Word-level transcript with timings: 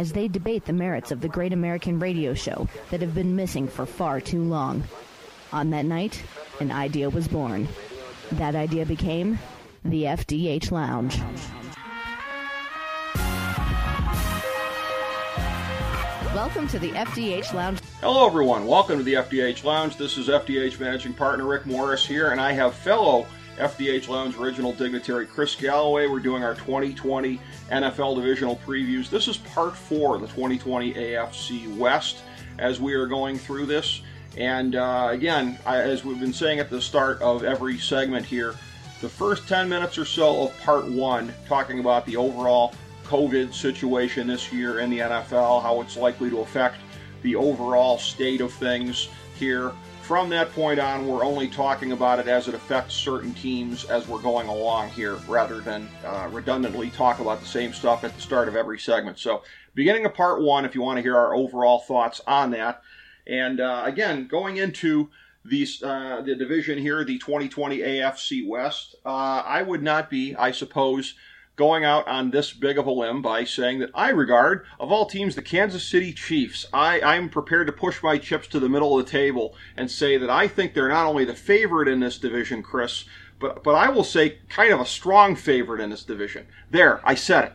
as 0.00 0.12
they 0.12 0.26
debate 0.26 0.64
the 0.64 0.72
merits 0.72 1.10
of 1.10 1.20
the 1.20 1.28
great 1.28 1.52
American 1.52 2.00
radio 2.00 2.32
show 2.32 2.66
that 2.88 3.02
have 3.02 3.14
been 3.14 3.36
missing 3.36 3.68
for 3.68 3.84
far 3.84 4.18
too 4.18 4.42
long. 4.42 4.82
On 5.52 5.68
that 5.68 5.84
night, 5.84 6.22
an 6.58 6.72
idea 6.72 7.10
was 7.10 7.28
born. 7.28 7.68
That 8.32 8.54
idea 8.54 8.86
became 8.86 9.38
the 9.84 10.04
FDH 10.04 10.70
Lounge. 10.70 11.18
Welcome 16.34 16.66
to 16.68 16.78
the 16.78 16.92
FDH 16.92 17.52
Lounge. 17.52 17.80
Hello, 18.00 18.26
everyone. 18.26 18.66
Welcome 18.66 18.96
to 18.96 19.04
the 19.04 19.14
FDH 19.14 19.64
Lounge. 19.64 19.98
This 19.98 20.16
is 20.16 20.28
FDH 20.28 20.80
Managing 20.80 21.12
Partner 21.12 21.44
Rick 21.44 21.66
Morris 21.66 22.06
here, 22.06 22.30
and 22.30 22.40
I 22.40 22.52
have 22.52 22.74
fellow 22.74 23.26
FDH 23.58 24.08
Lounge 24.08 24.34
original 24.38 24.72
dignitary 24.72 25.26
Chris 25.26 25.54
Galloway. 25.54 26.06
We're 26.06 26.20
doing 26.20 26.42
our 26.42 26.54
2020 26.54 27.38
NFL 27.70 28.16
divisional 28.16 28.56
previews. 28.56 29.08
This 29.08 29.28
is 29.28 29.36
part 29.36 29.76
four 29.76 30.16
of 30.16 30.20
the 30.20 30.28
2020 30.28 30.94
AFC 30.94 31.76
West 31.76 32.22
as 32.58 32.80
we 32.80 32.94
are 32.94 33.06
going 33.06 33.38
through 33.38 33.66
this. 33.66 34.02
And 34.36 34.76
uh, 34.76 35.08
again, 35.10 35.58
I, 35.66 35.78
as 35.78 36.04
we've 36.04 36.20
been 36.20 36.32
saying 36.32 36.60
at 36.60 36.70
the 36.70 36.80
start 36.80 37.20
of 37.20 37.44
every 37.44 37.78
segment 37.78 38.26
here, 38.26 38.54
the 39.00 39.08
first 39.08 39.48
10 39.48 39.68
minutes 39.68 39.98
or 39.98 40.04
so 40.04 40.44
of 40.44 40.60
part 40.60 40.86
one, 40.86 41.32
talking 41.46 41.80
about 41.80 42.04
the 42.06 42.16
overall 42.16 42.74
COVID 43.04 43.52
situation 43.54 44.26
this 44.26 44.52
year 44.52 44.80
in 44.80 44.90
the 44.90 44.98
NFL, 44.98 45.62
how 45.62 45.80
it's 45.80 45.96
likely 45.96 46.30
to 46.30 46.40
affect 46.40 46.76
the 47.22 47.34
overall 47.34 47.98
state 47.98 48.40
of 48.40 48.52
things 48.52 49.08
here. 49.38 49.72
From 50.10 50.28
that 50.30 50.52
point 50.54 50.80
on, 50.80 51.06
we're 51.06 51.24
only 51.24 51.46
talking 51.46 51.92
about 51.92 52.18
it 52.18 52.26
as 52.26 52.48
it 52.48 52.54
affects 52.56 52.96
certain 52.96 53.32
teams 53.32 53.84
as 53.84 54.08
we're 54.08 54.20
going 54.20 54.48
along 54.48 54.88
here, 54.88 55.14
rather 55.28 55.60
than 55.60 55.88
uh, 56.04 56.28
redundantly 56.32 56.90
talk 56.90 57.20
about 57.20 57.38
the 57.38 57.46
same 57.46 57.72
stuff 57.72 58.02
at 58.02 58.12
the 58.16 58.20
start 58.20 58.48
of 58.48 58.56
every 58.56 58.76
segment. 58.76 59.20
So, 59.20 59.44
beginning 59.72 60.04
of 60.06 60.14
part 60.14 60.42
one, 60.42 60.64
if 60.64 60.74
you 60.74 60.82
want 60.82 60.96
to 60.96 61.02
hear 61.02 61.16
our 61.16 61.32
overall 61.36 61.78
thoughts 61.78 62.20
on 62.26 62.50
that. 62.50 62.82
And 63.28 63.60
uh, 63.60 63.84
again, 63.86 64.26
going 64.26 64.56
into 64.56 65.10
these, 65.44 65.80
uh, 65.80 66.22
the 66.26 66.34
division 66.34 66.76
here, 66.76 67.04
the 67.04 67.20
2020 67.20 67.78
AFC 67.78 68.44
West, 68.48 68.96
uh, 69.06 69.44
I 69.46 69.62
would 69.62 69.84
not 69.84 70.10
be, 70.10 70.34
I 70.34 70.50
suppose, 70.50 71.14
going 71.60 71.84
out 71.84 72.08
on 72.08 72.30
this 72.30 72.54
big 72.54 72.78
of 72.78 72.86
a 72.86 72.90
limb 72.90 73.20
by 73.20 73.44
saying 73.44 73.80
that 73.80 73.90
I 73.94 74.08
regard, 74.08 74.64
of 74.80 74.90
all 74.90 75.04
teams, 75.04 75.34
the 75.34 75.42
Kansas 75.42 75.86
City 75.86 76.10
Chiefs. 76.10 76.64
I, 76.72 77.02
I'm 77.02 77.28
prepared 77.28 77.66
to 77.66 77.72
push 77.74 78.02
my 78.02 78.16
chips 78.16 78.48
to 78.48 78.60
the 78.60 78.68
middle 78.70 78.98
of 78.98 79.04
the 79.04 79.10
table 79.10 79.54
and 79.76 79.90
say 79.90 80.16
that 80.16 80.30
I 80.30 80.48
think 80.48 80.72
they're 80.72 80.88
not 80.88 81.04
only 81.04 81.26
the 81.26 81.34
favorite 81.34 81.86
in 81.86 82.00
this 82.00 82.16
division, 82.16 82.62
Chris, 82.62 83.04
but, 83.38 83.62
but 83.62 83.74
I 83.74 83.90
will 83.90 84.04
say 84.04 84.38
kind 84.48 84.72
of 84.72 84.80
a 84.80 84.86
strong 84.86 85.36
favorite 85.36 85.82
in 85.82 85.90
this 85.90 86.02
division. 86.02 86.46
There, 86.70 87.02
I 87.04 87.14
said 87.14 87.44
it. 87.44 87.52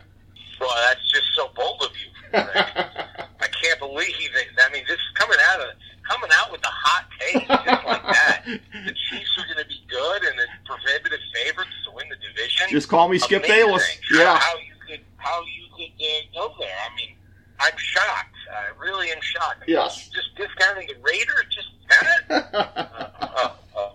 Well, 0.62 0.70
that's 0.88 1.12
just 1.12 1.26
so 1.36 1.50
bold 1.56 1.82
of 1.82 1.90
you. 1.90 2.12
I 2.38 3.48
can't 3.60 3.80
believe 3.80 4.14
it. 4.36 4.48
I 4.56 4.72
mean, 4.72 4.84
this 4.88 4.98
is 4.98 5.12
coming 5.16 5.40
out 5.50 5.62
of 5.62 5.70
coming 6.08 6.30
out 6.34 6.52
with 6.52 6.62
the 6.62 6.70
hot 6.72 7.06
take 7.20 7.48
just 7.48 7.86
like 7.86 8.04
that. 8.14 8.44
The 8.46 8.94
Chiefs 9.10 9.38
are 9.38 9.46
going 9.54 9.64
to 9.64 9.68
be 9.68 9.82
good 9.90 10.24
and 10.24 10.38
the 10.38 10.46
prohibitive 10.66 11.20
favorites 11.34 11.72
to 11.86 11.92
win 11.96 12.08
the 12.10 12.16
division. 12.18 12.68
Just 12.70 12.90
call 12.90 13.08
me 13.10 13.18
Skip 13.18 13.44
Amazing. 13.46 13.66
Bayless. 13.68 13.98
Yeah. 14.14 14.38
How 14.38 14.56
you 14.58 14.74
could 14.88 15.00
how 15.18 15.42
you 15.44 15.66
could 15.76 15.94
uh, 16.06 16.48
go 16.50 16.54
there? 16.60 16.76
I 16.90 16.96
mean, 16.96 17.16
I'm 17.60 17.78
shocked. 17.78 18.36
I 18.52 18.80
really 18.84 19.10
am 19.12 19.22
shocked. 19.22 19.64
Yes. 19.68 20.10
Just 20.10 20.36
discounting 20.36 20.88
the 20.88 20.96
Raiders, 21.02 21.46
just 21.50 21.70
that. 21.90 22.50
uh, 22.54 23.50
uh, 23.76 23.90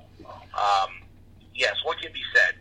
um, 0.54 0.90
yes, 1.54 1.76
what 1.84 2.00
can 2.00 2.12
be 2.12 2.22
said? 2.34 2.54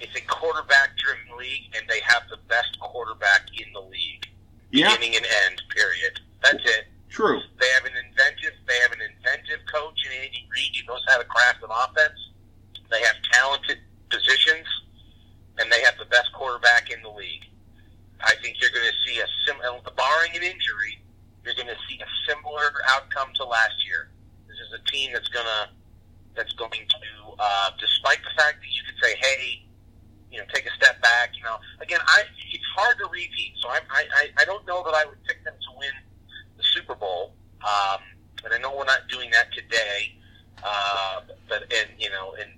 It's 0.00 0.14
a 0.16 0.20
quarterback-driven 0.26 1.38
league, 1.38 1.72
and 1.76 1.88
they 1.88 2.00
have 2.04 2.22
the 2.30 2.36
best 2.48 2.78
quarterback 2.80 3.48
in 3.56 3.72
the 3.72 3.80
league, 3.80 4.26
Yeah, 4.70 4.90
beginning 4.94 5.16
and 5.16 5.26
end. 5.46 5.62
Period. 5.74 6.20
That's 6.42 6.62
it. 6.64 6.86
true. 7.08 7.40
They 7.58 7.68
have 7.70 7.84
an 7.86 7.96
inventive. 7.96 8.52
They 8.68 8.78
have 8.80 8.92
an 8.92 9.00
inventive 9.00 9.64
coach 9.72 9.96
in 10.04 10.12
Andy 10.12 10.46
Reid. 10.52 10.70
He 10.72 10.82
knows 10.86 11.00
how 11.08 11.18
to 11.18 11.24
craft 11.24 11.62
an 11.62 11.65
offense. 11.84 12.18
They 12.90 13.00
have 13.02 13.16
talented 13.32 13.78
positions, 14.10 14.66
and 15.58 15.70
they 15.70 15.82
have 15.82 15.98
the 15.98 16.04
best 16.06 16.32
quarterback 16.32 16.90
in 16.90 17.02
the 17.02 17.10
league. 17.10 17.44
I 18.20 18.34
think 18.42 18.56
you're 18.60 18.70
going 18.70 18.86
to 18.86 18.98
see 19.04 19.20
a 19.20 19.26
sim. 19.46 19.56
Barring 19.96 20.36
an 20.36 20.42
injury, 20.42 21.02
you're 21.44 21.54
going 21.54 21.68
to 21.68 21.80
see 21.88 21.98
a 22.00 22.08
similar 22.28 22.72
outcome 22.88 23.28
to 23.36 23.44
last 23.44 23.74
year. 23.86 24.08
This 24.48 24.56
is 24.56 24.72
a 24.80 24.90
team 24.90 25.10
that's 25.12 25.28
going 25.28 25.46
to 25.46 25.68
that's 26.34 26.52
going 26.52 26.70
to, 26.72 27.32
uh, 27.38 27.70
despite 27.80 28.18
the 28.18 28.30
fact 28.36 28.60
that 28.60 28.68
you 28.68 28.82
could 28.84 29.00
say, 29.02 29.16
hey, 29.16 29.64
you 30.30 30.38
know, 30.38 30.44
take 30.52 30.66
a 30.66 30.74
step 30.76 31.00
back. 31.02 31.30
You 31.36 31.44
know, 31.44 31.56
again, 31.80 32.00
I 32.06 32.24
it's 32.52 32.64
hard 32.76 32.98
to 32.98 33.06
repeat, 33.06 33.54
so 33.60 33.68
I 33.68 33.80
I 33.90 34.04
I- 34.16 34.32
I 34.42 34.44
don't 34.44 34.66
know 34.66 34.82
that 34.84 34.94
I 34.94 35.04
would 35.04 35.22
pick 35.24 35.42
them 35.44 35.54
to 35.54 35.78
win 35.78 35.92
the 36.56 36.62
Super 36.62 36.94
Bowl. 36.94 37.34
Um, 37.64 38.00
and 38.44 38.52
I 38.54 38.58
know 38.58 38.76
we're 38.76 38.84
not 38.84 39.08
doing 39.08 39.30
that 39.30 39.52
today. 39.52 40.14
Uh, 40.62 41.20
but 41.48 41.62
and 41.62 41.90
you 41.98 42.10
know, 42.10 42.34
and 42.40 42.50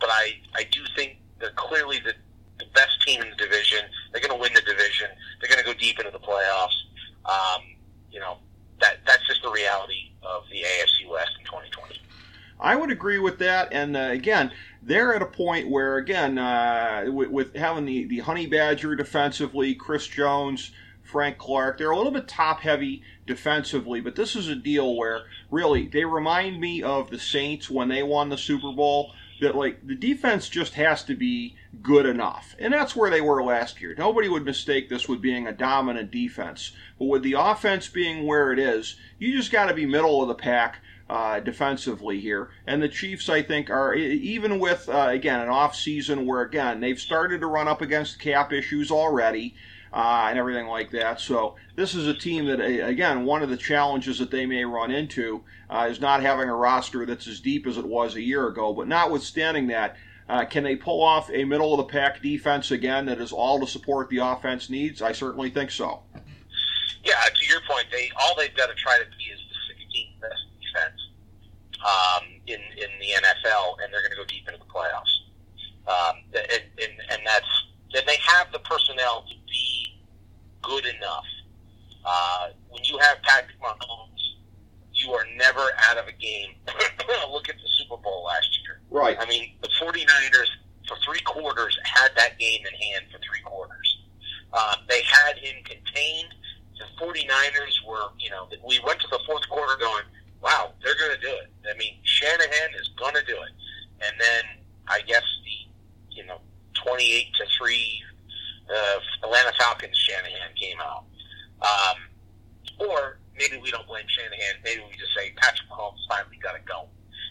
but 0.00 0.08
I 0.10 0.36
I 0.54 0.64
do 0.70 0.80
think 0.94 1.18
they're 1.38 1.50
clearly 1.56 1.98
the 2.00 2.14
the 2.58 2.66
best 2.74 3.02
team 3.06 3.20
in 3.22 3.30
the 3.30 3.36
division. 3.36 3.80
They're 4.12 4.20
going 4.20 4.34
to 4.34 4.40
win 4.40 4.52
the 4.54 4.62
division. 4.62 5.08
They're 5.40 5.50
going 5.50 5.62
to 5.62 5.64
go 5.64 5.78
deep 5.78 5.98
into 5.98 6.10
the 6.10 6.18
playoffs. 6.18 6.76
Um, 7.26 7.62
you 8.10 8.20
know, 8.20 8.38
that 8.80 8.98
that's 9.06 9.26
just 9.26 9.42
the 9.42 9.50
reality 9.50 10.12
of 10.22 10.44
the 10.50 10.62
AFC 10.62 11.10
West 11.10 11.32
in 11.38 11.44
2020. 11.46 12.00
I 12.58 12.74
would 12.74 12.90
agree 12.90 13.18
with 13.18 13.38
that. 13.40 13.65
And 13.76 13.94
uh, 13.94 14.08
again, 14.10 14.52
they're 14.82 15.14
at 15.14 15.20
a 15.20 15.26
point 15.26 15.68
where, 15.68 15.98
again, 15.98 16.38
uh, 16.38 17.04
with, 17.08 17.28
with 17.28 17.56
having 17.56 17.84
the, 17.84 18.04
the 18.04 18.20
Honey 18.20 18.46
Badger 18.46 18.96
defensively, 18.96 19.74
Chris 19.74 20.06
Jones, 20.06 20.72
Frank 21.02 21.36
Clark, 21.36 21.76
they're 21.76 21.90
a 21.90 21.96
little 21.96 22.12
bit 22.12 22.26
top 22.26 22.60
heavy 22.60 23.02
defensively, 23.26 24.00
but 24.00 24.16
this 24.16 24.34
is 24.34 24.48
a 24.48 24.56
deal 24.56 24.96
where 24.96 25.24
really 25.50 25.88
they 25.88 26.04
remind 26.04 26.58
me 26.58 26.82
of 26.82 27.10
the 27.10 27.18
Saints 27.18 27.68
when 27.68 27.88
they 27.88 28.02
won 28.02 28.30
the 28.30 28.38
Super 28.38 28.72
Bowl. 28.72 29.12
That 29.42 29.54
like 29.54 29.86
the 29.86 29.94
defense 29.94 30.48
just 30.48 30.72
has 30.74 31.04
to 31.04 31.14
be 31.14 31.56
good 31.82 32.06
enough, 32.06 32.56
and 32.58 32.72
that's 32.72 32.96
where 32.96 33.10
they 33.10 33.20
were 33.20 33.44
last 33.44 33.82
year. 33.82 33.94
Nobody 33.98 34.30
would 34.30 34.46
mistake 34.46 34.88
this 34.88 35.10
with 35.10 35.20
being 35.20 35.46
a 35.46 35.52
dominant 35.52 36.10
defense, 36.10 36.72
but 36.98 37.04
with 37.04 37.22
the 37.22 37.34
offense 37.34 37.86
being 37.86 38.24
where 38.24 38.50
it 38.50 38.58
is, 38.58 38.96
you 39.18 39.36
just 39.36 39.52
got 39.52 39.66
to 39.66 39.74
be 39.74 39.84
middle 39.84 40.22
of 40.22 40.28
the 40.28 40.34
pack 40.34 40.78
uh, 41.08 41.40
defensively 41.40 42.20
here. 42.20 42.50
And 42.66 42.82
the 42.82 42.88
Chiefs, 42.88 43.28
I 43.28 43.42
think, 43.42 43.70
are 43.70 43.94
even 43.94 44.58
with 44.58 44.88
uh, 44.88 45.08
again 45.10 45.40
an 45.40 45.48
off 45.48 45.74
season 45.74 46.26
where 46.26 46.42
again 46.42 46.80
they've 46.80 47.00
started 47.00 47.40
to 47.40 47.46
run 47.46 47.68
up 47.68 47.80
against 47.82 48.18
cap 48.18 48.52
issues 48.52 48.90
already. 48.90 49.54
Uh, 49.92 50.26
and 50.28 50.38
everything 50.38 50.66
like 50.66 50.90
that. 50.90 51.18
So 51.20 51.54
this 51.74 51.94
is 51.94 52.06
a 52.06 52.12
team 52.12 52.44
that, 52.46 52.60
again, 52.60 53.24
one 53.24 53.42
of 53.42 53.48
the 53.48 53.56
challenges 53.56 54.18
that 54.18 54.30
they 54.30 54.44
may 54.44 54.62
run 54.62 54.90
into 54.90 55.42
uh, 55.70 55.88
is 55.88 56.00
not 56.00 56.20
having 56.20 56.50
a 56.50 56.54
roster 56.54 57.06
that's 57.06 57.26
as 57.26 57.40
deep 57.40 57.66
as 57.66 57.78
it 57.78 57.86
was 57.86 58.14
a 58.14 58.20
year 58.20 58.46
ago. 58.48 58.74
But 58.74 58.88
notwithstanding 58.88 59.68
that, 59.68 59.96
uh, 60.28 60.44
can 60.44 60.64
they 60.64 60.76
pull 60.76 61.02
off 61.02 61.30
a 61.30 61.44
middle 61.44 61.72
of 61.72 61.78
the 61.78 61.90
pack 61.90 62.20
defense 62.20 62.72
again 62.72 63.06
that 63.06 63.20
is 63.20 63.32
all 63.32 63.60
to 63.60 63.66
support 63.66 64.10
the 64.10 64.18
offense 64.18 64.68
needs? 64.68 65.00
I 65.00 65.12
certainly 65.12 65.50
think 65.50 65.70
so. 65.70 66.02
Yeah, 67.04 67.14
to 67.32 67.46
your 67.46 67.60
point, 67.70 67.86
they 67.92 68.10
all 68.20 68.34
they've 68.36 68.54
got 68.54 68.66
to 68.66 68.74
try 68.74 68.98
to 68.98 69.04
be 69.16 69.24
is 69.32 69.40
the 69.45 69.45
16th 69.45 69.45
best 69.45 69.45
defense 70.76 71.00
um, 71.84 72.24
in 72.46 72.60
in 72.60 72.90
the 73.00 73.10
NFL, 73.16 73.76
and 73.82 73.92
they're 73.92 74.00
going 74.02 74.12
to 74.12 74.16
go 74.16 74.24
deep 74.24 74.46
into 74.48 74.58
the 74.58 74.72
playoffs. 74.72 75.12
Um, 75.86 76.16
and, 76.34 76.62
and 76.82 76.92
and 77.10 77.20
that's 77.24 77.64
then 77.92 78.02
they 78.06 78.16
have 78.16 78.50
the 78.52 78.58
personnel 78.60 79.24
to 79.28 79.34
be 79.50 80.00
good 80.62 80.84
enough. 80.86 81.24
Uh, 82.04 82.48
when 82.68 82.84
you 82.84 82.98
have 82.98 83.20
Patrick 83.22 83.58
Mahomes, 83.60 84.16
you 84.92 85.12
are 85.12 85.24
never 85.36 85.62
out 85.88 85.98
of 85.98 86.06
a 86.06 86.12
game. 86.12 86.54
Look 87.30 87.48
at 87.48 87.56
the 87.56 87.68
Super 87.78 87.96
Bowl 87.96 88.24
last 88.24 88.48
year. 88.62 88.80
Right. 88.90 89.16
I 89.18 89.26
mean, 89.26 89.54
the 89.60 89.68
49ers, 89.80 90.48
for 90.88 90.96
three 91.04 91.20
quarters, 91.20 91.78
had 91.84 92.10
that 92.16 92.38
game 92.38 92.60
in 92.60 92.74
hand 92.74 93.06
for 93.12 93.18
three 93.18 93.42
quarters. 93.44 93.98
Uh, 94.52 94.76
they 94.88 95.02
had 95.02 95.36
him 95.38 95.62
contained. 95.64 96.34
The 96.78 97.04
49ers 97.04 97.86
were, 97.86 98.08
you 98.18 98.30
know, 98.30 98.48
we 98.66 98.80
went 98.86 99.00
to 99.00 99.08
the 99.08 99.20
fourth 99.26 99.48
quarter 99.48 99.76
going, 99.78 100.04
wow, 100.42 100.72
they're 100.82 100.96
going 100.96 101.14
to 101.14 101.20
do 101.20 101.32
it. 101.32 101.50
I 101.68 101.76
mean, 101.76 101.94
Shanahan 102.04 102.74
is 102.80 102.88
going 102.96 103.14
to 103.14 103.24
do 103.24 103.34
it. 103.34 103.52
And 104.06 104.14
then 104.20 104.44
I 104.88 105.00
guess 105.02 105.24
the, 105.44 106.16
you 106.16 106.26
know, 106.26 106.38
28 106.74 107.34
to 107.34 107.44
3 107.58 108.02
uh, 108.68 108.98
Atlanta 109.24 109.52
Falcons 109.58 109.96
Shanahan 109.96 110.54
came 110.56 110.78
out. 110.80 111.04
Um, 111.62 112.06
maybe 113.38 113.60
we 113.62 113.70
don't 113.70 113.86
blame 113.86 114.06
Shanahan. 114.08 114.62
Maybe 114.64 114.82
we 114.88 114.96
just 114.96 115.14
say 115.16 115.32
Patrick 115.36 115.68
Mahomes 115.70 116.00
finally 116.08 116.38
got 116.42 116.52
to 116.52 116.62
go 116.66 116.88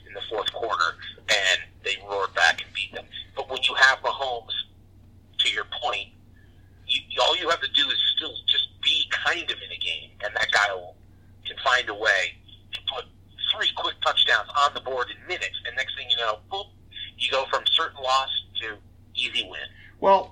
in 0.08 0.14
the 0.14 0.22
fourth 0.30 0.52
quarter, 0.54 0.98
and 1.30 1.60
they 1.84 1.98
roared 2.08 2.34
back 2.34 2.62
and 2.62 2.72
beat 2.74 2.94
them. 2.94 3.06
But 3.36 3.50
when 3.50 3.60
you 3.64 3.76
have 3.76 4.00
Mahomes, 4.00 4.54
to 5.40 5.52
your 5.52 5.66
point, 5.82 6.10
you, 6.88 7.02
all 7.22 7.36
you 7.38 7.50
have 7.50 7.62
to 7.62 7.72
do 7.74 7.88
is 7.90 7.98
still 8.16 8.34
just 8.48 8.70
be 8.82 9.10
kind 9.12 9.44
of 9.44 9.58
in 9.58 9.72
a 9.72 9.80
game, 9.80 10.12
and 10.24 10.34
that 10.36 10.48
guy 10.52 10.74
will, 10.74 10.96
can 11.46 11.58
find 11.64 11.90
a 11.90 11.94
way 11.94 12.36
to 12.74 12.80
put 12.94 13.06
three 13.54 13.70
quick 13.76 13.96
touchdowns 14.02 14.50
on 14.64 14.74
the 14.74 14.82
board 14.82 15.08
in 15.10 15.28
minutes, 15.28 15.60
and 15.68 15.76
next 15.76 15.96
thing 15.98 16.08
you 16.10 16.18
know, 16.18 16.40
boop, 16.52 16.68
you 17.18 17.30
go 17.32 17.46
from 17.50 17.64
certain 17.68 18.02
loss 18.02 18.30
to 18.62 18.78
easy 19.16 19.48
win. 19.50 19.60
Well, 20.00 20.30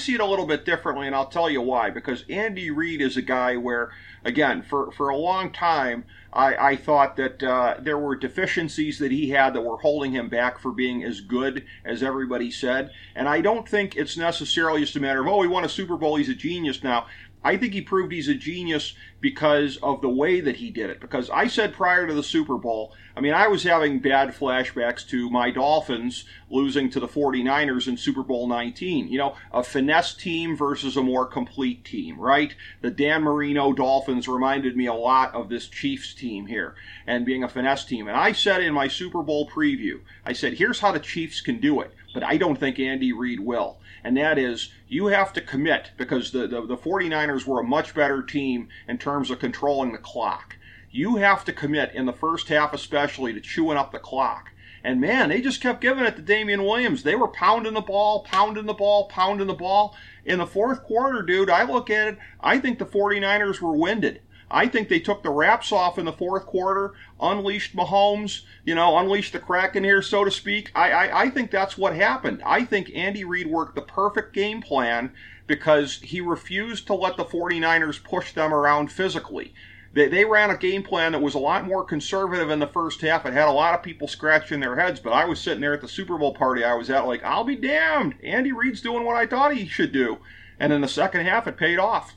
see, 0.00 0.14
it 0.14 0.20
a 0.20 0.26
little 0.26 0.46
bit 0.46 0.64
differently, 0.64 1.06
and 1.06 1.14
I'll 1.14 1.26
tell 1.26 1.50
you 1.50 1.62
why. 1.62 1.90
Because 1.90 2.24
Andy 2.28 2.70
Reid 2.70 3.00
is 3.00 3.16
a 3.16 3.22
guy 3.22 3.56
where, 3.56 3.90
again, 4.24 4.62
for, 4.62 4.90
for 4.92 5.08
a 5.08 5.16
long 5.16 5.52
time, 5.52 6.04
I, 6.32 6.54
I 6.54 6.76
thought 6.76 7.16
that 7.16 7.42
uh, 7.42 7.76
there 7.80 7.98
were 7.98 8.14
deficiencies 8.14 8.98
that 8.98 9.10
he 9.10 9.30
had 9.30 9.54
that 9.54 9.62
were 9.62 9.78
holding 9.78 10.12
him 10.12 10.28
back 10.28 10.58
for 10.58 10.70
being 10.70 11.02
as 11.02 11.20
good 11.20 11.64
as 11.84 12.02
everybody 12.02 12.50
said. 12.50 12.90
And 13.14 13.28
I 13.28 13.40
don't 13.40 13.68
think 13.68 13.96
it's 13.96 14.16
necessarily 14.16 14.80
just 14.80 14.96
a 14.96 15.00
matter 15.00 15.20
of, 15.20 15.26
oh, 15.26 15.42
he 15.42 15.48
won 15.48 15.64
a 15.64 15.68
Super 15.68 15.96
Bowl, 15.96 16.16
he's 16.16 16.28
a 16.28 16.34
genius 16.34 16.82
now. 16.82 17.06
I 17.42 17.56
think 17.56 17.72
he 17.72 17.80
proved 17.80 18.12
he's 18.12 18.28
a 18.28 18.34
genius 18.34 18.94
because 19.20 19.78
of 19.78 20.02
the 20.02 20.10
way 20.10 20.40
that 20.40 20.56
he 20.56 20.70
did 20.70 20.90
it. 20.90 21.00
Because 21.00 21.30
I 21.30 21.46
said 21.46 21.72
prior 21.72 22.06
to 22.06 22.12
the 22.12 22.22
Super 22.22 22.56
Bowl, 22.56 22.92
I 23.16 23.20
mean, 23.20 23.32
I 23.32 23.48
was 23.48 23.62
having 23.62 23.98
bad 23.98 24.30
flashbacks 24.30 25.06
to 25.08 25.30
my 25.30 25.50
Dolphins 25.50 26.24
losing 26.50 26.90
to 26.90 27.00
the 27.00 27.08
49ers 27.08 27.88
in 27.88 27.96
Super 27.96 28.22
Bowl 28.22 28.46
19. 28.46 29.08
You 29.08 29.18
know, 29.18 29.36
a 29.52 29.62
finesse 29.62 30.14
team 30.14 30.56
versus 30.56 30.96
a 30.96 31.02
more 31.02 31.26
complete 31.26 31.84
team, 31.84 32.18
right? 32.18 32.54
The 32.82 32.90
Dan 32.90 33.22
Marino 33.22 33.72
Dolphins 33.72 34.28
reminded 34.28 34.76
me 34.76 34.86
a 34.86 34.94
lot 34.94 35.34
of 35.34 35.48
this 35.48 35.66
Chiefs 35.66 36.14
team 36.14 36.46
here 36.46 36.74
and 37.06 37.26
being 37.26 37.42
a 37.42 37.48
finesse 37.48 37.84
team. 37.84 38.06
And 38.06 38.16
I 38.16 38.32
said 38.32 38.62
in 38.62 38.74
my 38.74 38.88
Super 38.88 39.22
Bowl 39.22 39.48
preview, 39.48 40.00
I 40.24 40.34
said, 40.34 40.54
here's 40.54 40.80
how 40.80 40.92
the 40.92 41.00
Chiefs 41.00 41.40
can 41.40 41.58
do 41.58 41.80
it, 41.80 41.94
but 42.12 42.22
I 42.22 42.36
don't 42.36 42.58
think 42.58 42.78
Andy 42.78 43.12
Reid 43.12 43.40
will 43.40 43.79
and 44.02 44.16
that 44.16 44.38
is 44.38 44.70
you 44.88 45.06
have 45.06 45.32
to 45.34 45.40
commit 45.40 45.90
because 45.96 46.30
the, 46.30 46.46
the, 46.46 46.66
the 46.66 46.76
49ers 46.76 47.46
were 47.46 47.60
a 47.60 47.64
much 47.64 47.94
better 47.94 48.22
team 48.22 48.68
in 48.88 48.98
terms 48.98 49.30
of 49.30 49.38
controlling 49.38 49.92
the 49.92 49.98
clock. 49.98 50.56
You 50.90 51.16
have 51.16 51.44
to 51.44 51.52
commit 51.52 51.94
in 51.94 52.06
the 52.06 52.12
first 52.12 52.48
half, 52.48 52.72
especially, 52.72 53.32
to 53.32 53.40
chewing 53.40 53.76
up 53.76 53.92
the 53.92 53.98
clock. 53.98 54.50
And 54.82 55.00
man, 55.00 55.28
they 55.28 55.40
just 55.40 55.60
kept 55.60 55.80
giving 55.80 56.04
it 56.04 56.16
to 56.16 56.22
Damien 56.22 56.64
Williams. 56.64 57.02
They 57.02 57.14
were 57.14 57.28
pounding 57.28 57.74
the 57.74 57.80
ball, 57.80 58.24
pounding 58.24 58.66
the 58.66 58.74
ball, 58.74 59.08
pounding 59.08 59.46
the 59.46 59.54
ball. 59.54 59.94
In 60.24 60.38
the 60.38 60.46
fourth 60.46 60.82
quarter, 60.82 61.22
dude, 61.22 61.50
I 61.50 61.64
look 61.64 61.90
at 61.90 62.08
it, 62.08 62.18
I 62.40 62.58
think 62.58 62.78
the 62.78 62.86
49ers 62.86 63.60
were 63.60 63.76
winded. 63.76 64.22
I 64.50 64.66
think 64.66 64.88
they 64.88 65.00
took 65.00 65.22
the 65.22 65.30
wraps 65.30 65.70
off 65.70 65.98
in 65.98 66.04
the 66.04 66.12
fourth 66.12 66.46
quarter, 66.46 66.94
unleashed 67.20 67.76
Mahomes, 67.76 68.42
you 68.64 68.74
know, 68.74 68.98
unleashed 68.98 69.32
the 69.32 69.38
Kraken 69.38 69.84
here, 69.84 70.02
so 70.02 70.24
to 70.24 70.30
speak. 70.30 70.72
I, 70.74 70.90
I, 70.90 71.20
I 71.22 71.30
think 71.30 71.50
that's 71.50 71.78
what 71.78 71.94
happened. 71.94 72.42
I 72.44 72.64
think 72.64 72.90
Andy 72.94 73.24
Reid 73.24 73.46
worked 73.46 73.76
the 73.76 73.82
perfect 73.82 74.32
game 74.32 74.60
plan 74.60 75.12
because 75.46 76.00
he 76.02 76.20
refused 76.20 76.86
to 76.86 76.94
let 76.94 77.16
the 77.16 77.24
49ers 77.24 78.02
push 78.02 78.32
them 78.32 78.52
around 78.52 78.90
physically. 78.90 79.54
They, 79.92 80.08
they 80.08 80.24
ran 80.24 80.50
a 80.50 80.56
game 80.56 80.82
plan 80.82 81.12
that 81.12 81.22
was 81.22 81.34
a 81.34 81.40
lot 81.40 81.66
more 81.66 81.84
conservative 81.84 82.50
in 82.50 82.60
the 82.60 82.66
first 82.66 83.00
half. 83.00 83.26
It 83.26 83.32
had 83.32 83.48
a 83.48 83.52
lot 83.52 83.74
of 83.74 83.82
people 83.82 84.06
scratching 84.06 84.60
their 84.60 84.76
heads, 84.76 85.00
but 85.00 85.12
I 85.12 85.24
was 85.24 85.40
sitting 85.40 85.60
there 85.60 85.74
at 85.74 85.80
the 85.80 85.88
Super 85.88 86.16
Bowl 86.16 86.34
party 86.34 86.62
I 86.62 86.74
was 86.74 86.90
at, 86.90 87.06
like, 87.06 87.24
I'll 87.24 87.44
be 87.44 87.56
damned. 87.56 88.14
Andy 88.22 88.52
Reid's 88.52 88.80
doing 88.80 89.04
what 89.04 89.16
I 89.16 89.26
thought 89.26 89.54
he 89.54 89.66
should 89.66 89.92
do. 89.92 90.18
And 90.60 90.72
in 90.72 90.80
the 90.80 90.88
second 90.88 91.26
half, 91.26 91.48
it 91.48 91.56
paid 91.56 91.78
off. 91.78 92.14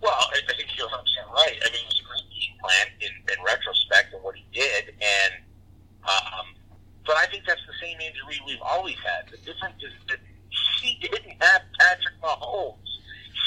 Well, 0.00 0.12
I 0.12 0.40
think 0.46 0.78
you're 0.78 0.86
100 0.86 1.04
right. 1.32 1.56
I 1.56 1.66
mean, 1.70 1.82
it 1.82 1.90
was 1.90 2.00
a 2.00 2.08
great 2.08 2.28
game 2.30 2.56
plan 2.60 2.86
in, 3.00 3.12
in 3.32 3.38
retrospect 3.44 4.14
and 4.14 4.22
what 4.22 4.36
he 4.36 4.46
did, 4.52 4.94
and 5.00 5.32
um, 6.04 6.46
but 7.06 7.16
I 7.16 7.26
think 7.26 7.44
that's 7.46 7.64
the 7.66 7.76
same 7.80 7.98
Andy 8.00 8.18
Reid 8.28 8.40
we've 8.46 8.62
always 8.62 8.96
had. 9.04 9.30
The 9.30 9.38
difference 9.38 9.82
is 9.82 9.92
that 10.08 10.18
he 10.80 10.98
didn't 11.02 11.42
have 11.42 11.62
Patrick 11.78 12.16
Mahomes. 12.22 12.90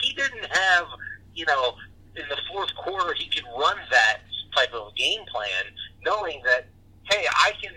He 0.02 0.14
didn't 0.14 0.46
have, 0.52 0.88
you 1.34 1.46
know, 1.46 1.76
in 2.16 2.28
the 2.30 2.38
fourth 2.52 2.74
quarter 2.76 3.14
he 3.14 3.30
could 3.30 3.46
run 3.58 3.78
that 3.90 4.22
type 4.56 4.74
of 4.74 4.96
game 4.96 5.22
plan, 5.32 5.74
knowing 6.06 6.42
that 6.46 6.68
hey, 7.10 7.26
I 7.30 7.54
can 7.62 7.74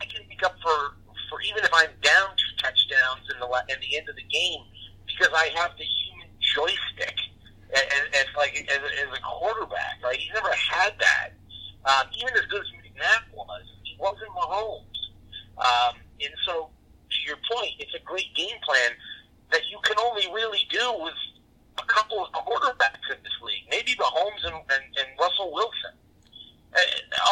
I 0.00 0.04
can 0.06 0.22
make 0.28 0.42
up 0.44 0.56
for 0.62 0.96
for 1.28 1.40
even 1.42 1.64
if 1.64 1.70
I'm 1.72 1.90
down 2.02 2.36
two 2.36 2.56
touchdowns 2.62 3.26
in 3.32 3.40
the 3.40 3.46
in 3.68 3.80
the 3.80 3.96
end 3.96 4.08
of 4.08 4.16
the 4.16 4.26
game 4.28 4.64
because 5.06 5.32
I 5.34 5.50
have 5.56 5.72
the 5.78 5.84
human 5.84 6.28
joystick 6.40 7.16
as, 7.74 8.04
as 8.14 8.26
like 8.36 8.54
as, 8.68 8.78
as 8.78 9.08
a 9.16 9.20
quarterback, 9.22 9.98
right? 10.02 10.16
He's 10.16 10.32
never 10.34 10.52
had 10.52 10.94
that. 10.98 11.32
Um, 11.84 12.06
even 12.16 12.34
as 12.34 12.46
good 12.46 12.62
as 12.62 12.68
McNabb 12.78 13.34
was, 13.34 13.64
he 13.82 13.96
wasn't 13.98 14.30
Mahomes. 14.30 15.00
Um, 15.58 15.96
and 16.20 16.34
so, 16.46 16.70
to 17.10 17.18
your 17.26 17.36
point, 17.50 17.72
it's 17.78 17.94
a 17.94 18.04
great 18.04 18.32
game 18.34 18.56
plan 18.62 18.92
that 19.50 19.62
you 19.70 19.78
can 19.82 19.96
only 19.98 20.26
really 20.32 20.66
do 20.70 20.94
with 21.00 21.18
a 21.78 21.84
couple 21.84 22.24
of 22.24 22.32
quarterbacks 22.32 23.08
in 23.10 23.18
this 23.22 23.36
league, 23.42 23.64
maybe 23.70 23.92
Mahomes 23.98 24.44
and, 24.44 24.54
and, 24.54 24.84
and 24.96 25.08
Russell 25.18 25.52
Wilson. 25.52 25.96
Uh, 26.72 26.78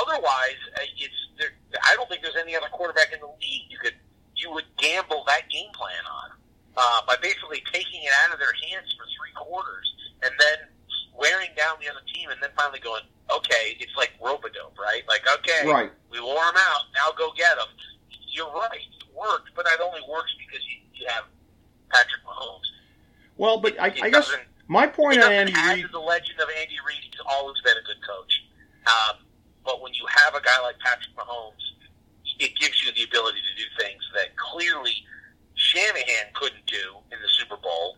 otherwise, 0.04 0.60
uh, 0.76 0.84
it's 0.98 1.20
there, 1.38 1.56
I 1.84 1.96
don't 1.96 2.08
think 2.08 2.22
there's 2.22 2.36
any 2.40 2.56
other 2.56 2.69
quarterback 2.72 3.12
in 3.12 3.20
the 3.20 3.32
league 3.40 3.69
you 3.69 3.78
could 3.78 3.94
you 4.36 4.52
would 4.52 4.69
gamble 4.76 5.25
that 5.26 5.48
game 5.48 5.72
plan 5.72 6.04
on 6.08 6.31
uh, 6.76 7.00
by 7.06 7.16
basically 7.20 7.62
taking 7.72 8.02
it 8.04 8.12
out 8.25 8.32
of 8.32 8.38
their 8.38 8.52
hands 8.69 8.88
for 8.96 9.04
three 9.16 9.32
quarters 9.36 9.93
and 10.22 10.32
then 10.38 10.58
wearing 11.17 11.50
down 11.56 11.76
the 11.81 11.88
other 11.88 12.05
team, 12.12 12.31
and 12.31 12.38
then 12.43 12.50
finally 12.56 12.81
going, 12.81 13.02
okay, 13.31 13.76
it's 13.78 13.94
like 13.96 14.12
rope-a-dope, 14.22 14.76
right? 14.78 15.02
Like, 15.08 15.22
okay, 15.40 15.69
right. 15.69 15.93
we 16.11 16.20
wore 16.20 16.34
them 16.34 16.56
out, 16.56 16.88
now 16.94 17.12
go 17.17 17.32
get 17.37 17.56
them. 17.56 17.69
You're 18.32 18.52
right, 18.52 18.81
it 18.81 19.06
worked, 19.14 19.50
but 19.55 19.67
it 19.67 19.81
only 19.81 20.00
works 20.08 20.32
because 20.38 20.64
you, 20.67 20.81
you 20.94 21.06
have 21.08 21.25
Patrick 21.90 22.22
Mahomes. 22.25 22.69
Well, 23.37 23.61
but 23.61 23.78
I, 23.81 23.93
I 24.02 24.11
guess 24.11 24.31
my 24.69 24.87
point 24.87 25.22
on 25.22 25.32
Andy 25.32 25.52
Reid. 25.52 25.87
the 25.93 25.99
legend 25.99 26.38
of 26.40 26.49
Andy 26.61 26.76
Reid, 26.87 27.02
he's 27.02 27.20
always 27.26 27.61
been 27.62 27.76
a 27.76 27.87
good 27.87 28.00
coach. 28.06 28.44
Um, 28.87 29.17
but 29.64 29.82
when 29.82 29.93
you 29.94 30.06
have 30.08 30.34
a 30.34 30.40
guy 30.40 30.61
like 30.62 30.78
Patrick 30.78 31.14
Mahomes, 31.17 31.64
it 32.38 32.56
gives 32.58 32.84
you 32.84 32.93
the 32.93 33.02
ability 33.02 33.38
to 33.38 33.55
do 33.62 33.67
things 33.82 34.02
that 34.14 34.37
clearly 34.37 34.94
Shanahan 35.55 36.32
couldn't 36.34 36.67
do 36.67 36.96
in 37.12 37.19
the 37.20 37.28
Super 37.28 37.56
Bowl 37.56 37.96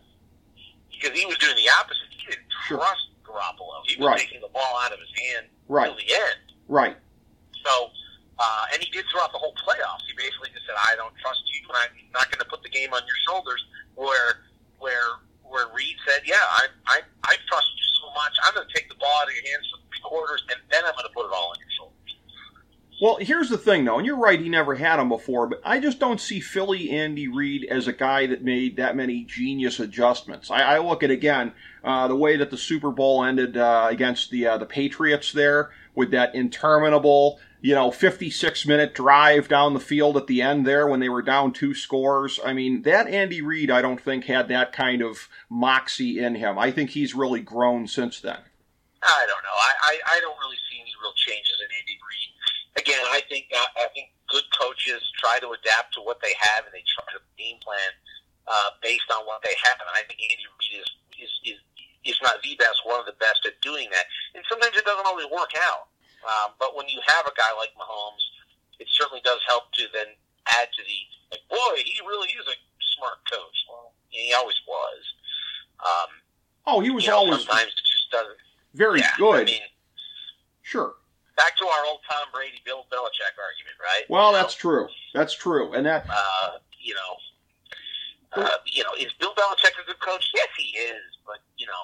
because 1.03 1.19
he 1.19 1.27
was 1.27 1.35
doing 1.43 1.59
the 1.59 1.67
opposite 1.75 2.07
He 2.15 2.23
didn't 2.31 2.47
sure. 2.63 2.79
trust 2.79 3.11
Garoppolo. 3.27 3.83
He 3.83 3.99
was 3.99 4.15
right. 4.15 4.19
taking 4.19 4.39
the 4.39 4.47
ball 4.55 4.79
out 4.79 4.95
of 4.95 4.99
his 5.03 5.11
hand 5.19 5.51
right. 5.67 5.91
till 5.91 5.99
the 5.99 6.07
end. 6.07 6.39
Right. 6.71 6.95
So, 7.59 7.91
uh, 8.39 8.71
and 8.71 8.79
he 8.79 8.87
did 8.95 9.03
throughout 9.11 9.35
the 9.35 9.37
whole 9.43 9.53
playoffs. 9.59 10.07
He 10.07 10.15
basically 10.15 10.55
just 10.55 10.63
said, 10.63 10.79
"I 10.79 10.95
don't 10.95 11.11
trust 11.19 11.43
you, 11.51 11.67
and 11.67 11.75
I'm 11.75 11.91
not 12.15 12.31
going 12.31 12.39
to 12.39 12.47
put 12.47 12.63
the 12.63 12.71
game 12.71 12.95
on 12.95 13.03
your 13.03 13.19
shoulders." 13.27 13.59
Where, 13.95 14.47
where, 14.79 15.21
where 15.43 15.67
Reid 15.75 15.95
said, 16.07 16.23
"Yeah, 16.25 16.39
I, 16.39 16.71
I, 16.87 16.97
I 17.27 17.35
trust 17.51 17.69
you 17.75 17.87
so 17.99 18.07
much. 18.15 18.33
I'm 18.47 18.55
going 18.55 18.67
to 18.67 18.73
take 18.73 18.87
the 18.87 18.95
ball 18.95 19.11
out 19.21 19.27
of 19.27 19.35
your 19.35 19.43
hands 19.43 19.67
for 19.69 19.79
three 19.91 20.03
quarters, 20.03 20.41
and 20.49 20.59
then 20.71 20.87
I'm 20.87 20.95
going 20.95 21.07
to 21.07 21.13
put 21.13 21.27
it 21.27 21.33
all 21.35 21.51
on 21.51 21.59
your 21.59 21.71
shoulders." 21.75 21.92
Well, 23.01 23.17
here's 23.19 23.49
the 23.49 23.57
thing, 23.57 23.85
though, 23.85 23.97
and 23.97 24.05
you're 24.05 24.17
right, 24.17 24.39
he 24.39 24.49
never 24.49 24.75
had 24.75 24.99
him 24.99 25.09
before, 25.09 25.47
but 25.47 25.61
I 25.65 25.79
just 25.79 25.99
don't 25.99 26.21
see 26.21 26.39
Philly 26.39 26.91
Andy 26.91 27.27
Reid 27.27 27.65
as 27.65 27.87
a 27.87 27.93
guy 27.93 28.27
that 28.27 28.43
made 28.43 28.77
that 28.77 28.95
many 28.95 29.23
genius 29.23 29.79
adjustments. 29.79 30.51
I, 30.51 30.61
I 30.61 30.77
look 30.77 31.03
at, 31.03 31.11
again, 31.11 31.53
uh, 31.83 32.07
the 32.07 32.15
way 32.15 32.37
that 32.37 32.51
the 32.51 32.57
Super 32.57 32.91
Bowl 32.91 33.23
ended 33.23 33.57
uh, 33.57 33.87
against 33.89 34.29
the, 34.29 34.47
uh, 34.47 34.57
the 34.57 34.65
Patriots 34.65 35.31
there 35.31 35.71
with 35.95 36.11
that 36.11 36.35
interminable, 36.35 37.39
you 37.61 37.73
know, 37.73 37.91
56 37.91 38.65
minute 38.67 38.93
drive 38.93 39.47
down 39.47 39.73
the 39.73 39.79
field 39.79 40.15
at 40.15 40.27
the 40.27 40.41
end 40.41 40.65
there 40.65 40.87
when 40.87 40.99
they 40.99 41.09
were 41.09 41.21
down 41.21 41.51
two 41.51 41.73
scores. 41.73 42.39
I 42.45 42.53
mean, 42.53 42.83
that 42.83 43.07
Andy 43.07 43.41
Reid, 43.41 43.71
I 43.71 43.81
don't 43.81 43.99
think, 44.01 44.25
had 44.25 44.47
that 44.49 44.71
kind 44.71 45.01
of 45.01 45.29
moxie 45.49 46.19
in 46.19 46.35
him. 46.35 46.59
I 46.59 46.71
think 46.71 46.91
he's 46.91 47.15
really 47.15 47.41
grown 47.41 47.87
since 47.87 48.19
then. 48.19 48.39
I 49.01 49.25
don't 49.27 49.43
know. 49.43 49.57
I, 49.59 49.73
I, 49.91 50.17
I 50.17 50.19
don't 50.21 50.37
really 50.39 50.57
see 50.69 50.79
any 50.79 50.93
real 51.01 51.13
changes 51.15 51.59
in 51.59 51.67
Andy 51.67 51.99
Reid 51.99 52.32
again, 52.77 53.03
I 53.09 53.21
think 53.29 53.49
uh, 53.53 53.71
I 53.77 53.87
think 53.93 54.13
good 54.29 54.45
coaches 54.57 55.01
try 55.19 55.39
to 55.39 55.53
adapt 55.53 55.93
to 55.95 56.01
what 56.01 56.21
they 56.21 56.33
have 56.39 56.65
and 56.65 56.73
they 56.73 56.83
try 56.89 57.05
to 57.13 57.19
game 57.37 57.57
plan 57.61 57.91
uh, 58.47 58.73
based 58.81 59.09
on 59.13 59.25
what 59.25 59.41
they 59.45 59.53
have. 59.69 59.77
And 59.81 59.89
I 59.93 60.01
think 60.09 60.21
Andy 60.21 60.45
Reid 60.57 60.81
is 60.81 60.89
is 61.21 61.31
is 61.45 61.59
is 62.03 62.17
not 62.21 62.41
the 62.41 62.55
best, 62.57 62.81
one 62.83 62.99
of 62.99 63.05
the 63.05 63.17
best 63.21 63.45
at 63.45 63.59
doing 63.61 63.87
that. 63.91 64.05
And 64.35 64.43
sometimes 64.49 64.75
it 64.75 64.85
doesn't 64.85 65.05
always 65.05 65.29
work 65.31 65.53
out. 65.55 65.93
Um, 66.23 66.55
but 66.59 66.75
when 66.75 66.87
you 66.87 66.99
have 67.07 67.27
a 67.27 67.35
guy 67.35 67.51
like 67.55 67.71
Mahomes, 67.75 68.23
it 68.79 68.87
certainly 68.91 69.21
does 69.23 69.39
help 69.47 69.71
to 69.79 69.83
then 69.93 70.07
add 70.59 70.67
to 70.71 70.81
the 70.83 70.99
like, 71.31 71.45
boy, 71.49 71.79
he 71.83 71.99
really 72.03 72.29
is 72.35 72.45
a 72.47 72.57
smart 72.97 73.19
coach. 73.29 73.57
Well, 73.69 73.93
he 74.09 74.33
always 74.33 74.59
was. 74.67 75.01
Um, 75.79 76.09
oh, 76.67 76.79
he 76.79 76.91
was 76.91 77.05
you 77.05 77.11
know, 77.11 77.27
always 77.27 77.43
sometimes 77.43 77.71
it 77.75 77.83
just 77.83 78.11
doesn't. 78.11 78.39
very 78.73 78.99
yeah, 78.99 79.11
good. 79.17 79.41
I 79.41 79.43
mean, 79.43 79.67
sure 80.61 80.95
back 81.35 81.57
to 81.57 81.65
our 81.65 81.85
old 81.85 81.99
Tom 82.09 82.27
Brady, 82.33 82.61
Bill 82.65 82.85
Belichick 82.91 83.35
argument, 83.37 83.77
right? 83.81 84.05
Well, 84.09 84.31
you 84.31 84.37
that's 84.37 84.55
know? 84.57 84.69
true. 84.69 84.87
That's 85.13 85.33
true, 85.33 85.73
and 85.73 85.85
that 85.85 86.05
uh, 86.09 86.59
you 86.79 86.95
know, 86.95 88.43
uh, 88.43 88.57
you 88.65 88.83
know, 88.83 88.93
is 88.99 89.13
Bill 89.19 89.33
Belichick 89.33 89.77
a 89.81 89.85
good 89.85 89.99
coach? 89.99 90.31
Yes, 90.33 90.49
he 90.57 90.77
is. 90.77 91.03
But 91.25 91.39
you 91.57 91.65
know, 91.65 91.83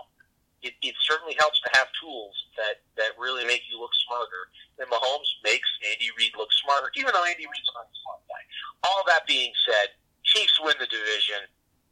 it, 0.61 0.73
it 0.81 0.95
certainly 1.01 1.35
helps 1.39 1.61
to 1.61 1.69
have 1.79 1.87
tools 1.99 2.35
that, 2.57 2.83
that 2.99 3.15
really 3.15 3.45
make 3.47 3.63
you 3.71 3.79
look 3.79 3.95
smarter. 4.07 4.51
And 4.79 4.87
Mahomes 4.87 5.31
makes 5.43 5.67
Andy 5.83 6.11
Reid 6.17 6.35
look 6.35 6.51
smarter, 6.63 6.91
even 6.95 7.11
though 7.11 7.23
Andy 7.23 7.47
Reid's 7.47 7.71
not 7.75 7.87
a 7.87 7.95
smart 8.03 8.21
guy. 8.27 8.43
All 8.87 9.03
that 9.07 9.27
being 9.27 9.51
said, 9.67 9.95
Chiefs 10.23 10.55
win 10.59 10.75
the 10.79 10.87
division. 10.87 11.47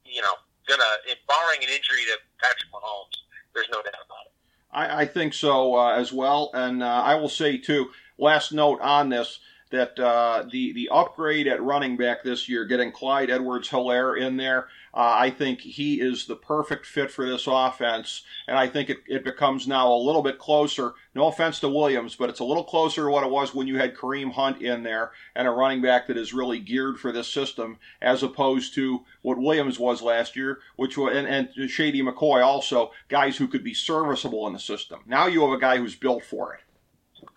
You 0.08 0.24
know, 0.24 0.36
gonna 0.68 0.88
barring 1.28 1.64
an 1.64 1.72
injury 1.72 2.08
to 2.08 2.16
Patrick 2.40 2.72
Mahomes, 2.72 3.16
there's 3.56 3.68
no 3.72 3.84
doubt 3.84 4.04
about 4.04 4.28
it. 4.32 4.36
I, 4.78 5.02
I 5.02 5.06
think 5.06 5.34
so 5.34 5.76
uh, 5.76 5.96
as 5.96 6.14
well, 6.14 6.52
and 6.54 6.84
uh, 6.84 6.86
I 6.86 7.16
will 7.16 7.30
say 7.30 7.58
too. 7.58 7.90
Last 8.20 8.54
note 8.54 8.80
on 8.82 9.10
this 9.10 9.40
that 9.70 10.00
uh, 10.00 10.46
the 10.52 10.74
the 10.74 10.90
upgrade 10.90 11.48
at 11.48 11.62
running 11.62 11.98
back 11.98 12.24
this 12.24 12.48
year, 12.48 12.66
getting 12.66 12.92
Clyde 12.92 13.30
Edwards-Helaire 13.30 14.20
in 14.20 14.38
there, 14.38 14.68
uh, 14.94 15.14
I 15.16 15.30
think 15.30 15.62
he 15.62 16.02
is 16.02 16.26
the 16.26 16.36
perfect 16.36 16.86
fit 16.86 17.12
for 17.12 17.26
this 17.26 17.48
offense, 17.48 18.24
and 18.48 18.58
I 18.58 18.68
think 18.68 18.90
it, 18.90 19.00
it 19.08 19.24
becomes 19.24 19.68
now 19.68 19.92
a 19.92 19.96
little 19.96 20.24
bit 20.24 20.40
closer. 20.40 20.94
No 21.14 21.28
offense 21.28 21.60
to 21.60 21.70
Williams, 21.70 22.16
but 22.16 22.30
it's 22.30 22.40
a 22.40 22.46
little 22.46 22.64
closer 22.64 23.04
to 23.04 23.10
what 23.10 23.24
it 23.24 23.30
was 23.30 23.54
when 23.54 23.68
you 23.68 23.78
had 23.78 23.96
Kareem 23.96 24.32
Hunt 24.32 24.62
in 24.62 24.84
there 24.84 25.12
and 25.36 25.48
a 25.48 25.52
running 25.52 25.82
back 25.82 26.08
that 26.08 26.18
is 26.18 26.34
really 26.34 26.60
geared 26.60 27.00
for 27.00 27.12
this 27.12 27.28
system, 27.28 27.78
as 28.02 28.24
opposed 28.24 28.74
to 28.76 29.04
what 29.22 29.38
Williams 29.38 29.78
was 29.80 30.02
last 30.02 30.36
year, 30.36 30.60
which 30.78 30.98
was, 30.98 31.16
and, 31.16 31.28
and 31.28 31.70
Shady 31.70 32.02
McCoy 32.02 32.44
also 32.44 32.92
guys 33.10 33.38
who 33.38 33.48
could 33.48 33.64
be 33.64 33.74
serviceable 33.74 34.48
in 34.48 34.54
the 34.54 34.60
system. 34.60 35.02
Now 35.06 35.28
you 35.28 35.42
have 35.42 35.52
a 35.52 35.60
guy 35.60 35.78
who's 35.78 35.96
built 35.96 36.24
for 36.24 36.54
it. 36.54 36.62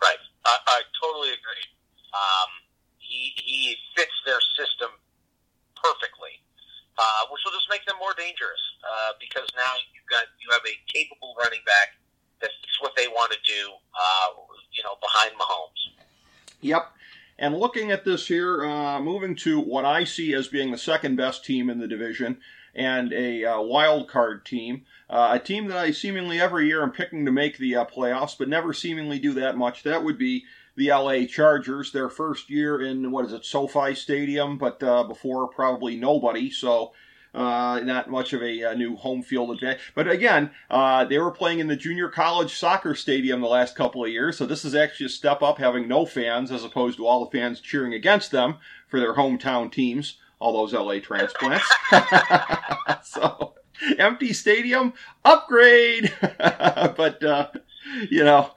Right, 0.00 0.16
I, 0.44 0.56
I 0.66 0.82
totally 1.02 1.28
agree. 1.28 1.69
Um, 2.12 2.50
he 2.98 3.32
he 3.36 3.76
fits 3.96 4.14
their 4.26 4.40
system 4.56 4.90
perfectly, 5.76 6.38
uh, 6.98 7.30
which 7.30 7.40
will 7.44 7.52
just 7.52 7.70
make 7.70 7.84
them 7.86 7.96
more 7.98 8.14
dangerous 8.14 8.60
uh, 8.84 9.16
because 9.20 9.48
now 9.56 9.72
you've 9.94 10.08
got 10.10 10.26
you 10.38 10.50
have 10.52 10.64
a 10.66 10.76
capable 10.90 11.34
running 11.38 11.62
back 11.64 12.00
that's 12.40 12.80
what 12.80 12.92
they 12.96 13.06
want 13.06 13.32
to 13.32 13.38
do. 13.46 13.70
Uh, 13.94 14.28
you 14.72 14.82
know, 14.82 14.96
behind 15.00 15.32
Mahomes. 15.38 16.04
Yep. 16.60 16.92
And 17.38 17.56
looking 17.56 17.90
at 17.90 18.04
this 18.04 18.28
here, 18.28 18.64
uh, 18.64 19.00
moving 19.00 19.34
to 19.36 19.60
what 19.60 19.84
I 19.84 20.04
see 20.04 20.34
as 20.34 20.48
being 20.48 20.70
the 20.70 20.78
second 20.78 21.16
best 21.16 21.44
team 21.44 21.70
in 21.70 21.78
the 21.78 21.88
division 21.88 22.38
and 22.74 23.12
a 23.12 23.44
uh, 23.44 23.60
wild 23.60 24.08
card 24.08 24.44
team, 24.44 24.84
uh, 25.08 25.30
a 25.32 25.38
team 25.38 25.66
that 25.68 25.76
I 25.76 25.90
seemingly 25.90 26.40
every 26.40 26.66
year 26.66 26.82
am 26.82 26.92
picking 26.92 27.24
to 27.24 27.32
make 27.32 27.58
the 27.58 27.76
uh, 27.76 27.84
playoffs, 27.84 28.36
but 28.38 28.48
never 28.48 28.72
seemingly 28.72 29.18
do 29.18 29.32
that 29.34 29.56
much. 29.56 29.82
That 29.82 30.04
would 30.04 30.18
be 30.18 30.44
the 30.76 30.88
LA 30.88 31.26
Chargers, 31.26 31.92
their 31.92 32.08
first 32.08 32.50
year 32.50 32.80
in 32.80 33.10
what 33.10 33.24
is 33.24 33.32
it, 33.32 33.44
SoFi 33.44 33.94
Stadium, 33.94 34.58
but 34.58 34.82
uh, 34.82 35.04
before 35.04 35.48
probably 35.48 35.96
nobody. 35.96 36.50
So. 36.50 36.92
Uh, 37.32 37.78
not 37.84 38.10
much 38.10 38.32
of 38.32 38.42
a, 38.42 38.62
a, 38.62 38.74
new 38.74 38.96
home 38.96 39.22
field 39.22 39.52
advantage. 39.52 39.92
But 39.94 40.10
again, 40.10 40.50
uh, 40.68 41.04
they 41.04 41.16
were 41.16 41.30
playing 41.30 41.60
in 41.60 41.68
the 41.68 41.76
junior 41.76 42.08
college 42.08 42.56
soccer 42.56 42.92
stadium 42.96 43.40
the 43.40 43.46
last 43.46 43.76
couple 43.76 44.04
of 44.04 44.10
years, 44.10 44.36
so 44.36 44.46
this 44.46 44.64
is 44.64 44.74
actually 44.74 45.06
a 45.06 45.10
step 45.10 45.40
up 45.40 45.58
having 45.58 45.86
no 45.86 46.04
fans 46.04 46.50
as 46.50 46.64
opposed 46.64 46.96
to 46.96 47.06
all 47.06 47.24
the 47.24 47.30
fans 47.30 47.60
cheering 47.60 47.94
against 47.94 48.32
them 48.32 48.56
for 48.88 48.98
their 48.98 49.14
hometown 49.14 49.70
teams, 49.70 50.18
all 50.40 50.52
those 50.52 50.72
LA 50.72 50.98
transplants. 50.98 51.72
so, 53.04 53.54
empty 53.96 54.32
stadium, 54.32 54.92
upgrade! 55.24 56.12
but, 56.20 57.22
uh, 57.22 57.48
you 58.10 58.24
know, 58.24 58.50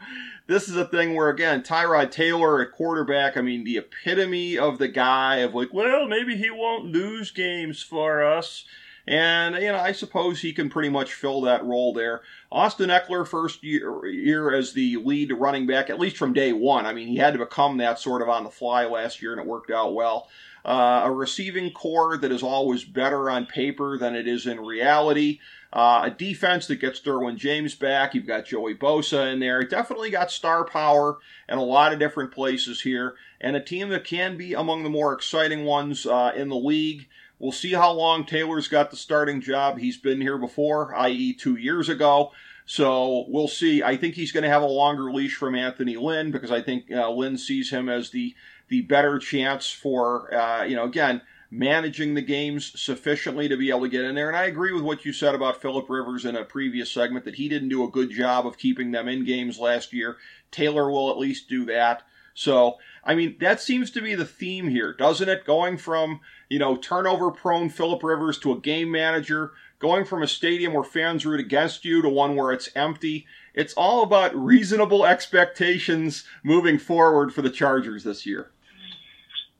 this 0.47 0.67
is 0.67 0.75
a 0.75 0.85
thing 0.85 1.15
where 1.15 1.29
again 1.29 1.63
Tyrod 1.63 2.12
Taylor 2.12 2.62
at 2.62 2.71
quarterback. 2.71 3.38
I 3.38 3.41
mean, 3.41 3.63
the 3.63 3.77
epitome 3.77 4.57
of 4.57 4.77
the 4.77 4.88
guy 4.88 5.38
of 5.38 5.53
like, 5.53 5.73
well, 5.73 6.07
maybe 6.07 6.35
he 6.35 6.50
won't 6.50 6.85
lose 6.85 7.31
games 7.31 7.81
for 7.81 8.23
us. 8.23 8.65
And 9.05 9.55
you 9.55 9.71
know, 9.71 9.79
I 9.79 9.91
suppose 9.91 10.39
he 10.39 10.53
can 10.53 10.69
pretty 10.69 10.89
much 10.89 11.13
fill 11.13 11.41
that 11.41 11.65
role 11.65 11.93
there. 11.93 12.21
Austin 12.51 12.89
Ekeler 12.89 13.27
first 13.27 13.63
year, 13.63 14.05
year 14.05 14.53
as 14.53 14.73
the 14.73 14.97
lead 14.97 15.33
running 15.33 15.67
back, 15.67 15.89
at 15.89 16.00
least 16.00 16.17
from 16.17 16.33
day 16.33 16.53
one. 16.53 16.85
I 16.85 16.93
mean, 16.93 17.07
he 17.07 17.17
had 17.17 17.33
to 17.33 17.39
become 17.39 17.77
that 17.77 18.00
sort 18.00 18.21
of 18.21 18.29
on 18.29 18.43
the 18.45 18.50
fly 18.50 18.85
last 18.85 19.21
year, 19.21 19.33
and 19.33 19.41
it 19.41 19.47
worked 19.47 19.71
out 19.71 19.93
well. 19.93 20.29
Uh, 20.63 21.01
a 21.03 21.12
receiving 21.12 21.71
corps 21.71 22.17
that 22.17 22.31
is 22.31 22.41
always 22.41 22.85
better 22.85 23.29
on 23.29 23.45
paper 23.45 23.97
than 23.97 24.15
it 24.15 24.25
is 24.25 24.47
in 24.47 24.62
reality. 24.62 25.39
Uh, 25.74 26.03
a 26.03 26.12
defense 26.12 26.68
that 26.68 26.75
gets 26.75 27.01
Derwin 27.01 27.36
James 27.36 27.74
back. 27.74 28.13
You've 28.13 28.27
got 28.27 28.46
Joey 28.46 28.75
Bosa 28.75 29.34
in 29.34 29.39
there. 29.39 29.63
Definitely 29.63 30.12
got 30.12 30.30
star 30.30 30.63
power 30.63 31.18
in 31.50 31.58
a 31.58 31.63
lot 31.63 31.92
of 31.92 31.98
different 31.98 32.32
places 32.32 32.82
here. 32.82 33.15
And 33.42 33.56
a 33.56 33.60
team 33.60 33.89
that 33.89 34.03
can 34.03 34.38
be 34.38 34.53
among 34.53 34.84
the 34.84 34.92
more 34.92 35.13
exciting 35.13 35.65
ones 35.65 36.06
uh, 36.06 36.32
in 36.36 36.50
the 36.50 36.56
league. 36.56 37.08
We'll 37.39 37.51
see 37.51 37.74
how 37.74 37.92
long 37.92 38.24
Taylor's 38.24 38.68
got 38.68 38.92
the 38.92 38.98
starting 38.98 39.42
job. 39.42 39.80
He's 39.80 39.98
been 39.98 40.22
here 40.22 40.38
before, 40.38 40.94
i.e., 40.96 41.34
two 41.34 41.56
years 41.56 41.89
ago. 41.89 42.32
So 42.68 43.25
we'll 43.27 43.48
see. 43.48 43.82
I 43.82 43.98
think 43.98 44.13
he's 44.13 44.32
going 44.32 44.44
to 44.44 44.50
have 44.50 44.62
a 44.62 44.68
longer 44.68 45.12
leash 45.12 45.36
from 45.36 45.56
Anthony 45.56 45.98
Lynn 45.98 46.30
because 46.30 46.51
I 46.51 46.62
think 46.62 46.92
uh, 46.92 47.10
Lynn 47.10 47.38
sees 47.38 47.72
him 47.72 47.89
as 47.89 48.12
the 48.12 48.36
the 48.70 48.82
better 48.82 49.20
chance 49.20 49.70
for, 49.70 50.34
uh, 50.34 50.63
you 50.63 50.75
know, 50.75 50.86
again, 50.86 51.22
managing 51.53 52.15
the 52.15 52.22
games 52.22 52.79
sufficiently 52.79 53.48
to 53.48 53.55
be 53.55 53.69
able 53.69 53.81
to 53.81 53.89
get 53.89 54.03
in 54.03 54.15
there. 54.15 54.27
And 54.27 54.36
I 54.36 54.45
agree 54.45 54.74
with 54.74 54.83
what 54.83 55.05
you 55.05 55.13
said 55.13 55.36
about 55.36 55.62
Philip 55.62 55.88
Rivers 55.88 56.25
in 56.25 56.36
a 56.36 56.43
previous 56.43 56.91
segment 56.91 57.25
that 57.25 57.36
he 57.36 57.48
didn't 57.48 57.69
do 57.69 57.83
a 57.83 57.91
good 57.91 58.10
job 58.10 58.48
of 58.48 58.57
keeping 58.57 58.91
them 58.91 59.07
in 59.07 59.24
games 59.24 59.60
last 59.60 59.93
year. 59.93 60.17
Taylor 60.51 60.89
will 60.89 61.12
at 61.12 61.19
least 61.19 61.48
do 61.48 61.65
that. 61.65 62.03
So, 62.33 62.77
I 63.03 63.13
mean, 63.13 63.36
that 63.39 63.62
seems 63.62 63.91
to 63.91 64.01
be 64.01 64.15
the 64.15 64.25
theme 64.25 64.67
here, 64.67 64.93
doesn't 64.93 65.29
it? 65.29 65.45
Going 65.45 65.77
from, 65.77 66.22
you 66.50 66.57
know, 66.57 66.75
turnover 66.75 67.29
prone 67.29 67.69
Philip 67.69 68.01
Rivers 68.01 68.39
to 68.39 68.53
a 68.53 68.60
game 68.60 68.89
manager, 68.89 69.51
going 69.77 70.05
from 70.05 70.24
a 70.24 70.27
stadium 70.27 70.74
where 70.74 70.83
fans 70.83 71.24
root 71.24 71.39
against 71.39 71.86
you 71.86 72.01
to 72.01 72.10
one 72.10 72.36
where 72.36 72.51
it's 72.51 72.69
empty. 72.75 73.27
It's 73.53 73.75
all 73.75 74.01
about 74.01 74.36
reasonable 74.36 75.05
expectations 75.05 76.25
moving 76.43 76.79
forward 76.79 77.31
for 77.31 77.43
the 77.43 77.51
Chargers 77.51 78.03
this 78.03 78.25
year. 78.25 78.50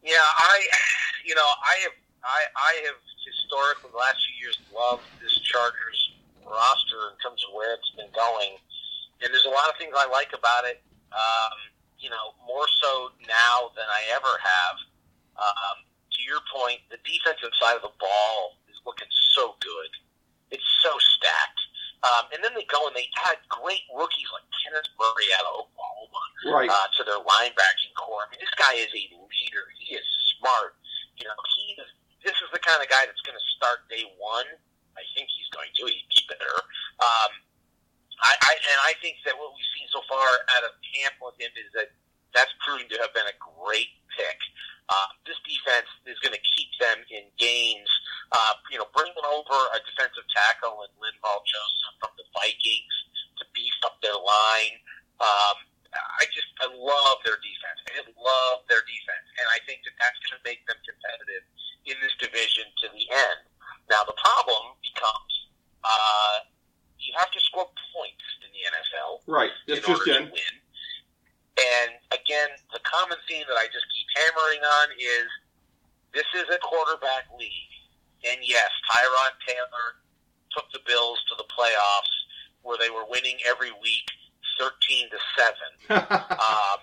Yeah, 0.04 0.16
I, 0.18 0.68
you 1.34 1.42
know, 1.42 1.50
I 1.66 1.76
have, 1.90 1.98
I, 2.22 2.42
I 2.54 2.72
have 2.86 3.02
historically 3.26 3.90
the 3.90 3.98
last 3.98 4.22
few 4.22 4.38
years 4.38 4.54
loved 4.70 5.02
this 5.18 5.34
Chargers 5.42 5.98
roster 6.46 7.10
in 7.10 7.18
terms 7.26 7.42
of 7.50 7.58
where 7.58 7.74
it's 7.74 7.90
been 7.98 8.14
going, 8.14 8.54
and 9.18 9.34
there's 9.34 9.50
a 9.50 9.56
lot 9.58 9.66
of 9.66 9.74
things 9.82 9.98
I 9.98 10.06
like 10.14 10.30
about 10.38 10.70
it. 10.70 10.86
Um, 11.10 11.58
you 11.98 12.14
know, 12.14 12.38
more 12.46 12.70
so 12.86 13.10
now 13.26 13.74
than 13.74 13.90
I 13.90 14.14
ever 14.14 14.30
have. 14.30 14.78
Um, 15.42 15.78
to 16.14 16.20
your 16.22 16.38
point, 16.54 16.86
the 16.94 17.02
defensive 17.02 17.50
side 17.58 17.82
of 17.82 17.82
the 17.82 17.96
ball 17.98 18.62
is 18.70 18.78
looking 18.86 19.10
so 19.34 19.58
good. 19.58 19.90
It's 20.54 20.70
so 20.86 20.94
stacked. 21.18 21.62
Um, 22.06 22.30
and 22.30 22.46
then 22.46 22.54
they 22.54 22.70
go 22.70 22.86
and 22.86 22.94
they 22.94 23.10
add 23.26 23.42
great 23.50 23.82
rookies 23.90 24.30
like 24.30 24.46
Kenneth 24.62 24.92
Murray 25.02 25.34
out 25.42 25.50
of 25.50 25.66
Oklahoma 25.66 26.22
right. 26.54 26.70
uh, 26.70 26.88
to 27.00 27.02
their 27.08 27.18
linebacking 27.26 27.98
corps. 27.98 28.22
I 28.22 28.38
mean, 28.38 28.44
this 28.44 28.54
guy 28.54 28.78
is 28.78 28.92
a 28.94 29.06
leader. 29.18 29.66
He 29.82 29.98
is 29.98 30.06
smart. 30.38 30.78
You 31.18 31.28
know, 31.28 31.40
he. 31.56 31.78
This 32.24 32.40
is 32.40 32.50
the 32.56 32.64
kind 32.64 32.80
of 32.80 32.88
guy 32.88 33.04
that's 33.04 33.20
going 33.28 33.36
to 33.36 33.48
start 33.60 33.84
day 33.92 34.08
one. 34.16 34.48
I 34.96 35.04
think 35.12 35.28
he's 35.28 35.52
going 35.52 35.68
to. 35.68 35.84
He'd 35.92 36.08
be 36.08 36.24
better. 36.32 36.56
Um, 37.04 37.32
I, 38.24 38.32
I 38.32 38.54
and 38.56 38.80
I 38.88 38.94
think 39.04 39.20
that 39.28 39.36
what 39.36 39.52
we've 39.52 39.72
seen 39.76 39.92
so 39.92 40.00
far 40.08 40.24
out 40.24 40.64
of 40.64 40.72
camp 40.96 41.20
with 41.20 41.36
him 41.36 41.52
is 41.60 41.68
that 41.76 41.92
that's 42.32 42.54
proving 42.64 42.88
to 42.90 42.98
have 43.04 43.12
been 43.12 43.28
a 43.28 43.38
great 43.38 43.92
pick. 44.16 44.40
Uh, 44.88 45.10
this 45.24 45.40
defense 45.48 45.88
is 46.08 46.20
going 46.20 46.36
to 46.36 46.44
keep 46.56 46.70
them 46.80 47.00
in 47.12 47.28
games. 47.40 47.88
Uh, 48.32 48.58
you 48.72 48.80
know, 48.80 48.88
bringing 48.96 49.28
over 49.28 49.58
a 49.76 49.80
defensive 49.86 50.26
tackle 50.32 50.84
and 50.84 50.92
Linval 51.00 51.40
Joseph 51.46 51.96
from 52.02 52.14
the 52.20 52.26
Vikings 52.36 52.96
to 53.40 53.44
beef 53.56 53.76
up 53.86 54.00
their 54.02 54.18
line. 54.18 54.76
Um, 55.22 55.58
I 55.94 56.26
just 56.34 56.50
I 56.62 56.68
love 56.74 57.18
their 57.26 57.38
defense. 57.44 57.78
I 57.86 58.02
just 58.02 58.12
love 58.18 58.66
their 58.70 58.82
defense, 58.86 59.28
and 59.38 59.46
I 59.54 59.62
think 59.70 59.86
that 59.86 59.96
that's 60.02 60.18
going 60.26 60.36
to 60.40 60.44
make 60.44 60.62
them 60.66 60.80
competitive 60.82 61.44
in 61.86 61.96
this 62.02 62.16
division 62.18 62.66
to 62.82 62.86
the 62.90 63.06
end. 63.12 63.40
Now 63.92 64.08
the 64.08 64.16
problem 64.18 64.80
becomes 64.82 65.34
uh, 65.84 66.48
you 66.98 67.12
have 67.20 67.30
to 67.32 67.42
score 67.44 67.68
points 67.94 68.26
in 68.42 68.50
the 68.56 68.64
NFL, 68.72 69.12
right? 69.28 69.52
in 69.68 69.84
order 69.86 70.06
to 70.24 70.32
win. 70.32 70.56
And 71.54 71.92
again, 72.10 72.50
the 72.74 72.82
common 72.82 73.20
theme 73.30 73.46
that 73.46 73.60
I 73.60 73.70
just 73.70 73.86
keep 73.94 74.08
hammering 74.18 74.64
on 74.64 74.88
is 74.98 75.28
this 76.16 76.30
is 76.34 76.50
a 76.50 76.58
quarterback 76.66 77.30
league. 77.38 77.74
And 78.26 78.40
yes, 78.42 78.72
Tyrod 78.90 79.36
Taylor 79.46 80.02
took 80.56 80.66
the 80.72 80.80
Bills 80.88 81.20
to 81.30 81.36
the 81.38 81.46
playoffs 81.52 82.16
where 82.64 82.80
they 82.80 82.90
were 82.90 83.06
winning 83.06 83.38
every 83.46 83.72
week 83.84 84.08
13 84.60 85.10
to 85.10 85.20
7. 85.38 85.56
um, 86.32 86.80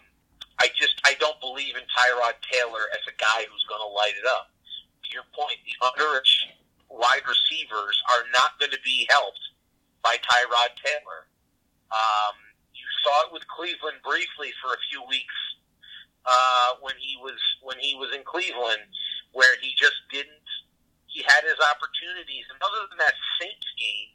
I 0.60 0.68
just 0.76 1.00
I 1.04 1.14
don't 1.18 1.40
believe 1.40 1.76
in 1.76 1.84
Tyrod 1.88 2.36
Taylor 2.52 2.84
as 2.92 3.04
a 3.08 3.16
guy 3.16 3.46
who's 3.48 3.64
going 3.68 3.80
to 3.80 3.92
light 3.92 4.14
it 4.18 4.26
up. 4.28 4.52
To 5.04 5.08
your 5.12 5.24
point, 5.32 5.56
the 5.64 5.74
underage 5.80 6.52
wide 6.90 7.24
receivers 7.24 7.96
are 8.12 8.24
not 8.32 8.58
going 8.60 8.72
to 8.72 8.82
be 8.84 9.06
helped 9.08 9.40
by 10.04 10.16
Tyrod 10.20 10.76
Taylor. 10.84 11.26
Um, 11.90 12.36
you 12.74 12.84
saw 13.02 13.26
it 13.26 13.32
with 13.32 13.46
Cleveland 13.48 14.04
briefly 14.04 14.52
for 14.60 14.74
a 14.74 14.80
few 14.90 15.02
weeks 15.08 15.34
uh, 16.26 16.76
when 16.80 16.94
he 17.00 17.16
was 17.20 17.40
when 17.62 17.78
he 17.80 17.94
was 17.96 18.12
in 18.14 18.22
Cleveland, 18.24 18.84
where 19.32 19.56
he 19.60 19.72
just 19.76 19.96
didn't. 20.12 20.48
He 21.06 21.22
had 21.26 21.42
his 21.42 21.58
opportunities, 21.72 22.46
and 22.52 22.60
other 22.62 22.86
than 22.86 22.98
that 23.02 23.16
Saints 23.40 23.66
game, 23.80 24.14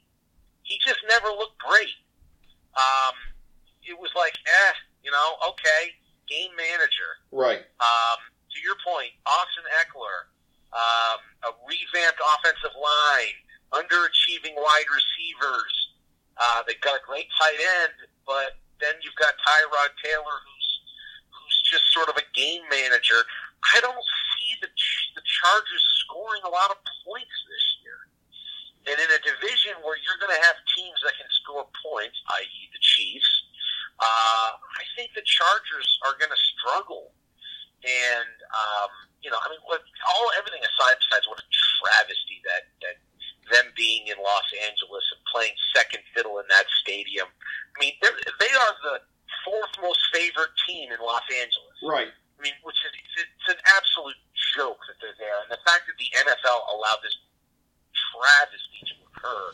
he 0.62 0.78
just 0.80 1.00
never 1.10 1.28
looked 1.28 1.58
great. 1.58 1.98
um, 2.76 3.16
it 3.86 3.98
was 3.98 4.10
like, 4.18 4.34
eh, 4.34 4.74
you 5.02 5.10
know, 5.10 5.28
okay, 5.54 5.94
game 6.26 6.50
manager. 6.58 7.22
Right. 7.30 7.62
Um, 7.78 8.18
to 8.50 8.58
your 8.60 8.76
point, 8.82 9.14
Austin 9.26 9.66
Ekeler, 9.82 10.30
um, 10.74 11.18
a 11.46 11.50
revamped 11.64 12.20
offensive 12.20 12.74
line, 12.74 13.36
underachieving 13.70 14.58
wide 14.58 14.90
receivers. 14.90 15.74
Uh, 16.36 16.66
they've 16.66 16.82
got 16.82 16.98
a 16.98 17.04
great 17.06 17.30
tight 17.38 17.60
end, 17.86 17.96
but 18.26 18.58
then 18.82 18.98
you've 19.00 19.16
got 19.16 19.32
Tyrod 19.40 19.94
Taylor, 20.02 20.36
who's 20.44 20.70
who's 21.32 21.58
just 21.64 21.86
sort 21.94 22.10
of 22.10 22.16
a 22.18 22.26
game 22.36 22.66
manager. 22.68 23.24
I 23.72 23.80
don't 23.80 24.04
see 24.36 24.52
the 24.60 24.68
the 25.16 25.24
Chargers 25.24 25.84
scoring 26.04 26.44
a 26.44 26.52
lot 26.52 26.68
of 26.70 26.78
points 27.06 27.36
this 27.48 27.66
year. 27.80 27.98
And 28.86 28.96
in 29.02 29.10
a 29.10 29.20
division 29.24 29.74
where 29.82 29.98
you're 29.98 30.20
going 30.22 30.30
to 30.30 30.42
have 30.46 30.62
teams 30.78 31.00
that 31.02 31.18
can 31.18 31.26
score 31.42 31.66
points, 31.82 32.14
i.e., 32.38 32.70
the 32.70 32.78
Chiefs, 32.78 33.45
uh, 34.00 34.50
I 34.56 34.84
think 34.94 35.16
the 35.16 35.24
Chargers 35.24 35.88
are 36.04 36.14
going 36.20 36.32
to 36.32 36.42
struggle. 36.56 37.12
And 37.84 38.36
um, 38.50 38.90
you 39.22 39.30
know, 39.30 39.38
I 39.38 39.52
mean, 39.52 39.62
what, 39.68 39.84
all 40.16 40.28
everything 40.36 40.64
aside, 40.64 40.96
besides 40.98 41.28
what 41.28 41.38
a 41.38 41.48
travesty 41.50 42.40
that 42.48 42.66
that 42.82 42.96
them 43.50 43.70
being 43.78 44.10
in 44.10 44.18
Los 44.18 44.48
Angeles 44.66 45.04
and 45.14 45.22
playing 45.30 45.54
second 45.70 46.02
fiddle 46.10 46.42
in 46.42 46.46
that 46.50 46.66
stadium. 46.82 47.30
I 47.30 47.76
mean, 47.78 47.94
they 48.02 48.52
are 48.52 48.74
the 48.82 48.96
fourth 49.46 49.74
most 49.78 50.02
favorite 50.10 50.50
team 50.66 50.90
in 50.90 50.98
Los 50.98 51.26
Angeles. 51.30 51.78
Right. 51.82 52.10
I 52.10 52.38
mean, 52.42 52.56
which 52.66 52.76
is 52.84 52.92
it's 53.16 53.48
an 53.48 53.60
absolute 53.64 54.18
joke 54.58 54.82
that 54.90 55.00
they're 55.00 55.16
there, 55.16 55.40
and 55.40 55.48
the 55.48 55.62
fact 55.64 55.88
that 55.88 55.96
the 55.96 56.10
NFL 56.20 56.60
allowed 56.68 57.00
this 57.00 57.16
travesty 58.12 58.80
to 58.92 58.94
occur, 59.08 59.44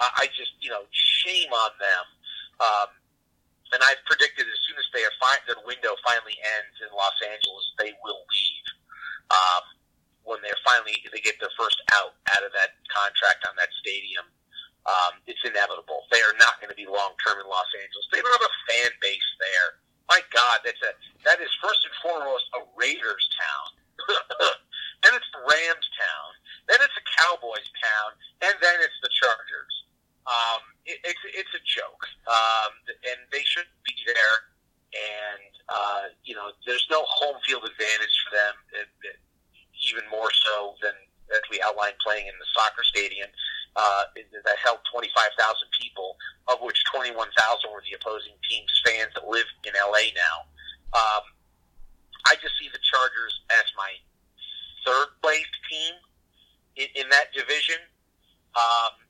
uh, 0.00 0.12
I 0.16 0.32
just 0.32 0.56
you 0.60 0.72
know 0.72 0.88
shame 0.88 1.52
on 1.52 1.72
them. 1.76 2.04
Um, 2.64 2.88
and 3.74 3.82
I've 3.82 4.00
predicted 4.06 4.46
as 4.46 4.60
soon 4.70 4.78
as 4.78 4.86
they 4.94 5.02
are 5.02 5.16
fi- 5.18 5.42
their 5.50 5.58
window 5.66 5.98
finally 6.06 6.38
ends 6.38 6.78
in 6.78 6.88
Los 6.94 7.18
Angeles, 7.26 7.66
they 7.82 7.90
will 8.06 8.22
leave. 8.30 8.66
Um, 9.34 9.64
when 10.24 10.40
they're 10.40 10.56
finally 10.64 10.96
they 11.12 11.20
get 11.20 11.36
their 11.42 11.52
first 11.58 11.76
out 11.98 12.16
out 12.32 12.46
of 12.46 12.54
that 12.56 12.80
contract 12.88 13.44
on 13.44 13.52
that 13.60 13.68
stadium, 13.82 14.24
um, 14.86 15.20
it's 15.28 15.40
inevitable. 15.44 16.06
They 16.08 16.22
are 16.24 16.36
not 16.40 16.62
going 16.62 16.72
to 16.72 16.78
be 16.78 16.88
long 16.88 17.12
term 17.20 17.40
in 17.42 17.46
Los 17.50 17.68
Angeles. 17.76 18.06
They 18.08 18.24
don't 18.24 18.32
have 18.32 18.48
a 18.48 18.56
fan 18.70 18.90
base 19.04 19.30
there. 19.36 19.68
My 20.08 20.20
God, 20.32 20.64
that's 20.64 20.80
a 20.84 20.92
that 21.28 21.40
is 21.40 21.50
first 21.60 21.82
and 21.84 21.94
foremost 22.00 22.46
a 22.56 22.60
Raiders 22.78 23.26
town. 23.36 23.68
then 25.04 25.12
it's 25.16 25.30
the 25.32 25.42
Rams 25.44 25.88
town. 25.98 26.28
Then 26.68 26.78
it's 26.80 26.96
the 26.96 27.06
Cowboys 27.20 27.68
town, 27.80 28.10
and 28.48 28.54
then 28.60 28.76
it's 28.80 28.98
the 29.04 29.12
Chargers. 29.12 29.74
Um, 30.24 30.73
it, 30.86 30.98
it's 31.04 31.22
it's 31.32 31.54
a 31.56 31.62
joke, 31.64 32.04
um, 32.28 32.72
and 33.08 33.18
they 33.32 33.42
shouldn't 33.44 33.80
be 33.84 33.96
there. 34.06 34.36
And 34.94 35.52
uh, 35.68 36.04
you 36.22 36.34
know, 36.34 36.52
there's 36.66 36.86
no 36.90 37.02
home 37.08 37.36
field 37.46 37.64
advantage 37.64 38.14
for 38.24 38.30
them. 38.36 38.54
It, 38.72 38.88
it, 39.02 39.18
even 39.90 40.04
more 40.08 40.30
so 40.32 40.74
than 40.80 40.94
as 41.32 41.44
we 41.50 41.60
outlined 41.64 41.96
playing 42.00 42.26
in 42.28 42.36
the 42.38 42.48
soccer 42.52 42.84
stadium 42.84 43.28
uh, 43.76 44.04
that 44.14 44.58
held 44.62 44.78
25,000 44.92 45.34
people, 45.80 46.16
of 46.48 46.60
which 46.62 46.78
21,000 46.92 47.16
were 47.72 47.82
the 47.82 47.96
opposing 47.96 48.36
team's 48.48 48.72
fans 48.84 49.10
that 49.14 49.26
live 49.26 49.48
in 49.64 49.72
LA 49.74 50.14
now. 50.14 50.36
Um, 50.94 51.24
I 52.28 52.36
just 52.40 52.56
see 52.60 52.70
the 52.70 52.80
Chargers 52.80 53.34
as 53.50 53.66
my 53.76 53.92
third 54.86 55.08
placed 55.20 55.56
team 55.68 55.92
in, 56.76 56.88
in 56.94 57.06
that 57.10 57.32
division 57.34 57.80
um, 58.54 59.03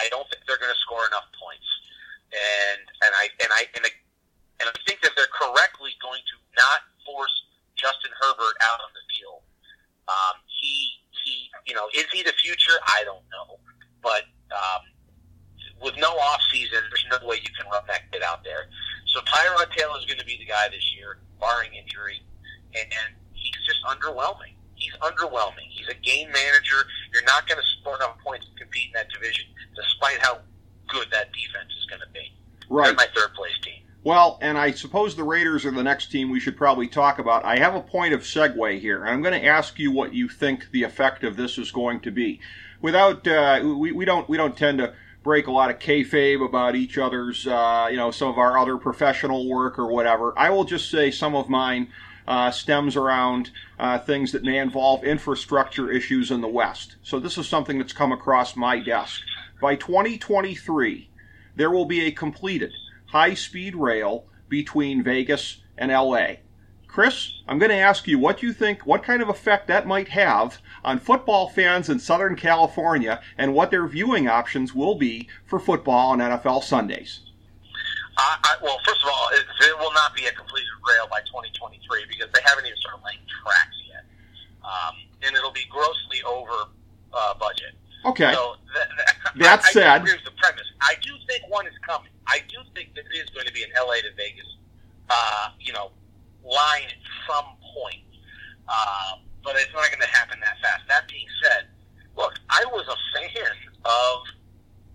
I 0.00 0.08
don't 0.08 0.24
think 0.32 0.42
they're 0.48 0.60
going 0.60 0.72
to 0.72 0.82
score 0.82 1.04
enough 1.06 1.28
points, 1.36 1.68
and 2.32 2.82
and 3.04 3.12
I 3.12 3.28
and 3.44 3.50
I 3.52 3.62
and 3.76 3.84
I, 3.84 3.92
and 4.64 4.66
I 4.72 4.74
think 4.88 5.04
that 5.04 5.12
they're 5.14 5.30
correctly 5.30 5.92
going 6.00 6.24
to 6.24 6.36
not 6.56 6.80
force 7.04 7.32
Justin 7.76 8.10
Herbert 8.16 8.56
out 8.64 8.80
on 8.80 8.90
the 8.96 9.04
field. 9.12 9.44
Um, 10.08 10.40
he 10.48 10.96
he, 11.24 11.52
you 11.68 11.74
know, 11.76 11.86
is 11.92 12.08
he 12.10 12.24
the 12.24 12.34
future? 12.40 12.80
I 12.88 13.04
don't 13.04 13.24
know, 13.28 13.60
but 14.00 14.24
um, 14.50 14.82
with 15.82 15.96
no 15.96 16.16
off 16.16 16.40
season, 16.52 16.80
there's 16.88 17.06
no 17.12 17.20
way 17.26 17.36
you 17.36 17.52
can 17.52 17.68
run 17.70 17.84
that 17.88 18.10
kid 18.12 18.22
out 18.22 18.44
there. 18.44 18.68
So 19.06 19.20
Tyrod 19.20 19.70
Taylor 19.76 19.98
is 19.98 20.06
going 20.06 20.18
to 20.18 20.24
be 20.24 20.36
the 20.38 20.46
guy 20.46 20.68
this 20.68 20.94
year, 20.94 21.18
barring 21.40 21.74
injury, 21.74 22.22
and, 22.74 22.84
and 22.84 23.08
he's 23.32 23.56
just 23.66 23.82
underwhelming. 23.84 24.54
He's 24.76 24.94
underwhelming. 25.04 25.68
He's 25.68 25.88
a 25.88 25.94
game 25.94 26.32
manager. 26.32 26.88
You're 27.12 27.24
not 27.24 27.46
going 27.46 27.60
to 27.60 27.66
score 27.80 27.96
enough 27.96 28.16
points 28.24 28.46
to 28.46 28.54
compete 28.56 28.88
in 28.88 28.92
that 28.94 29.10
division, 29.12 29.44
despite 29.74 30.18
how 30.18 30.38
good 30.88 31.08
that 31.10 31.32
defense 31.32 31.72
is 31.78 31.86
going 31.86 32.00
to 32.00 32.12
be. 32.12 32.32
Right. 32.68 32.86
They're 32.86 32.94
my 32.94 33.08
third 33.14 33.34
place 33.34 33.52
team. 33.62 33.82
Well, 34.02 34.38
and 34.40 34.56
I 34.56 34.70
suppose 34.70 35.14
the 35.14 35.24
Raiders 35.24 35.66
are 35.66 35.70
the 35.70 35.82
next 35.82 36.06
team 36.06 36.30
we 36.30 36.40
should 36.40 36.56
probably 36.56 36.88
talk 36.88 37.18
about. 37.18 37.44
I 37.44 37.58
have 37.58 37.74
a 37.74 37.82
point 37.82 38.14
of 38.14 38.22
segue 38.22 38.80
here, 38.80 39.02
and 39.04 39.10
I'm 39.10 39.20
going 39.20 39.38
to 39.38 39.46
ask 39.46 39.78
you 39.78 39.92
what 39.92 40.14
you 40.14 40.28
think 40.28 40.70
the 40.70 40.84
effect 40.84 41.22
of 41.22 41.36
this 41.36 41.58
is 41.58 41.70
going 41.70 42.00
to 42.00 42.10
be. 42.10 42.40
Without, 42.80 43.26
uh, 43.28 43.60
we, 43.62 43.92
we 43.92 44.06
don't 44.06 44.26
we 44.26 44.38
don't 44.38 44.56
tend 44.56 44.78
to 44.78 44.94
break 45.22 45.48
a 45.48 45.52
lot 45.52 45.70
of 45.70 45.78
kayfabe 45.78 46.42
about 46.42 46.74
each 46.74 46.96
other's, 46.96 47.46
uh, 47.46 47.88
you 47.90 47.96
know, 47.98 48.10
some 48.10 48.28
of 48.28 48.38
our 48.38 48.56
other 48.56 48.78
professional 48.78 49.46
work 49.48 49.78
or 49.78 49.92
whatever. 49.92 50.32
I 50.38 50.48
will 50.48 50.64
just 50.64 50.90
say 50.90 51.10
some 51.10 51.34
of 51.34 51.50
mine 51.50 51.88
uh, 52.26 52.50
stems 52.50 52.96
around 52.96 53.50
uh, 53.78 53.98
things 53.98 54.32
that 54.32 54.44
may 54.44 54.58
involve 54.58 55.04
infrastructure 55.04 55.90
issues 55.90 56.30
in 56.30 56.40
the 56.40 56.48
West. 56.48 56.96
So 57.02 57.20
this 57.20 57.36
is 57.36 57.48
something 57.48 57.76
that's 57.76 57.92
come 57.92 58.12
across 58.12 58.56
my 58.56 58.78
desk. 58.80 59.20
By 59.60 59.76
2023, 59.76 61.10
there 61.56 61.70
will 61.70 61.84
be 61.84 62.06
a 62.06 62.10
completed 62.10 62.72
high 63.06 63.34
speed 63.34 63.76
rail 63.76 64.24
between 64.48 65.02
Vegas 65.02 65.62
and 65.76 65.90
LA. 65.90 66.36
Chris, 66.86 67.42
I'm 67.46 67.58
going 67.58 67.70
to 67.70 67.76
ask 67.76 68.08
you 68.08 68.18
what 68.18 68.42
you 68.42 68.52
think, 68.52 68.84
what 68.84 69.04
kind 69.04 69.22
of 69.22 69.28
effect 69.28 69.68
that 69.68 69.86
might 69.86 70.08
have 70.08 70.58
on 70.82 70.98
football 70.98 71.48
fans 71.48 71.88
in 71.88 72.00
Southern 72.00 72.34
California 72.34 73.20
and 73.38 73.54
what 73.54 73.70
their 73.70 73.86
viewing 73.86 74.28
options 74.28 74.74
will 74.74 74.96
be 74.96 75.28
for 75.44 75.60
football 75.60 76.10
on 76.10 76.18
NFL 76.18 76.64
Sundays. 76.64 77.20
Uh, 78.16 78.36
I, 78.42 78.56
well, 78.60 78.78
first 78.84 79.02
of 79.02 79.08
all, 79.08 79.28
it, 79.32 79.44
it 79.60 79.78
will 79.78 79.92
not 79.92 80.16
be 80.16 80.26
a 80.26 80.32
completed 80.32 80.68
rail 80.88 81.06
by 81.08 81.20
2023 81.20 82.06
because 82.08 82.28
they 82.34 82.40
haven't 82.44 82.66
even 82.66 82.76
started 82.78 83.02
laying 83.04 83.20
tracks 83.44 83.76
yet. 83.88 84.04
Um, 84.64 84.96
and 85.22 85.36
it'll 85.36 85.52
be 85.52 85.66
grossly 85.70 86.22
over 86.26 86.70
uh, 87.12 87.34
budget. 87.34 87.74
Okay. 88.04 88.32
So 88.32 88.56
that 89.36 89.62
I, 89.64 89.70
said, 89.70 89.86
I 89.86 89.96
agree 89.96 90.12
with 90.12 90.24
the 90.24 90.36
premise. 90.40 90.66
I 90.82 90.94
do 91.02 91.12
think 91.28 91.42
one 91.48 91.66
is 91.66 91.74
coming. 91.86 92.10
I 92.26 92.40
do 92.48 92.58
think 92.74 92.90
it 92.96 93.06
is 93.16 93.30
going 93.30 93.46
to 93.46 93.52
be 93.52 93.62
an 93.62 93.70
LA 93.78 93.96
to 93.96 94.12
Vegas, 94.16 94.46
uh, 95.10 95.50
you 95.60 95.72
know, 95.72 95.90
line 96.44 96.84
at 96.88 97.00
some 97.28 97.46
point. 97.74 98.04
Uh, 98.68 99.18
but 99.44 99.56
it's 99.56 99.72
not 99.74 99.88
going 99.90 100.00
to 100.02 100.08
happen 100.16 100.38
that 100.40 100.56
fast. 100.62 100.84
That 100.88 101.08
being 101.08 101.26
said, 101.42 101.66
look, 102.16 102.34
I 102.50 102.64
was 102.72 102.86
a 102.88 102.98
fan 103.18 103.56
of 103.84 104.18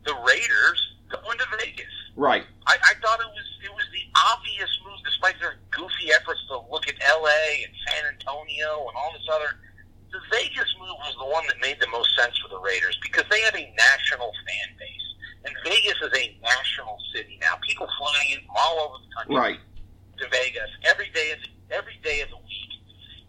the 0.06 0.16
Raiders 0.26 0.80
going 1.12 1.38
to 1.40 1.46
Vegas. 1.60 1.92
Right. 2.16 2.46
I, 2.68 2.76
I 2.82 2.94
thought 3.02 3.20
it 3.20 3.28
was 3.28 3.48
it 3.64 3.74
was 3.74 3.86
the 3.92 4.06
obvious 4.32 4.70
move, 4.86 5.00
despite 5.04 5.40
their 5.40 5.56
goofy 5.72 6.14
efforts 6.14 6.40
to 6.50 6.62
look 6.72 6.88
at 6.88 6.96
L.A. 7.10 7.66
and 7.66 7.74
San 7.90 8.04
Antonio 8.14 8.88
and 8.88 8.96
all 8.96 9.12
this 9.14 9.28
other. 9.34 9.60
The 10.12 10.20
Vegas 10.32 10.70
move 10.80 10.96
was 11.04 11.16
the 11.20 11.28
one 11.28 11.44
that 11.48 11.60
made 11.60 11.80
the 11.82 11.90
most 11.92 12.16
sense 12.16 12.38
for 12.40 12.48
the 12.48 12.60
Raiders 12.60 12.98
because 13.04 13.26
they 13.30 13.42
have 13.42 13.56
a 13.56 13.68
national 13.76 14.32
fan 14.48 14.70
base, 14.80 15.08
and 15.44 15.54
Vegas 15.66 16.00
is 16.02 16.14
a 16.16 16.38
national 16.42 16.98
city 17.14 17.38
now. 17.42 17.56
People 17.68 17.88
fly 18.00 18.16
in 18.32 18.40
from 18.46 18.56
all 18.56 18.80
over 18.88 19.04
the 19.04 19.12
country 19.18 19.36
Right. 19.36 19.60
to 20.20 20.30
Vegas 20.30 20.70
every 20.86 21.10
day 21.12 21.32
of 21.34 21.40
the, 21.44 21.76
every 21.76 22.00
day 22.04 22.22
of 22.22 22.30
the 22.30 22.38
week, 22.38 22.72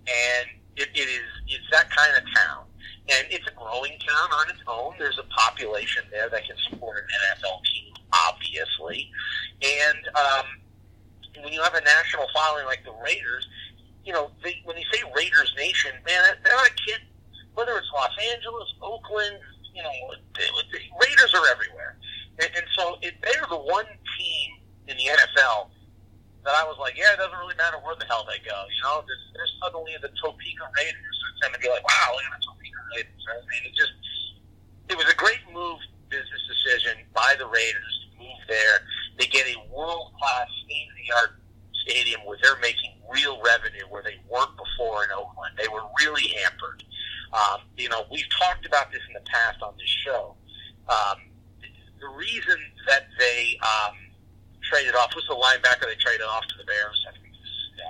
and 0.06 0.46
it, 0.76 0.88
it 0.94 1.08
is 1.08 1.26
it's 1.48 1.66
that 1.72 1.90
kind 1.90 2.16
of 2.16 2.22
town, 2.34 2.64
and 3.10 3.26
it's 3.30 3.46
a 3.48 3.54
growing 3.54 3.98
town 4.06 4.28
on 4.38 4.50
its 4.50 4.60
own. 4.68 4.94
There's 4.98 5.18
a 5.18 5.26
population 5.34 6.04
there 6.10 6.28
that 6.28 6.46
can 6.46 6.56
support 6.70 6.98
an 6.98 7.08
NFL 7.34 7.62
team, 7.66 7.94
obviously, 8.28 9.10
and 9.62 9.98
um, 10.16 10.46
when 11.42 11.52
you 11.52 11.62
have 11.62 11.74
a 11.74 11.80
national 11.82 12.26
following 12.34 12.66
like 12.66 12.84
the 12.84 12.94
Raiders, 13.04 13.46
you 14.04 14.12
know 14.12 14.30
they, 14.44 14.60
when 14.64 14.76
they 14.76 14.84
say 14.92 15.02
Raiders 15.16 15.52
Nation, 15.56 15.92
man, 16.06 16.36
they're 16.44 16.54
not 16.56 16.70
kidding. 16.86 17.06
Whether 17.54 17.76
it's 17.78 17.88
Los 17.94 18.12
Angeles, 18.34 18.68
Oakland, 18.82 19.38
you 19.74 19.82
know, 19.82 19.90
the, 20.34 20.42
the 20.72 20.78
Raiders 21.00 21.32
are 21.34 21.46
everywhere, 21.50 21.96
and, 22.38 22.50
and 22.54 22.64
so 22.76 22.96
it, 23.02 23.14
they're 23.22 23.46
the 23.48 23.56
one 23.56 23.86
team 24.18 24.50
in 24.88 24.96
the 24.96 25.06
NFL 25.10 25.70
that 26.46 26.54
I 26.54 26.62
was 26.62 26.78
like, 26.78 26.94
yeah, 26.94 27.10
it 27.10 27.18
doesn't 27.18 27.36
really 27.42 27.58
matter 27.58 27.82
where 27.82 27.98
the 27.98 28.06
hell 28.06 28.22
they 28.22 28.38
go. 28.46 28.54
You 28.70 28.82
know, 28.86 29.02
there's, 29.02 29.24
there's 29.34 29.54
suddenly 29.58 29.98
the 29.98 30.14
Topeka 30.22 30.66
Raiders. 30.78 31.16
It's 31.34 31.42
going 31.42 31.54
to 31.54 31.60
be 31.60 31.66
like, 31.66 31.82
wow, 31.82 32.14
look 32.14 32.22
at 32.22 32.38
the 32.38 32.44
Topeka 32.46 32.80
Raiders. 32.94 33.22
I 33.26 33.42
mean, 33.50 33.62
it 33.66 33.74
just, 33.74 33.94
it 34.88 34.96
was 34.96 35.10
a 35.10 35.18
great 35.18 35.42
move, 35.50 35.82
business 36.06 36.42
decision 36.46 37.02
by 37.10 37.34
the 37.34 37.50
Raiders 37.50 37.94
to 38.06 38.22
move 38.22 38.38
there. 38.46 38.86
They 39.18 39.26
get 39.26 39.50
a 39.50 39.58
world 39.74 40.14
class, 40.14 40.46
state 40.62 40.86
of 40.86 40.96
the 40.96 41.08
art 41.18 41.32
stadium 41.82 42.22
where 42.22 42.38
they're 42.42 42.62
making 42.62 42.94
real 43.10 43.42
revenue 43.42 43.86
where 43.90 44.02
they 44.02 44.18
weren't 44.30 44.54
before 44.54 45.02
in 45.02 45.10
Oakland. 45.10 45.54
They 45.58 45.68
were 45.68 45.82
really 45.98 46.30
hampered. 46.42 46.82
Um, 47.34 47.66
you 47.76 47.88
know, 47.88 48.06
we've 48.10 48.30
talked 48.38 48.66
about 48.66 48.92
this 48.92 49.02
in 49.08 49.14
the 49.14 49.26
past 49.26 49.62
on 49.62 49.74
this 49.78 49.90
show. 50.06 50.34
Um, 50.88 51.26
the 51.98 52.08
reason 52.14 52.58
that 52.86 53.06
they 53.18 53.58
um, 53.62 53.96
traded 54.70 54.94
off? 54.94 55.12
Who's 55.14 55.26
the 55.28 55.34
linebacker 55.34 55.86
they 55.86 55.94
traded 55.96 56.26
off 56.26 56.46
to 56.48 56.54
the 56.58 56.64
Bears? 56.64 57.06
I 57.08 57.12
think 57.20 57.34
is, 57.34 57.80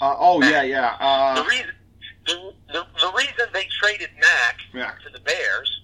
uh, 0.00 0.04
Uh, 0.04 0.16
oh 0.18 0.42
yeah, 0.42 0.62
yeah. 0.62 0.96
the 1.34 1.42
Uh, 1.42 1.44
reason 1.48 1.70
the, 2.26 2.52
the, 2.72 2.86
the 3.00 3.12
reason 3.16 3.46
they 3.52 3.66
traded 3.80 4.10
Mack 4.20 4.56
Mack. 4.72 5.02
to 5.02 5.10
the 5.10 5.20
Bears 5.20 5.80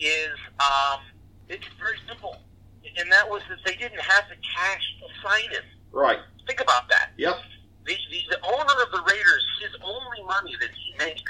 is 0.00 0.32
um, 0.60 1.00
it's 1.48 1.64
very 1.78 1.98
simple, 2.08 2.36
and 2.98 3.10
that 3.12 3.28
was 3.28 3.42
that 3.48 3.58
they 3.64 3.76
didn't 3.76 4.00
have 4.00 4.24
the 4.28 4.36
cash 4.36 4.82
to 5.00 5.06
sign 5.28 5.50
him. 5.50 5.62
right. 5.92 6.18
Think 6.46 6.60
about 6.60 6.88
that. 6.90 7.10
Yep. 7.16 7.34
The, 7.86 7.94
the, 8.10 8.20
the 8.30 8.40
owner 8.46 8.74
of 8.82 8.90
the 8.92 9.02
Raiders, 9.08 9.44
his 9.60 9.70
only 9.82 10.22
money 10.26 10.54
that 10.60 10.70
he 10.70 10.94
makes 10.98 11.22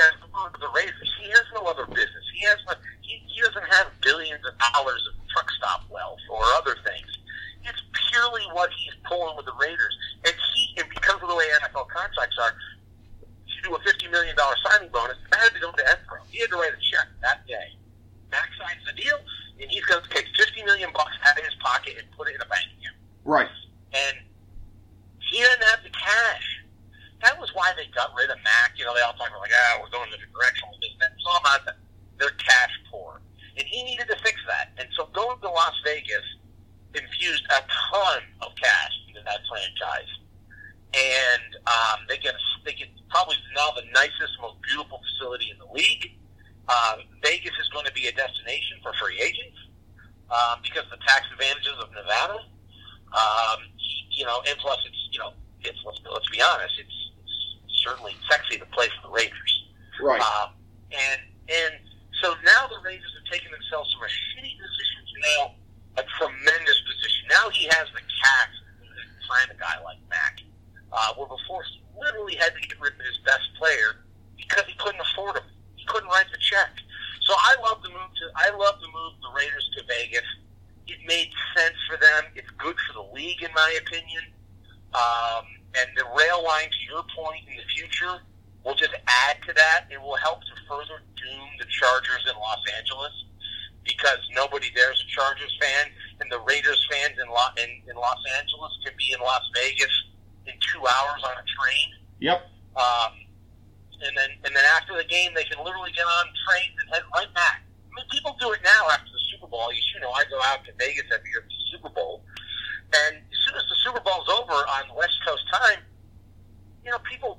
as 0.00 0.12
the 0.60 0.68
Raiders, 0.74 1.10
he 1.20 1.28
has 1.30 1.44
no 1.54 1.66
other 1.66 1.86
business. 1.86 2.24
He 2.34 2.44
has 2.46 2.58
he, 3.02 3.22
he 3.26 3.40
doesn't 3.40 3.66
have 3.72 3.88
billions 4.02 4.42
of 4.46 4.54
dollars 4.72 5.02
of 5.08 5.14
truck 5.32 5.50
stop 5.58 5.84
wealth 5.90 6.20
or 6.30 6.42
other 6.58 6.76
things. 6.84 7.06
It's 7.64 7.82
purely 8.10 8.42
what 8.52 8.70
he's 8.78 8.94
pulling 9.04 9.36
with 9.36 9.46
the 9.46 9.56
Raiders, 9.60 9.94
and 10.24 10.34
he 10.54 10.80
and 10.80 10.88
because 10.90 11.20
of 11.22 11.28
the 11.28 11.34
way 11.34 11.44
NFL 11.62 11.88
contracts 11.88 12.38
are, 12.38 12.52
to 12.54 13.58
do 13.68 13.74
a 13.74 13.80
fifty 13.82 14.06
million 14.08 14.36
dollar 14.36 14.54
signing 14.64 14.90
bonus, 14.90 15.16
that 15.30 15.40
had 15.40 15.52
to 15.54 15.60
go 15.60 15.72
to 15.72 15.84
escrow. 15.88 16.20
He 16.30 16.38
had 16.40 16.50
to 16.50 16.56
write 16.56 16.72
a 16.74 16.82
check 16.82 17.08
that 17.22 17.46
day. 17.46 17.74
Max 18.30 18.48
signs 18.58 18.82
the 18.86 18.94
deal, 18.94 19.18
and 19.60 19.70
he's 19.70 19.84
going 19.86 20.02
to 20.02 20.10
take 20.10 20.26
fifty 20.38 20.62
million 20.62 20.90
bucks 20.94 21.14
out 21.26 21.38
of 21.38 21.44
his 21.44 21.54
pocket 21.58 21.94
and 21.98 22.06
put 22.16 22.28
it 22.28 22.34
in 22.36 22.42
a 22.42 22.46
bank 22.46 22.66
account 22.78 22.96
Right. 23.24 23.48
and 23.94 24.16
he 25.18 25.38
didn't 25.42 25.64
have 25.74 25.82
the 25.82 25.90
cash. 25.90 26.46
That 27.22 27.34
was 27.40 27.50
why 27.54 27.72
they 27.76 27.90
got 27.90 28.14
rid 28.14 28.30
of 28.30 28.38
Mack. 28.44 28.78
You 28.78 28.84
know, 28.84 28.94
they 28.94 29.00
all 29.02 29.14
talk 29.18 29.26
about 29.28 29.40
like, 29.40 29.50
ah, 29.50 29.80
we're 29.82 29.90
going 29.90 30.06
in 30.08 30.14
a 30.14 30.16
different 30.22 30.38
direction 30.38 30.68
with 30.70 30.80
this. 30.86 30.94
It's 31.02 31.26
all 31.26 31.40
about 31.42 31.64
that. 31.66 31.76
They're 32.18 32.36
cash 32.38 32.70
poor, 32.90 33.18
and 33.58 33.66
he 33.66 33.82
needed 33.82 34.06
to 34.06 34.16
fix 34.22 34.38
that. 34.46 34.70
And 34.78 34.86
so 34.94 35.10
going 35.12 35.40
to 35.40 35.50
Las 35.50 35.74
Vegas 35.82 36.22
infused 36.94 37.44
a 37.50 37.60
ton 37.66 38.22
of 38.40 38.54
cash 38.54 38.94
into 39.08 39.20
that 39.24 39.40
franchise, 39.50 40.12
and 40.94 41.50
um, 41.66 42.06
they 42.08 42.18
get 42.18 42.34
they 42.64 42.72
get 42.72 42.88
probably 43.10 43.36
now 43.54 43.72
the 43.76 43.84
nicest, 43.92 44.32
most 44.40 44.56
beautiful 44.62 45.00
facility 45.02 45.50
in 45.50 45.58
the 45.58 45.70
league. 45.72 46.14
Um, 46.68 47.02
Vegas 47.22 47.52
is 47.60 47.68
going 47.70 47.86
to 47.86 47.92
be 47.92 48.06
a 48.06 48.12
destination 48.12 48.78
for 48.82 48.92
free 49.00 49.18
agents 49.20 49.58
um, 50.30 50.58
because 50.62 50.84
of 50.84 50.98
the 50.98 51.02
tax 51.06 51.26
advantages 51.32 51.74
of 51.80 51.90
Nevada. 51.92 52.38
Um, 53.12 53.60
you 54.10 54.24
know, 54.24 54.40
and 54.48 54.56
plus 54.58 54.78
it's 54.86 55.08
you 55.12 55.18
know 55.20 55.32
it's 55.62 55.78
let's, 55.84 56.00
let's 56.10 56.28
be 56.30 56.40
honest, 56.42 56.74
it's, 56.80 56.98
it's 57.68 57.82
certainly 57.84 58.16
sexy 58.30 58.58
to 58.58 58.66
play 58.72 58.88
for 58.98 59.08
the 59.08 59.12
Raiders. 59.14 59.52
Right. 60.00 60.20
Um, 60.20 60.50
and 60.90 61.20
and 61.48 61.74
so 62.22 62.34
now 62.44 62.66
the 62.66 62.80
Raiders 62.82 63.12
have 63.14 63.28
taken 63.30 63.52
themselves 63.52 63.92
from 63.94 64.08
a 64.08 64.10
shitty 64.10 64.56
position 64.58 65.00
to 65.06 65.16
now 65.22 65.40
a 66.02 66.04
tremendous 66.18 66.78
position. 66.82 67.28
Now 67.30 67.48
he 67.52 67.64
has 67.70 67.86
the 67.94 68.02
cash 68.02 68.52
to 68.82 69.24
sign 69.28 69.54
a 69.54 69.58
guy 69.60 69.78
like 69.84 69.98
Mack. 70.10 70.40
Uh, 70.92 71.12
where 71.18 71.28
before 71.28 71.62
he 71.64 71.82
literally 71.98 72.36
had 72.36 72.54
to 72.54 72.60
get 72.62 72.78
rid 72.80 72.94
of 72.94 73.00
his 73.04 73.18
best 73.26 73.42
player 73.58 74.00
because 74.38 74.64
he 74.66 74.74
couldn't 74.78 75.00
afford 75.12 75.36
him. 75.36 75.44
He 75.74 75.84
couldn't 75.86 76.08
write 76.08 76.30
the 76.32 76.38
check. 76.38 76.70
So 77.22 77.34
I 77.36 77.56
love 77.60 77.82
the 77.82 77.90
move 77.90 78.10
to 78.16 78.24
I 78.34 78.48
love 78.56 78.80
the 78.80 78.86
move 78.88 79.12
the 79.20 79.28
Raiders 79.36 79.68
to 79.76 79.84
Vegas. 79.88 80.24
It 80.86 80.98
made 81.06 81.28
sense 81.58 81.74
for 81.90 81.98
them. 81.98 82.30
It's 82.36 82.48
good 82.56 82.76
for 82.86 82.92
the 82.94 83.12
league, 83.12 83.42
in 83.42 83.50
my 83.54 83.78
opinion. 83.84 84.22
Um, 84.96 85.44
and 85.76 85.92
the 85.96 86.08
rail 86.16 86.40
line, 86.42 86.72
to 86.72 86.82
your 86.88 87.04
point, 87.12 87.44
in 87.44 87.56
the 87.56 87.68
future 87.76 88.24
will 88.64 88.74
just 88.74 88.96
add 89.06 89.36
to 89.46 89.52
that. 89.52 89.86
It 89.92 90.00
will 90.00 90.16
help 90.16 90.40
to 90.40 90.54
further 90.66 91.04
doom 91.14 91.48
the 91.60 91.66
Chargers 91.68 92.24
in 92.24 92.34
Los 92.34 92.64
Angeles 92.76 93.12
because 93.84 94.18
nobody 94.34 94.66
there 94.74 94.90
is 94.90 94.98
a 94.98 95.08
Chargers 95.12 95.54
fan, 95.60 95.92
and 96.20 96.32
the 96.32 96.40
Raiders 96.40 96.80
fans 96.90 97.14
in, 97.22 97.28
Lo- 97.28 97.54
in, 97.60 97.70
in 97.86 97.94
Los 97.94 98.18
Angeles 98.40 98.72
can 98.82 98.92
be 98.98 99.14
in 99.14 99.20
Las 99.20 99.44
Vegas 99.54 99.94
in 100.46 100.54
two 100.72 100.82
hours 100.82 101.22
on 101.22 101.38
a 101.38 101.46
train. 101.46 101.86
Yep. 102.18 102.40
Um, 102.74 103.12
and 104.02 104.12
then 104.16 104.30
and 104.44 104.52
then 104.52 104.66
after 104.76 104.96
the 104.96 105.04
game, 105.04 105.32
they 105.34 105.44
can 105.44 105.62
literally 105.64 105.92
get 105.92 106.04
on 106.04 106.26
trains 106.44 106.76
and 106.82 106.88
head 106.92 107.04
right 107.14 107.32
back. 107.32 107.62
I 107.64 107.90
mean, 107.94 108.08
people 108.10 108.36
do 108.40 108.52
it 108.52 108.60
now 108.64 108.90
after 108.92 109.08
the 109.08 109.22
Super 109.32 109.46
Bowl. 109.46 109.72
You 109.72 109.80
should 109.80 110.02
know 110.02 110.12
I 110.12 110.24
go 110.28 110.40
out 110.50 110.64
to 110.66 110.72
Vegas 110.76 111.08
every 111.14 111.30
year 111.30 111.40
for 111.40 111.48
the 111.48 111.64
Super 111.72 111.88
Bowl, 111.94 112.24
and 113.04 113.16
as 113.16 113.38
soon 113.46 113.56
as 113.56 113.64
the 113.68 113.76
Super 113.84 114.00
Bowl's 114.00 114.28
over 114.28 114.54
on 114.54 114.84
West 114.96 115.18
Coast 115.26 115.42
time, 115.52 115.80
you 116.84 116.90
know, 116.90 116.98
people 117.08 117.38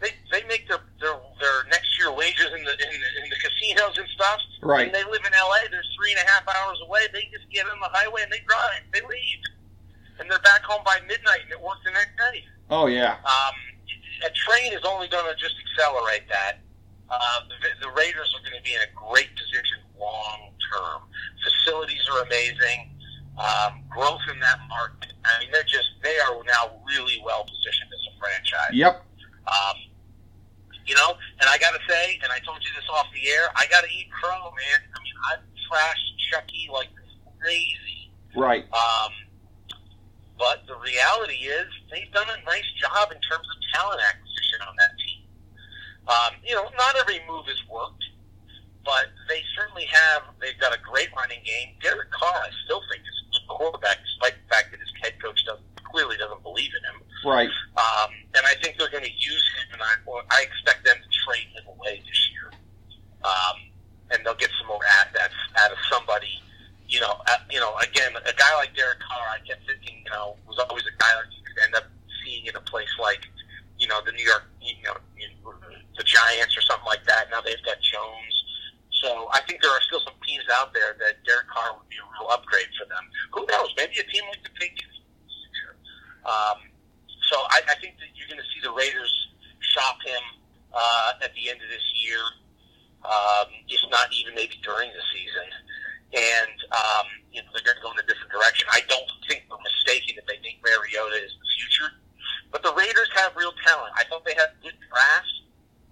they 0.00 0.10
they 0.30 0.46
make 0.46 0.68
their 0.68 0.80
their, 1.00 1.16
their 1.40 1.58
next 1.70 1.98
year 1.98 2.12
wages 2.12 2.46
in 2.46 2.62
the, 2.64 2.72
in 2.72 2.90
the 2.94 3.10
in 3.24 3.28
the 3.30 3.38
casinos 3.42 3.98
and 3.98 4.08
stuff. 4.14 4.40
Right. 4.62 4.86
And 4.86 4.94
they 4.94 5.04
live 5.04 5.22
in 5.26 5.34
L.A. 5.34 5.68
They're 5.70 5.82
three 5.96 6.12
and 6.12 6.20
a 6.20 6.28
half 6.30 6.46
hours 6.48 6.78
away. 6.86 7.06
They 7.12 7.28
just 7.32 7.48
get 7.50 7.66
on 7.66 7.78
the 7.80 7.90
highway 7.90 8.22
and 8.22 8.32
they 8.32 8.42
drive. 8.46 8.82
They 8.92 9.00
leave, 9.02 9.42
and 10.20 10.30
they're 10.30 10.42
back 10.42 10.62
home 10.62 10.82
by 10.84 11.00
midnight, 11.06 11.42
and 11.44 11.52
it 11.52 11.60
works 11.60 11.80
the 11.84 11.92
next 11.92 12.16
day. 12.18 12.44
Oh 12.70 12.86
yeah. 12.86 13.18
Um, 13.24 13.54
a 14.26 14.30
train 14.34 14.72
is 14.72 14.82
only 14.84 15.08
going 15.08 15.26
to 15.30 15.38
just 15.38 15.54
accelerate 15.62 16.28
that. 16.28 16.58
Uh, 17.10 17.40
the, 17.48 17.86
the 17.86 17.90
Raiders 17.94 18.34
are 18.36 18.42
going 18.42 18.58
to 18.58 18.62
be 18.62 18.74
in 18.74 18.82
a 18.82 18.92
great 18.92 19.30
position 19.34 19.78
long 19.98 20.52
term. 20.72 21.02
Facilities 21.42 22.02
are 22.12 22.22
amazing. 22.22 22.90
Um, 23.38 23.86
growth 23.88 24.20
in 24.32 24.40
that 24.40 24.58
market. 24.68 25.14
I 25.24 25.38
mean, 25.38 25.50
they're 25.52 25.62
just 25.62 25.94
they 26.02 26.18
are 26.18 26.34
now 26.42 26.74
really 26.82 27.22
well 27.24 27.46
positioned 27.46 27.86
as 27.86 28.02
a 28.10 28.18
franchise. 28.18 28.74
Yep. 28.74 29.04
Um, 29.46 29.76
you 30.88 30.96
know, 30.96 31.14
and 31.38 31.46
I 31.48 31.58
got 31.58 31.70
to 31.70 31.82
say, 31.86 32.18
and 32.22 32.32
I 32.32 32.40
told 32.40 32.58
you 32.64 32.70
this 32.74 32.88
off 32.90 33.06
the 33.14 33.28
air, 33.28 33.46
I 33.54 33.66
got 33.70 33.84
to 33.84 33.90
eat 33.92 34.10
crow, 34.10 34.50
man. 34.56 34.80
I 34.90 34.98
mean, 35.04 35.16
I 35.30 35.32
trashed 35.68 36.08
Chucky 36.32 36.68
like 36.72 36.88
crazy. 37.38 38.10
Right. 38.34 38.64
Um, 38.72 39.12
but 40.38 40.64
the 40.66 40.76
reality 40.78 41.46
is 41.46 41.66
they've 41.90 42.10
done 42.12 42.26
a 42.26 42.40
nice 42.46 42.66
job 42.80 43.12
in 43.12 43.20
terms 43.20 43.46
of 43.46 43.56
talent 43.74 44.00
acquisition 44.00 44.60
on 44.66 44.74
that 44.78 44.92
team. 44.98 45.22
Um, 46.08 46.32
you 46.42 46.54
know, 46.54 46.64
not 46.78 46.96
every 46.96 47.20
move 47.28 47.44
has 47.46 47.60
worked, 47.68 48.04
but 48.84 49.12
they 49.28 49.42
certainly 49.58 49.84
have. 49.84 50.22
They've 50.40 50.58
got 50.58 50.72
a 50.72 50.80
great 50.80 51.12
running 51.12 51.44
game. 51.44 51.76
Derek 51.82 52.10
Carr, 52.10 52.48
I 52.48 52.50
still 52.64 52.80
think, 52.88 53.02
is 53.02 53.18
quarterback, 53.48 53.98
despite 54.04 54.34
the 54.38 54.48
fact 54.54 54.70
that 54.70 54.80
his 54.80 54.92
head 55.02 55.20
coach 55.20 55.44
doesn't 55.44 55.64
clearly 55.90 56.16
doesn't 56.16 56.42
believe 56.42 56.70
in 56.70 56.82
him. 56.84 56.98
Right. 57.24 57.50
Um, 57.76 58.10
and 58.36 58.44
I 58.46 58.54
think 58.62 58.78
they're 58.78 58.92
going 58.92 59.04
to 59.04 59.16
use 59.18 59.44
him, 59.58 59.74
and 59.74 59.82
I, 59.82 59.92
or 60.06 60.22
I 60.30 60.44
expect 60.44 60.84
them 60.84 60.96
to 60.96 61.10
trade 61.26 61.48
him 61.56 61.64
away 61.66 62.02
this 62.06 62.20
year. 62.30 62.52
Um, 63.24 63.56
and 64.10 64.24
they'll 64.24 64.38
get 64.38 64.50
some 64.60 64.68
more 64.68 64.80
assets 65.00 65.34
out 65.58 65.72
of 65.72 65.78
somebody. 65.90 66.40
You 66.88 67.00
know, 67.00 67.20
uh, 67.26 67.42
you 67.50 67.60
know, 67.60 67.76
again, 67.82 68.12
a 68.16 68.32
guy 68.32 68.52
like 68.56 68.74
Derek 68.76 69.00
Carr, 69.00 69.26
I 69.28 69.44
kept 69.46 69.66
thinking, 69.66 70.00
you 70.04 70.10
know, 70.10 70.36
was 70.46 70.58
always 70.58 70.84
a 70.86 70.94
guy 70.96 71.12
that 71.20 71.28
you 71.32 71.42
could 71.44 71.58
end 71.64 71.74
up 71.74 71.84
seeing 72.24 72.46
in 72.46 72.56
a 72.56 72.64
place 72.64 72.88
like, 73.00 73.28
you 73.78 73.86
know, 73.88 74.00
the 74.06 74.12
New 74.12 74.24
York, 74.24 74.44
you 74.62 74.74
know, 74.84 74.96
the 75.96 76.04
Giants 76.04 76.56
or 76.56 76.62
something 76.62 76.86
like 76.86 77.04
that. 77.04 77.28
Now 77.30 77.40
they've 77.40 77.62
got 77.64 77.76
Jones. 77.82 78.37
So 79.02 79.28
I 79.30 79.40
think 79.46 79.62
there 79.62 79.70
are 79.70 79.82
still 79.86 80.02
some 80.02 80.18
teams 80.26 80.44
out 80.52 80.74
there 80.74 80.96
that 80.98 81.22
Derek 81.22 81.46
Carr 81.46 81.78
would 81.78 81.88
be 81.88 82.02
a 82.02 82.06
real 82.18 82.30
upgrade 82.34 82.70
for 82.74 82.86
them. 82.90 83.04
Who 83.34 83.46
knows? 83.46 83.70
Maybe 83.76 83.98
a 84.02 84.06
team 84.10 84.26
like 84.26 84.42
the 84.42 84.50
Patriots. 84.58 84.98
Um, 86.26 86.58
so 87.30 87.36
I, 87.54 87.62
I 87.70 87.76
think 87.78 87.96
that 88.02 88.10
you're 88.18 88.28
going 88.28 88.42
to 88.42 88.50
see 88.50 88.60
the 88.60 88.74
Raiders 88.74 89.12
shop 89.60 90.02
him 90.02 90.24
uh, 90.74 91.24
at 91.24 91.30
the 91.38 91.48
end 91.48 91.62
of 91.62 91.68
this 91.70 91.86
year, 92.02 92.20
um, 93.06 93.48
if 93.70 93.80
not 93.88 94.10
even 94.12 94.34
maybe 94.34 94.58
during 94.66 94.90
the 94.90 95.04
season. 95.14 95.48
And 96.08 96.56
um, 96.72 97.06
you 97.30 97.44
know 97.44 97.48
they're 97.52 97.64
going 97.68 97.78
to 97.78 97.84
go 97.84 97.92
in 97.92 98.00
a 98.00 98.08
different 98.08 98.32
direction. 98.32 98.66
I 98.72 98.80
don't 98.88 99.08
think 99.28 99.44
they're 99.46 99.60
mistaken 99.60 100.16
if 100.18 100.24
they 100.26 100.40
think 100.40 100.58
Mariota 100.64 101.20
is 101.20 101.32
the 101.36 101.48
future. 101.60 101.90
But 102.50 102.64
the 102.64 102.72
Raiders 102.72 103.12
have 103.14 103.36
real 103.36 103.52
talent. 103.62 103.92
I 103.94 104.08
thought 104.08 104.24
they 104.24 104.34
had 104.34 104.56
good 104.64 104.76
drafts. 104.88 105.34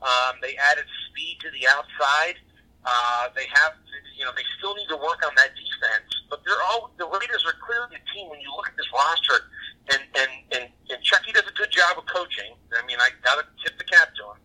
Um, 0.00 0.40
they 0.40 0.56
added 0.56 0.88
speed 1.08 1.36
to 1.44 1.52
the 1.52 1.68
outside. 1.68 2.40
Uh, 2.86 3.26
they 3.34 3.50
have, 3.50 3.74
you 4.14 4.22
know, 4.24 4.30
they 4.38 4.46
still 4.58 4.70
need 4.78 4.86
to 4.86 4.94
work 4.96 5.18
on 5.26 5.34
that 5.34 5.50
defense. 5.58 6.06
But 6.30 6.46
they're 6.46 6.62
all 6.70 6.94
the 6.98 7.06
Raiders 7.10 7.42
are 7.42 7.58
clearly 7.58 7.98
a 7.98 8.02
team. 8.14 8.30
When 8.30 8.38
you 8.40 8.50
look 8.54 8.70
at 8.70 8.76
this 8.78 8.86
roster, 8.94 9.50
and 9.90 10.02
and 10.14 10.30
and, 10.54 10.64
and 10.90 10.98
Chucky 11.02 11.32
does 11.34 11.46
a 11.50 11.54
good 11.58 11.70
job 11.74 11.98
of 11.98 12.06
coaching. 12.06 12.54
I 12.70 12.86
mean, 12.86 12.98
I 13.02 13.10
got 13.26 13.42
to 13.42 13.44
tip 13.62 13.74
the 13.78 13.84
cap 13.84 14.14
to 14.14 14.22
him. 14.34 14.38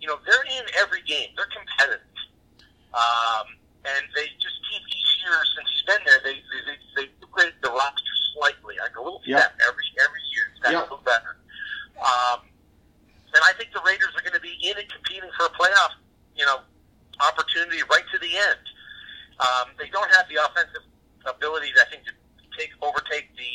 You 0.00 0.08
know, 0.08 0.16
they're 0.24 0.44
in 0.48 0.64
every 0.80 1.04
game. 1.04 1.30
They're 1.36 1.52
competitive, 1.52 2.16
um, 2.96 3.46
and 3.84 4.02
they 4.16 4.26
just 4.40 4.56
keep 4.72 4.82
each 4.88 5.12
year 5.22 5.36
since 5.56 5.68
he's 5.70 5.84
been 5.86 6.02
there. 6.08 6.20
They 6.24 6.36
they 6.40 6.60
they, 6.64 6.76
they 6.96 7.06
upgrade 7.22 7.54
the 7.62 7.70
roster 7.70 8.14
slightly, 8.36 8.76
like 8.80 8.96
a 8.96 9.02
little 9.02 9.20
Yep. 9.24 9.38
step 9.40 9.52
every 9.68 9.84
every 10.00 10.22
year. 10.32 10.44
It's 10.56 10.64
Yep. 10.64 10.80
a 10.80 10.82
little 10.88 11.04
better. 11.04 11.36
Um, 12.00 12.48
and 13.36 13.40
I 13.44 13.52
think 13.56 13.72
the 13.72 13.80
Raiders 13.84 14.12
are 14.16 14.20
going 14.24 14.34
to 14.36 14.40
be 14.44 14.56
in 14.64 14.76
it 14.76 14.92
competing 14.92 15.30
for 15.36 15.46
a 15.46 15.52
playoff, 15.56 15.96
you 16.36 16.44
know, 16.44 16.60
opportunity 17.22 17.82
right 17.90 18.04
to 18.12 18.18
the 18.18 18.32
end. 18.36 18.64
Um, 19.40 19.74
they 19.78 19.88
don't 19.88 20.10
have 20.12 20.28
the 20.28 20.38
offensive 20.38 20.84
abilities, 21.26 21.74
I 21.80 21.88
think, 21.90 22.04
to 22.04 22.12
take 22.58 22.70
overtake 22.82 23.30
the, 23.36 23.52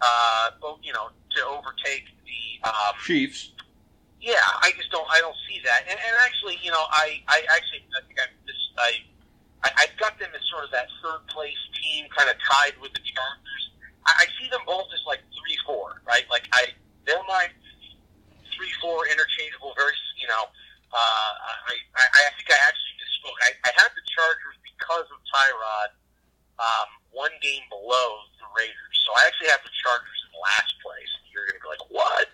uh, 0.00 0.50
you 0.82 0.92
know, 0.92 1.10
to 1.36 1.40
overtake 1.46 2.08
the 2.24 2.68
um, 2.68 2.94
Chiefs. 3.04 3.52
Yeah, 4.20 4.42
I 4.62 4.72
just 4.76 4.90
don't. 4.90 5.06
I 5.10 5.20
don't 5.20 5.36
see 5.48 5.60
that. 5.64 5.86
And, 5.86 5.94
and 5.94 6.14
actually, 6.24 6.58
you 6.62 6.70
know, 6.70 6.84
I, 6.90 7.22
I 7.28 7.42
actually 7.54 7.86
I 7.94 8.02
think 8.06 8.18
I'm 8.18 8.34
just, 8.46 8.64
I, 8.78 8.90
I 9.62 9.68
I've 9.86 9.96
got 9.98 10.18
them 10.18 10.30
as 10.34 10.42
sort 10.50 10.64
of 10.64 10.70
that 10.72 10.88
third 11.02 11.22
place 11.28 11.58
team, 11.78 12.06
kind 12.16 12.30
of 12.30 12.36
tied 12.42 12.74
with 12.82 12.92
the 12.94 13.02
Chargers. 13.02 13.64
I, 14.06 14.24
I 14.24 14.26
see 14.40 14.50
them 14.50 14.62
both 14.66 14.90
as 14.90 15.02
like 15.06 15.22
three 15.38 15.58
four, 15.66 16.02
right? 16.06 16.26
Like 16.30 16.48
I, 16.52 16.74
they're 17.06 17.22
my 17.28 17.46
three 18.56 18.72
four 18.82 19.06
interchangeable. 19.06 19.74
Very, 19.76 19.94
you 20.18 20.26
know 20.26 20.50
uh, 20.88 21.30
I, 21.68 21.76
I, 22.00 22.32
think 22.32 22.48
I 22.48 22.58
actually 22.64 22.96
misspoke. 22.96 23.36
I, 23.44 23.50
I 23.68 23.70
had 23.76 23.92
the 23.92 24.04
Chargers 24.08 24.56
because 24.64 25.06
of 25.12 25.20
Tyrod 25.28 25.90
um, 26.58 26.88
one 27.12 27.34
game 27.44 27.62
below 27.68 28.08
the 28.40 28.48
Raiders. 28.56 28.96
So 29.06 29.12
I 29.14 29.28
actually 29.28 29.52
have 29.52 29.62
the 29.62 29.74
Chargers 29.84 30.18
in 30.28 30.32
last 30.40 30.72
place. 30.80 31.12
You're 31.30 31.46
going 31.46 31.60
to 31.60 31.64
be 31.64 31.70
like, 31.70 31.86
what? 31.92 32.26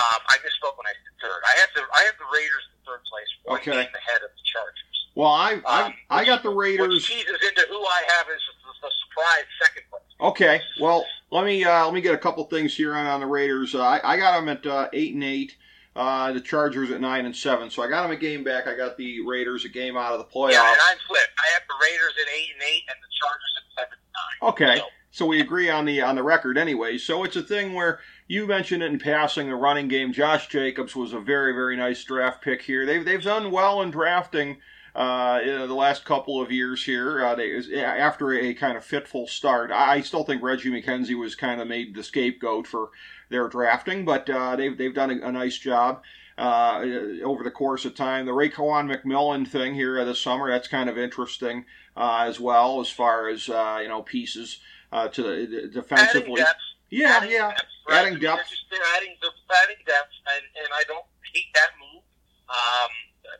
Um, 0.00 0.20
I 0.28 0.40
misspoke 0.40 0.76
when 0.80 0.88
I 0.88 0.94
said 0.96 1.14
third. 1.20 1.40
I 1.44 1.54
have 1.60 1.70
the 1.74 1.82
I 1.84 2.02
have 2.08 2.16
the 2.18 2.28
Raiders 2.32 2.64
in 2.72 2.78
third 2.88 3.02
place, 3.06 3.28
one 3.44 3.60
okay. 3.60 3.70
game 3.72 3.92
ahead 3.92 4.24
of 4.24 4.32
the 4.32 4.44
Chargers. 4.48 4.96
Well, 5.14 5.28
I 5.28 5.60
I, 5.66 5.82
um, 5.82 5.94
I 6.08 6.24
got 6.24 6.42
the 6.42 6.50
Raiders. 6.50 6.88
Which 6.88 7.08
teases 7.08 7.38
into 7.44 7.62
who 7.68 7.78
I 7.78 8.02
have 8.16 8.26
as 8.32 8.40
the, 8.80 8.90
surprise 9.12 9.44
second 9.60 9.84
place. 9.90 10.02
Okay, 10.20 10.60
well 10.80 11.04
let 11.30 11.44
me 11.44 11.62
uh, 11.64 11.84
let 11.84 11.94
me 11.94 12.00
get 12.00 12.14
a 12.14 12.18
couple 12.18 12.42
things 12.44 12.74
here 12.74 12.94
on, 12.94 13.06
on 13.06 13.20
the 13.20 13.26
Raiders. 13.26 13.74
Uh, 13.74 13.82
I, 13.82 14.14
I 14.14 14.16
got 14.16 14.40
them 14.40 14.48
at 14.48 14.66
uh, 14.66 14.88
eight 14.92 15.14
and 15.14 15.22
eight. 15.22 15.56
Uh, 15.94 16.32
the 16.32 16.40
Chargers 16.40 16.90
at 16.90 17.00
nine 17.02 17.26
and 17.26 17.36
seven. 17.36 17.68
So 17.68 17.82
I 17.82 17.88
got 17.88 18.02
them 18.02 18.12
a 18.12 18.16
game 18.16 18.42
back. 18.44 18.66
I 18.66 18.74
got 18.74 18.96
the 18.96 19.20
Raiders 19.26 19.66
a 19.66 19.68
game 19.68 19.96
out 19.96 20.12
of 20.12 20.18
the 20.18 20.24
playoffs. 20.24 20.52
Yeah, 20.52 20.72
and 20.72 20.80
I'm 20.88 20.96
flipped. 21.06 21.32
I 21.38 21.52
have 21.52 21.62
the 21.68 21.74
Raiders 21.82 22.14
at 22.20 22.28
eight 22.34 22.48
and 22.54 22.62
eight, 22.62 22.82
and 22.88 22.96
the 23.02 23.08
Chargers 23.20 23.52
at 23.56 23.82
seven 23.82 23.98
and 24.00 24.12
nine. 24.14 24.48
Okay, 24.50 24.78
So, 24.78 24.84
so 25.10 25.26
we 25.26 25.40
agree 25.42 25.68
on 25.68 25.84
the 25.84 26.00
on 26.00 26.14
the 26.16 26.22
record 26.22 26.56
anyway. 26.56 26.96
So 26.96 27.24
it's 27.24 27.36
a 27.36 27.42
thing 27.42 27.74
where 27.74 28.00
you 28.26 28.46
mentioned 28.46 28.82
it 28.82 28.90
in 28.90 28.98
passing 28.98 29.48
the 29.50 29.54
running 29.54 29.88
game. 29.88 30.14
Josh 30.14 30.48
Jacobs 30.48 30.96
was 30.96 31.12
a 31.12 31.20
very 31.20 31.52
very 31.52 31.76
nice 31.76 32.02
draft 32.04 32.42
pick 32.42 32.62
here. 32.62 32.86
They've 32.86 33.04
they've 33.04 33.22
done 33.22 33.50
well 33.50 33.82
in 33.82 33.90
drafting. 33.90 34.58
Uh, 34.94 35.40
the 35.66 35.72
last 35.74 36.04
couple 36.04 36.38
of 36.42 36.52
years 36.52 36.84
here, 36.84 37.24
uh, 37.24 37.34
they, 37.34 37.82
after 37.82 38.34
a 38.34 38.52
kind 38.52 38.76
of 38.76 38.84
fitful 38.84 39.26
start, 39.26 39.70
I 39.70 39.94
I 39.94 40.00
still 40.02 40.22
think 40.24 40.42
Reggie 40.42 40.70
McKenzie 40.70 41.18
was 41.18 41.34
kind 41.34 41.62
of 41.62 41.68
made 41.68 41.94
the 41.94 42.02
scapegoat 42.02 42.66
for 42.66 42.90
their 43.32 43.48
drafting, 43.48 44.04
but 44.04 44.28
uh, 44.30 44.54
they've 44.56 44.76
they've 44.76 44.94
done 44.94 45.10
a, 45.10 45.26
a 45.28 45.32
nice 45.32 45.58
job 45.58 46.02
uh, 46.38 46.84
over 47.24 47.42
the 47.42 47.50
course 47.50 47.84
of 47.84 47.94
time. 47.94 48.26
The 48.26 48.32
Raekwon 48.32 48.94
McMillan 48.94 49.46
thing 49.48 49.74
here 49.74 50.02
this 50.04 50.20
summer, 50.20 50.50
that's 50.50 50.68
kind 50.68 50.88
of 50.88 50.96
interesting 50.98 51.64
uh, 51.96 52.24
as 52.28 52.38
well, 52.38 52.80
as 52.80 52.88
far 52.90 53.28
as 53.28 53.48
uh, 53.48 53.80
you 53.82 53.88
know 53.88 54.02
pieces 54.02 54.60
uh, 54.92 55.08
to 55.08 55.22
the 55.22 55.32
adding 55.58 55.70
defensively. 55.72 56.34
depth. 56.36 56.60
Yeah, 56.90 57.16
adding 57.16 57.30
yeah, 57.30 57.48
depth, 57.48 57.62
right? 57.88 58.06
adding 58.06 58.18
depth. 58.20 58.48
just- 58.50 58.64
They're 58.70 58.80
adding, 58.96 59.16
they're 59.22 59.30
adding 59.64 59.76
depth, 59.86 60.12
and, 60.34 60.44
and 60.62 60.68
I 60.74 60.84
don't 60.86 61.04
hate 61.34 61.52
that 61.54 61.70
move. 61.80 62.02
Um, 62.50 62.90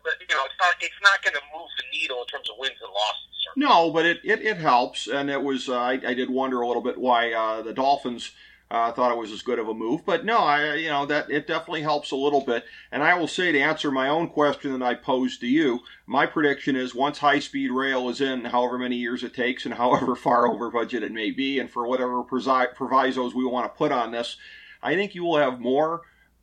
but 0.03 0.13
you 0.21 0.35
know, 0.35 0.43
it's 0.47 0.55
not 0.59 0.75
it's 0.81 1.01
not 1.03 1.23
going 1.23 1.35
to 1.35 1.41
move 1.55 1.69
the 1.79 1.85
needle 1.99 2.21
in 2.23 2.27
terms 2.29 2.49
of 2.49 2.57
wins 2.59 2.77
and 2.83 2.91
losses. 2.91 3.29
certainly. 3.45 3.69
No, 3.69 3.91
but 3.93 4.07
it, 4.07 4.21
it, 4.25 4.41
it 4.41 4.57
helps, 4.57 5.07
and 5.07 5.29
it 5.31 5.43
was 5.43 5.69
uh, 5.69 5.77
I, 5.79 5.93
I 6.07 6.15
did 6.15 6.31
wonder 6.31 6.63
a 6.63 6.67
little 6.67 6.83
bit 6.83 6.97
why 6.99 7.33
uh, 7.33 7.61
the 7.63 7.75
Dolphins 7.75 8.33
uh, 8.73 8.91
thought 8.91 9.13
it 9.13 9.19
was 9.19 9.31
as 9.31 9.43
good 9.43 9.59
of 9.59 9.69
a 9.69 9.75
move, 9.75 10.01
but 10.07 10.25
no, 10.25 10.39
I 10.39 10.77
you 10.77 10.89
know 10.89 11.05
that 11.05 11.31
it 11.31 11.47
definitely 11.47 11.83
helps 11.83 12.11
a 12.11 12.17
little 12.17 12.41
bit. 12.41 12.65
And 12.91 13.03
I 13.03 13.13
will 13.13 13.29
say 13.29 13.53
to 13.53 13.61
answer 13.61 13.91
my 13.91 14.09
own 14.09 14.31
question 14.31 14.73
that 14.73 14.83
I 14.83 14.95
posed 14.95 15.41
to 15.41 15.47
you, 15.47 15.81
my 16.07 16.25
prediction 16.25 16.75
is 16.75 16.95
once 16.95 17.19
high 17.19 17.39
speed 17.39 17.71
rail 17.71 18.09
is 18.09 18.23
in, 18.23 18.47
however 18.47 18.79
many 18.79 18.97
years 18.97 19.23
it 19.23 19.35
takes, 19.35 19.67
and 19.67 19.75
however 19.83 20.17
far 20.17 20.49
over 20.51 20.71
budget 20.71 21.03
it 21.03 21.13
may 21.13 21.31
be, 21.31 21.59
and 21.59 21.71
for 21.71 21.87
whatever 21.87 22.23
provisos 22.23 23.35
we 23.35 23.45
want 23.45 23.71
to 23.71 23.77
put 23.77 23.93
on 23.93 24.11
this, 24.11 24.39
I 24.83 24.95
think 24.95 25.15
you 25.15 25.23
will 25.23 25.37
have 25.37 25.61
more 25.61 26.01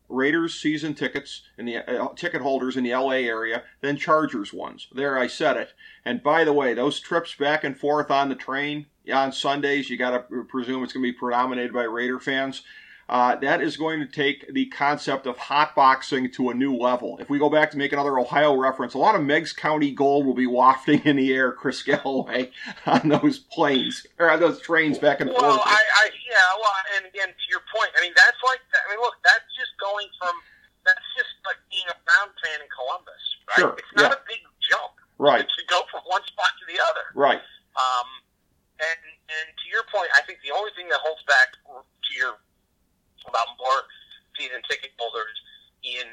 Raiders 0.08 0.56
season 0.56 0.96
tickets 0.96 1.44
and 1.58 1.68
the 1.68 1.78
uh, 1.78 2.10
ticket 2.16 2.42
holders 2.42 2.78
in 2.78 2.84
the 2.84 2.96
LA 2.96 3.22
area 3.22 3.64
than 3.82 3.98
Chargers 3.98 4.52
ones. 4.52 4.88
There, 4.94 5.18
I 5.18 5.28
said 5.28 5.58
it. 5.58 5.74
And 6.04 6.24
by 6.24 6.44
the 6.44 6.54
way, 6.54 6.74
those 6.74 7.00
trips 7.00 7.36
back 7.36 7.64
and 7.64 7.78
forth 7.78 8.10
on 8.10 8.30
the 8.30 8.36
train 8.36 8.88
on 9.12 9.32
Sundays, 9.32 9.90
you 9.90 9.98
got 9.98 10.12
to 10.30 10.44
presume 10.46 10.84
it's 10.84 10.94
going 10.94 11.04
to 11.06 11.12
be 11.12 11.18
predominated 11.18 11.74
by 11.74 11.84
Raider 11.84 12.20
fans. 12.20 12.64
Uh, 13.10 13.36
that 13.38 13.60
is 13.60 13.76
going 13.76 14.00
to 14.00 14.06
take 14.06 14.54
the 14.54 14.68
concept 14.68 15.26
of 15.26 15.36
hotboxing 15.36 16.32
to 16.32 16.52
a 16.52 16.54
new 16.54 16.76
level. 16.78 17.18
If 17.20 17.28
we 17.28 17.40
go 17.40 17.50
back 17.50 17.72
to 17.72 17.78
make 17.78 17.92
another 17.92 18.20
Ohio 18.20 18.56
reference, 18.56 18.94
a 18.94 19.00
lot 19.00 19.16
of 19.16 19.24
Meigs 19.24 19.52
County 19.52 19.90
gold 19.92 20.28
will 20.28 20.36
be 20.36 20.46
wafting 20.46 21.02
in 21.06 21.16
the 21.16 21.34
air, 21.34 21.52
Chris 21.52 21.82
Galloway, 21.82 22.52
on 22.86 23.10
those 23.10 23.40
planes 23.40 24.06
or 24.20 24.30
on 24.30 24.40
those 24.40 24.62
trains 24.62 25.00
back 25.00 25.22
and 25.22 25.32
Well, 25.32 25.58
forth. 25.58 25.62
I, 25.66 25.82
I 25.82 26.10
yeah, 26.30 26.38
well, 26.62 26.70
and 26.98 27.06
again 27.10 27.30
to 27.34 27.46
your 27.50 27.62
point, 27.74 27.90
I 27.98 28.02
mean 28.06 28.14
that's 28.16 28.38
like 28.46 28.62
I 28.78 28.94
mean 28.94 29.02
look, 29.02 29.16
that's 29.26 29.50
just 29.58 29.74
going 29.82 30.06
from 30.22 30.38
that's 30.86 31.02
just 31.18 31.34
like 31.50 31.58
being 31.74 31.90
a 31.90 31.98
Brown 32.06 32.30
fan 32.46 32.62
in 32.62 32.70
Columbus, 32.70 33.24
right? 33.50 33.58
Sure, 33.58 33.74
It's 33.74 33.94
not 33.98 34.14
yeah. 34.14 34.22
a 34.22 34.30
big 34.30 34.46
jump 34.70 34.94
right, 35.18 35.50
to 35.50 35.62
go 35.66 35.82
from 35.90 36.06
one 36.06 36.22
spot 36.30 36.54
to 36.62 36.66
the 36.70 36.78
other. 36.78 37.10
right. 37.18 37.42
Um, 37.74 38.08
your 39.70 39.86
point, 39.94 40.10
I 40.18 40.22
think 40.26 40.42
the 40.42 40.52
only 40.52 40.74
thing 40.76 40.90
that 40.90 41.00
holds 41.06 41.22
back 41.30 41.54
to 41.62 42.12
your 42.18 42.36
about 43.28 43.48
more 43.62 43.86
season 44.38 44.60
ticket 44.70 44.92
holders 44.98 45.36
in 45.86 46.08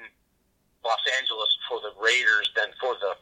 Los 0.85 1.01
Angeles 1.19 1.51
for 1.71 1.81
the 1.81 1.93
Raiders 1.99 2.51
than 2.55 2.71
for 2.81 2.95
the 3.01 3.17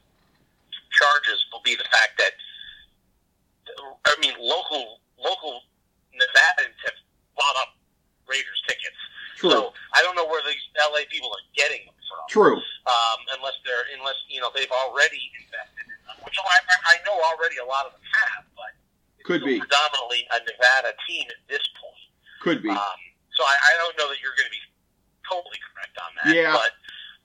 Chargers 0.92 1.40
will 1.52 1.62
be 1.62 1.74
the 1.78 1.86
fact 1.90 2.18
that 2.18 2.34
I 4.06 4.12
mean 4.20 4.34
local 4.38 5.00
local 5.18 5.62
Nevadans 6.14 6.76
have 6.86 6.98
bought 7.34 7.56
up 7.62 7.74
Raiders 8.28 8.60
tickets. 8.68 8.98
True, 9.36 9.50
So 9.50 9.58
I 9.92 10.02
don't 10.06 10.14
know 10.14 10.26
where 10.30 10.40
these 10.46 10.62
LA 10.78 11.02
people 11.10 11.28
are 11.34 11.46
getting 11.58 11.82
them 11.90 11.96
from 12.06 12.22
true. 12.30 12.56
um, 12.86 13.18
unless 13.34 13.58
they're 13.66 13.86
unless 13.98 14.14
you 14.30 14.38
know 14.40 14.50
they've 14.54 14.70
already 14.70 15.18
invested 15.42 15.90
in 15.90 15.98
them, 16.06 16.16
which 16.22 16.38
I, 16.38 16.58
I 16.94 17.02
know 17.02 17.18
already 17.34 17.58
a 17.58 17.66
lot 17.66 17.86
of 17.90 17.92
them 17.98 18.04
have, 18.14 18.46
but 18.54 18.70
it's 19.18 19.26
Could 19.26 19.42
still 19.42 19.50
be. 19.50 19.58
predominantly 19.58 20.22
a 20.30 20.38
Nevada 20.46 20.94
team 21.10 21.26
at 21.26 21.40
this 21.50 21.64
point. 21.74 22.06
Could 22.44 22.60
be. 22.62 22.68
Um, 22.68 23.00
so 23.32 23.42
I, 23.42 23.56
I 23.56 23.72
don't 23.80 23.96
know 23.96 24.08
that 24.12 24.20
you're 24.20 24.36
going 24.36 24.46
to 24.46 24.52
be 24.54 24.62
totally 25.24 25.56
correct 25.64 25.96
on 25.96 26.10
that. 26.20 26.36
Yeah. 26.36 26.52
but 26.52 26.76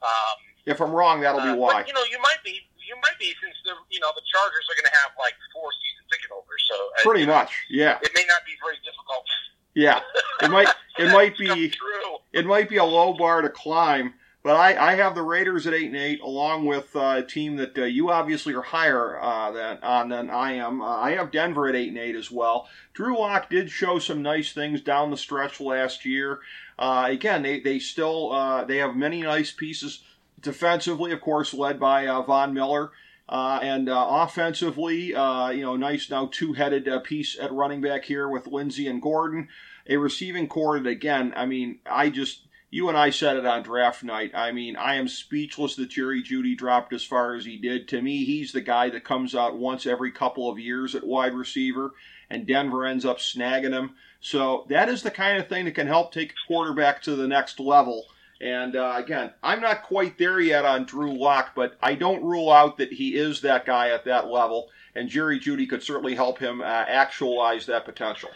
um, 0.02 0.38
If 0.66 0.80
I'm 0.80 0.92
wrong, 0.96 1.20
that'll 1.20 1.42
uh, 1.44 1.52
be 1.54 1.60
why. 1.60 1.84
But, 1.84 1.88
you 1.88 1.94
know, 1.94 2.04
you 2.10 2.18
might 2.24 2.42
be. 2.44 2.64
You 2.90 2.96
might 3.06 3.20
be 3.20 3.36
since 3.38 3.54
the 3.66 3.78
you 3.94 4.00
know 4.00 4.10
the 4.16 4.26
Chargers 4.34 4.66
are 4.66 4.74
going 4.74 4.90
to 4.90 4.98
have 5.06 5.12
like 5.20 5.36
four 5.54 5.70
season 5.78 6.10
ticket 6.10 6.32
holders, 6.34 6.64
so 6.66 6.74
uh, 6.74 7.04
Pretty 7.06 7.24
know, 7.24 7.36
much, 7.36 7.52
yeah, 7.70 8.00
It 8.02 8.10
may 8.16 8.26
not 8.26 8.42
be 8.48 8.54
very 8.66 8.78
difficult. 8.82 9.30
yeah. 9.76 10.00
It 10.42 10.50
might, 10.50 10.70
it 10.98 11.14
might 11.14 11.38
be, 11.38 11.70
true. 11.70 12.18
it 12.34 12.48
might 12.48 12.68
be 12.68 12.78
a 12.78 12.84
low 12.84 13.14
bar 13.14 13.44
to 13.44 13.50
climb. 13.50 14.16
But 14.42 14.56
I, 14.56 14.92
I 14.92 14.96
have 14.96 15.16
the 15.16 15.22
Raiders 15.22 15.68
at 15.68 15.74
eight 15.74 15.88
and 15.88 15.98
eight, 15.98 16.22
along 16.22 16.66
with 16.66 16.96
uh, 16.96 17.16
a 17.18 17.24
team 17.24 17.58
that 17.58 17.78
uh, 17.78 17.84
you 17.84 18.10
obviously 18.10 18.54
are 18.54 18.62
higher 18.62 19.22
uh, 19.22 19.52
than 19.52 19.80
on 19.84 20.10
than 20.10 20.30
I 20.30 20.54
am. 20.54 20.82
Uh, 20.82 20.96
I 20.96 21.12
have 21.12 21.32
Denver 21.32 21.68
at 21.68 21.76
eight 21.76 21.90
and 21.90 21.98
eight 21.98 22.16
as 22.16 22.32
well. 22.32 22.70
Drew 22.94 23.20
Lock 23.20 23.50
did 23.50 23.70
show 23.70 24.00
some 24.00 24.22
nice 24.22 24.54
things 24.54 24.80
down 24.80 25.12
the 25.12 25.18
stretch 25.18 25.60
last 25.60 26.06
year. 26.06 26.40
Uh, 26.78 27.08
again, 27.10 27.42
they 27.42 27.60
they 27.60 27.80
still 27.80 28.66
they 28.66 28.78
have 28.78 28.96
many 28.96 29.22
nice 29.24 29.52
pieces 29.52 30.04
defensively, 30.40 31.12
of 31.12 31.20
course, 31.20 31.54
led 31.54 31.78
by 31.78 32.06
Von 32.06 32.54
Miller. 32.54 32.92
And 33.28 33.90
offensively, 33.92 35.08
you 35.08 35.14
know, 35.14 35.76
nice 35.76 36.10
now 36.10 36.30
two-headed 36.32 36.90
piece 37.04 37.38
at 37.38 37.52
running 37.52 37.82
back 37.82 38.06
here 38.06 38.30
with 38.30 38.48
Lindsey 38.48 38.88
and 38.88 39.02
Gordon. 39.02 39.50
A 39.88 39.98
receiving 39.98 40.48
corps 40.48 40.80
that, 40.80 40.90
again, 40.90 41.34
I 41.36 41.46
mean, 41.46 41.80
I 41.86 42.10
just, 42.10 42.48
you 42.72 42.88
and 42.88 42.98
I 42.98 43.10
said 43.10 43.38
it 43.38 43.46
on 43.46 43.64
draft 43.64 44.04
night. 44.04 44.32
I 44.36 44.52
mean, 44.52 44.76
I 44.76 44.96
am 44.96 45.08
speechless 45.08 45.76
that 45.76 45.90
Jerry 45.90 46.22
Jeudy 46.22 46.56
dropped 46.56 46.94
as 46.94 47.04
far 47.04 47.34
as 47.34 47.46
he 47.46 47.58
did. 47.58 47.88
To 47.90 48.02
me, 48.02 48.26
he's 48.26 48.52
the 48.52 48.62
guy 48.62 48.90
that 48.92 49.04
comes 49.04 49.34
out 49.34 49.58
once 49.58 49.86
every 49.86 50.12
couple 50.12 50.50
of 50.50 50.60
years 50.60 50.94
at 50.94 51.06
wide 51.06 51.34
receiver, 51.34 51.94
and 52.30 52.46
Denver 52.46 52.86
ends 52.86 53.06
up 53.06 53.18
snagging 53.18 53.74
him. 53.74 53.96
So 54.22 54.66
that 54.70 54.90
is 54.90 55.02
the 55.02 55.12
kind 55.12 55.40
of 55.40 55.48
thing 55.48 55.66
that 55.66 55.76
can 55.76 55.88
help 55.88 56.12
take 56.12 56.32
a 56.32 56.48
quarterback 56.48 57.02
to 57.04 57.16
the 57.16 57.28
next 57.28 57.60
level. 57.60 58.06
And 58.42 58.76
uh, 58.76 58.94
again, 58.96 59.34
I'm 59.44 59.62
not 59.62 59.84
quite 59.84 60.18
there 60.18 60.40
yet 60.40 60.64
on 60.64 60.86
Drew 60.86 61.18
Lock, 61.18 61.52
but 61.56 61.78
I 61.82 61.96
don't 61.96 62.24
rule 62.24 62.52
out 62.52 62.78
that 62.78 62.94
he 62.94 63.16
is 63.16 63.42
that 63.42 63.66
guy 63.66 63.90
at 63.90 64.06
that 64.06 64.28
level. 64.28 64.70
And 64.96 65.10
Jerry 65.10 65.40
Jeudy 65.40 65.68
could 65.68 65.84
certainly 65.84 66.16
help 66.16 66.40
him 66.40 66.62
uh, 66.62 66.66
actualize 66.66 67.66
that 67.66 67.86
potential. 67.86 68.30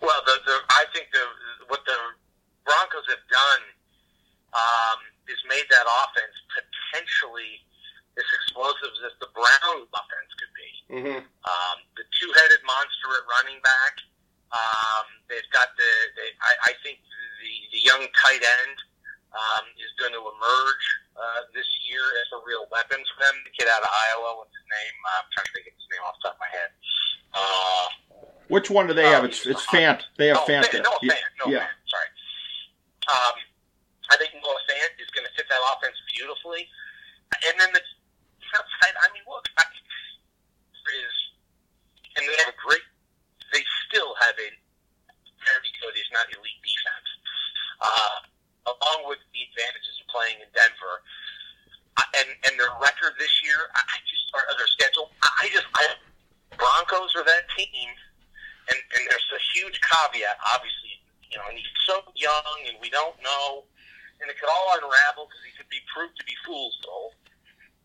Well, 0.00 0.22
the, 0.26 0.32
the 0.44 0.58
I 0.70 0.84
think 0.92 1.08
the 1.12 1.20
what 1.68 1.80
the 1.86 1.94
Broncos 2.64 3.06
have 3.10 3.24
done 3.30 3.62
um, 4.54 4.98
is 5.28 5.40
made 5.48 5.66
that 5.70 5.86
offense 5.88 6.36
potentially 6.52 7.62
as 8.18 8.28
explosive 8.28 8.92
as 9.08 9.14
the 9.24 9.30
Browns 9.32 9.88
offense 9.88 10.30
could 10.36 10.52
be. 10.52 10.70
Mm-hmm. 11.00 11.20
Um, 11.24 11.76
the 11.96 12.04
two-headed 12.20 12.60
monster 12.68 13.08
at 13.16 13.24
running 13.40 13.60
back. 13.64 13.94
Um, 14.52 15.06
they've 15.32 15.48
got 15.48 15.72
the. 15.80 15.90
They, 16.12 16.28
I, 16.44 16.52
I 16.68 16.72
think 16.84 17.00
the 17.40 17.52
the 17.72 17.80
young 17.80 18.04
tight 18.20 18.44
end 18.44 18.76
um, 19.32 19.64
is 19.80 19.88
going 19.96 20.12
to 20.12 20.20
emerge 20.20 20.84
uh, 21.16 21.48
this 21.56 21.66
year 21.88 22.04
as 22.20 22.28
a 22.36 22.40
real 22.44 22.68
weapon 22.68 23.00
for 23.00 23.16
them. 23.24 23.34
The 23.48 23.52
kid 23.56 23.68
out 23.72 23.80
of 23.80 23.88
Iowa, 23.88 24.44
what's 24.44 24.52
his 24.52 24.68
name? 24.68 24.96
Uh, 25.00 25.24
I'm 25.24 25.28
trying 25.32 25.48
to 25.48 25.52
think 25.56 25.66
of 25.72 25.74
his 25.76 25.88
name 25.88 26.04
off 26.04 26.16
the 26.20 26.22
top 26.28 26.36
of 26.36 26.42
my 26.44 26.52
head. 26.52 26.70
Uh, 27.32 27.86
Which 28.52 28.68
one 28.68 28.86
do 28.86 28.92
they 28.92 29.08
have? 29.08 29.24
It's 29.24 29.48
it's 29.48 29.64
Fant. 29.64 30.04
They 30.20 30.28
have 30.28 30.44
oh, 30.44 30.48
Fant. 30.48 30.68
No, 30.84 30.92
Yeah. 31.00 31.16
Fant, 31.16 31.32
no, 31.40 31.44
yeah. 31.48 31.64
Fant, 31.64 31.88
sorry. 31.88 32.08
Um, 33.10 33.36
I 34.10 34.14
think 34.18 34.34
Noah 34.38 34.62
Fant 34.68 34.92
is 35.02 35.10
going 35.14 35.26
to 35.26 35.32
fit 35.34 35.46
that 35.50 35.62
offense 35.74 35.96
beautifully. 36.14 36.68
And 37.48 37.54
then 37.58 37.70
the 37.72 37.82
outside, 38.54 38.94
I 39.00 39.08
mean, 39.16 39.24
look, 39.26 39.48
I, 39.56 39.64
is, 39.66 41.16
and 42.18 42.22
they 42.28 42.36
have 42.44 42.52
a 42.52 42.58
great, 42.60 42.84
they 43.54 43.64
still 43.88 44.12
have 44.20 44.36
a 44.36 44.48
very 45.42 45.70
good, 45.80 45.94
if 45.96 46.08
not 46.12 46.28
elite 46.30 46.60
defense. 46.62 47.08
Uh, 47.82 48.16
along 48.70 49.10
with 49.10 49.18
the 49.34 49.42
advantages 49.50 49.98
of 49.98 50.06
playing 50.12 50.38
in 50.38 50.46
Denver. 50.54 51.02
I- 51.98 52.10
And, 52.22 52.28
and 52.46 52.54
their 52.60 52.70
record 52.78 53.18
this 53.18 53.32
year, 53.42 53.58
I 53.74 53.98
just, 54.06 54.24
or 54.34 54.42
their 54.54 54.70
schedule, 54.70 55.10
I 55.22 55.28
I 55.42 55.46
just, 55.50 55.66
I, 55.74 55.84
Broncos 56.54 57.10
are 57.18 57.24
that 57.26 57.50
team 57.58 57.90
and, 58.70 58.78
and 58.78 59.02
there's 59.10 59.28
a 59.34 59.42
huge 59.54 59.76
caveat, 59.82 60.38
obviously, 60.54 61.02
you 61.30 61.36
know, 61.38 61.46
and 61.50 61.58
he's 61.58 61.72
so 61.84 62.00
young, 62.14 62.56
and 62.70 62.78
we 62.80 62.81
don't 62.92 63.16
know, 63.24 63.64
and 64.20 64.28
it 64.28 64.36
could 64.36 64.52
all 64.52 64.76
unravel 64.76 65.26
because 65.26 65.42
he 65.42 65.52
could 65.56 65.72
be 65.72 65.80
proved 65.90 66.14
to 66.20 66.24
be 66.28 66.36
fool's 66.44 66.76
gold. 66.84 67.16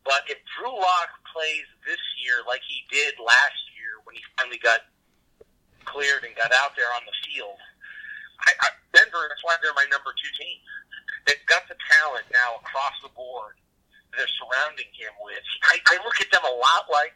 But 0.04 0.28
if 0.28 0.40
Drew 0.56 0.72
Lock 0.72 1.12
plays 1.32 1.68
this 1.84 2.00
year 2.20 2.44
like 2.44 2.64
he 2.64 2.84
did 2.92 3.16
last 3.20 3.62
year 3.76 4.04
when 4.04 4.16
he 4.16 4.24
finally 4.36 4.60
got 4.60 4.88
cleared 5.84 6.24
and 6.24 6.36
got 6.36 6.52
out 6.52 6.76
there 6.76 6.92
on 6.96 7.04
the 7.08 7.16
field, 7.28 7.60
I, 8.44 8.52
I, 8.60 8.68
Denver, 8.94 9.28
that's 9.28 9.44
why 9.44 9.58
they're 9.60 9.76
my 9.76 9.88
number 9.90 10.14
two 10.16 10.32
team. 10.38 10.60
They've 11.26 11.44
got 11.48 11.68
the 11.68 11.76
talent 11.98 12.28
now 12.32 12.60
across 12.64 12.96
the 13.04 13.12
board 13.12 13.60
they're 14.18 14.36
surrounding 14.42 14.90
him 14.98 15.14
with. 15.22 15.46
I, 15.70 15.78
I 15.94 15.96
look 16.02 16.18
at 16.20 16.30
them 16.34 16.42
a 16.42 16.56
lot 16.58 16.90
like 16.90 17.14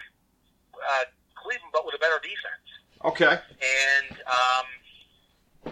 uh, 0.78 1.10
Cleveland, 1.34 1.74
but 1.74 1.84
with 1.84 1.98
a 1.98 2.02
better 2.02 2.22
defense. 2.22 2.68
Okay. 3.02 3.36
And 3.42 4.14
um, 4.30 4.68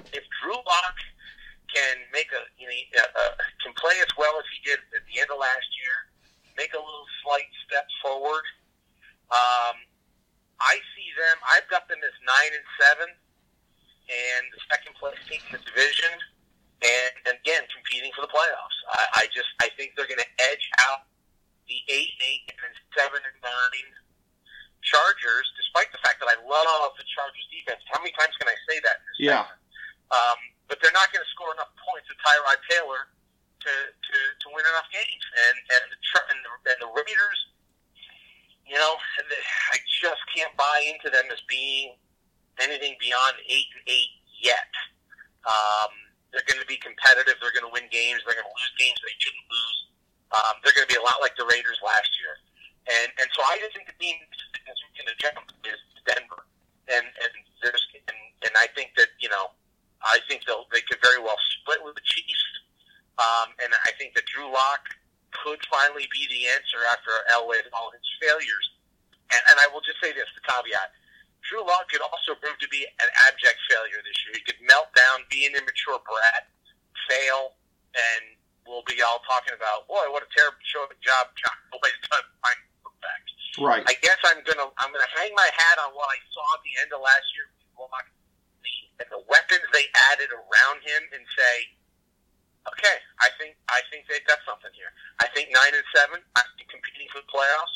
if 0.10 0.26
Drew 0.42 0.58
Lock 0.58 0.98
can 1.70 2.02
make 2.10 2.34
a, 2.34 2.42
you 2.58 2.66
know, 2.66 2.74
uh, 2.98 3.14
uh, 3.14 3.34
can 3.62 3.78
play 3.78 3.94
as 4.02 4.10
well 4.18 4.34
as 4.42 4.46
he 4.50 4.58
did 4.66 4.82
at 4.98 5.06
the 5.06 5.22
end 5.22 5.30
of 5.30 5.38
last 5.38 5.70
year, 5.78 5.96
make 6.58 6.74
a 6.74 6.82
little 6.82 7.06
slight 7.22 7.48
step 7.70 7.86
forward. 8.02 8.44
Um, 9.30 9.78
I 10.58 10.82
see 10.98 11.14
them. 11.88 12.02
I've 12.02 12.04
got 12.04 12.04
them 12.04 12.04
as 12.04 12.18
nine 12.28 12.52
and 12.52 12.68
seven, 12.76 13.10
and 14.10 14.44
the 14.52 14.62
second 14.68 14.94
place 15.00 15.20
team 15.30 15.40
in 15.48 15.60
the 15.60 15.64
division, 15.64 16.12
and, 16.84 17.14
and 17.30 17.36
again 17.40 17.64
competing 17.72 18.12
for 18.12 18.26
the 18.26 18.32
playoffs. 18.32 18.78
I, 18.92 19.24
I 19.24 19.32
just 19.32 19.48
I 19.64 19.72
think 19.80 19.96
they're 19.96 20.10
going 20.10 20.22
to 20.24 20.34
edge 20.52 20.66
out 20.84 21.08
the 21.72 21.80
eight 21.88 22.12
and 22.20 22.24
eight 22.26 22.46
and 22.52 22.74
seven 22.98 23.22
and 23.22 23.38
nine 23.40 23.90
Chargers, 24.82 25.48
despite 25.60 25.92
the 25.92 26.02
fact 26.04 26.24
that 26.24 26.32
I 26.32 26.40
love 26.44 26.96
the 26.96 27.04
Chargers 27.12 27.48
defense. 27.52 27.84
How 27.92 28.00
many 28.00 28.16
times 28.16 28.32
can 28.40 28.48
I 28.48 28.58
say 28.68 28.80
that? 28.84 28.98
yeah. 29.20 29.46
Um, 30.10 30.40
but 30.72 30.82
they're 30.82 30.96
not 30.96 31.12
going 31.14 31.22
to 31.22 31.32
score 31.36 31.54
enough 31.54 31.70
points 31.82 32.10
with 32.10 32.18
Tyrod 32.22 32.62
Taylor 32.70 33.10
to, 33.62 33.74
to, 33.92 34.18
to 34.40 34.46
win 34.56 34.64
enough 34.66 34.88
games. 34.90 35.26
And 35.36 35.56
and 35.70 35.84
the, 35.92 35.98
and 36.00 36.40
the, 36.42 36.52
and 36.74 36.80
the 36.82 36.92
Raiders, 36.96 37.40
you 38.70 38.78
know, 38.78 38.96
I 39.74 39.78
just 40.02 40.22
can't 40.30 40.54
buy 40.54 40.86
into 40.86 41.10
them 41.10 41.26
as 41.34 41.42
being 41.50 41.98
anything 42.62 42.94
beyond 43.02 43.42
eight 43.50 43.66
and 43.74 43.84
eight 43.90 44.14
yet. 44.38 44.70
Um, 45.44 45.92
they're 46.30 46.46
going 46.46 46.62
to 46.62 46.70
be 46.70 46.78
competitive. 46.78 47.42
They're 47.42 47.56
going 47.56 47.66
to 47.66 47.74
win 47.74 47.90
games. 47.90 48.22
They're 48.22 48.38
going 48.38 48.46
to 48.46 48.54
lose 48.54 48.74
games 48.78 49.02
they 49.02 49.18
shouldn't 49.18 49.48
lose. 49.50 49.80
Um, 50.30 50.54
they're 50.62 50.78
going 50.78 50.86
to 50.86 50.94
be 50.94 51.02
a 51.02 51.06
lot 51.06 51.18
like 51.18 51.34
the 51.34 51.50
Raiders 51.50 51.82
last 51.82 52.14
year. 52.22 52.38
And 52.90 53.10
and 53.18 53.28
so 53.34 53.42
I 53.46 53.58
just 53.58 53.74
think 53.74 53.90
the 53.90 53.98
team 53.98 54.18
that's 54.66 54.82
going 54.94 55.10
to 55.10 55.18
jump 55.18 55.42
is 55.66 55.82
Denver. 56.06 56.46
And 56.90 57.06
and 57.06 57.34
there's 57.66 57.82
and, 58.06 58.18
and 58.46 58.54
I 58.54 58.70
think 58.78 58.94
that 58.98 59.10
you 59.18 59.30
know 59.30 59.54
I 60.06 60.22
think 60.30 60.46
they'll 60.46 60.70
they 60.70 60.86
could 60.86 61.02
very 61.02 61.22
well 61.22 61.38
split 61.58 61.82
with 61.82 61.98
the 61.98 62.06
Chiefs. 62.06 62.46
Um, 63.18 63.52
and 63.60 63.74
I 63.84 63.92
think 64.00 64.16
that 64.16 64.24
Drew 64.32 64.48
Lock 64.48 64.88
could 65.32 65.62
finally 65.70 66.10
be 66.10 66.26
the 66.30 66.50
answer 66.54 66.82
after 66.90 67.12
Elway 67.34 67.62
and 67.62 67.74
all 67.74 67.94
his 67.94 68.06
failures. 68.18 68.66
And, 69.30 69.42
and 69.54 69.58
I 69.62 69.70
will 69.70 69.84
just 69.86 70.02
say 70.02 70.10
this, 70.14 70.26
the 70.34 70.44
caveat. 70.46 70.90
Drew 71.46 71.64
Lock 71.64 71.88
could 71.88 72.04
also 72.04 72.36
prove 72.38 72.58
to 72.60 72.70
be 72.70 72.84
an 72.84 73.10
abject 73.30 73.58
failure 73.72 74.02
this 74.04 74.18
year. 74.26 74.42
He 74.42 74.44
could 74.44 74.60
melt 74.66 74.92
down, 74.92 75.24
be 75.32 75.48
an 75.48 75.56
immature 75.56 76.02
brat, 76.04 76.52
fail, 77.08 77.56
and 77.96 78.38
we'll 78.68 78.86
be 78.86 79.00
all 79.02 79.24
talking 79.26 79.56
about, 79.56 79.88
boy, 79.88 80.04
what 80.12 80.22
a 80.22 80.30
terrible 80.36 80.60
job 81.02 81.32
John 81.34 81.58
Elway's 81.74 82.00
done 82.12 82.28
finding 82.44 82.70
quarterbacks. 82.84 83.34
Right. 83.58 83.84
I 83.88 83.96
guess 84.06 84.20
I'm 84.30 84.46
gonna 84.46 84.70
I'm 84.78 84.94
gonna 84.94 85.14
hang 85.18 85.34
my 85.34 85.50
hat 85.50 85.82
on 85.82 85.96
what 85.98 86.06
I 86.06 86.20
saw 86.30 86.46
at 86.54 86.62
the 86.62 86.74
end 86.86 86.90
of 86.94 87.02
last 87.02 87.26
year 87.34 87.50
with 87.50 87.90
Lock 87.90 88.06
and 89.00 89.10
the 89.10 89.24
weapons 89.32 89.64
they 89.72 89.88
added 90.12 90.30
around 90.30 90.84
him 90.84 91.02
and 91.16 91.24
say, 91.34 91.56
okay, 92.68 92.98
I 93.24 93.32
think 93.40 93.56
I 93.72 93.82
think 93.90 94.06
they've 94.06 94.24
got 94.28 94.44
something 94.46 94.72
here. 94.76 94.89
I 95.20 95.28
think 95.36 95.50
nine 95.52 95.74
and 95.74 95.88
seven, 95.96 96.20
I 96.36 96.42
think 96.58 96.70
competing 96.70 97.08
for 97.12 97.20
the 97.20 97.30
playoffs, 97.30 97.76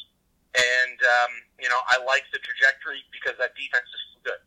and 0.56 0.98
um, 1.00 1.32
you 1.60 1.70
know 1.70 1.80
I 1.88 2.04
like 2.06 2.24
the 2.32 2.40
trajectory 2.40 3.04
because 3.12 3.38
that 3.40 3.56
defense 3.56 3.88
is 3.88 4.24
good. 4.24 4.42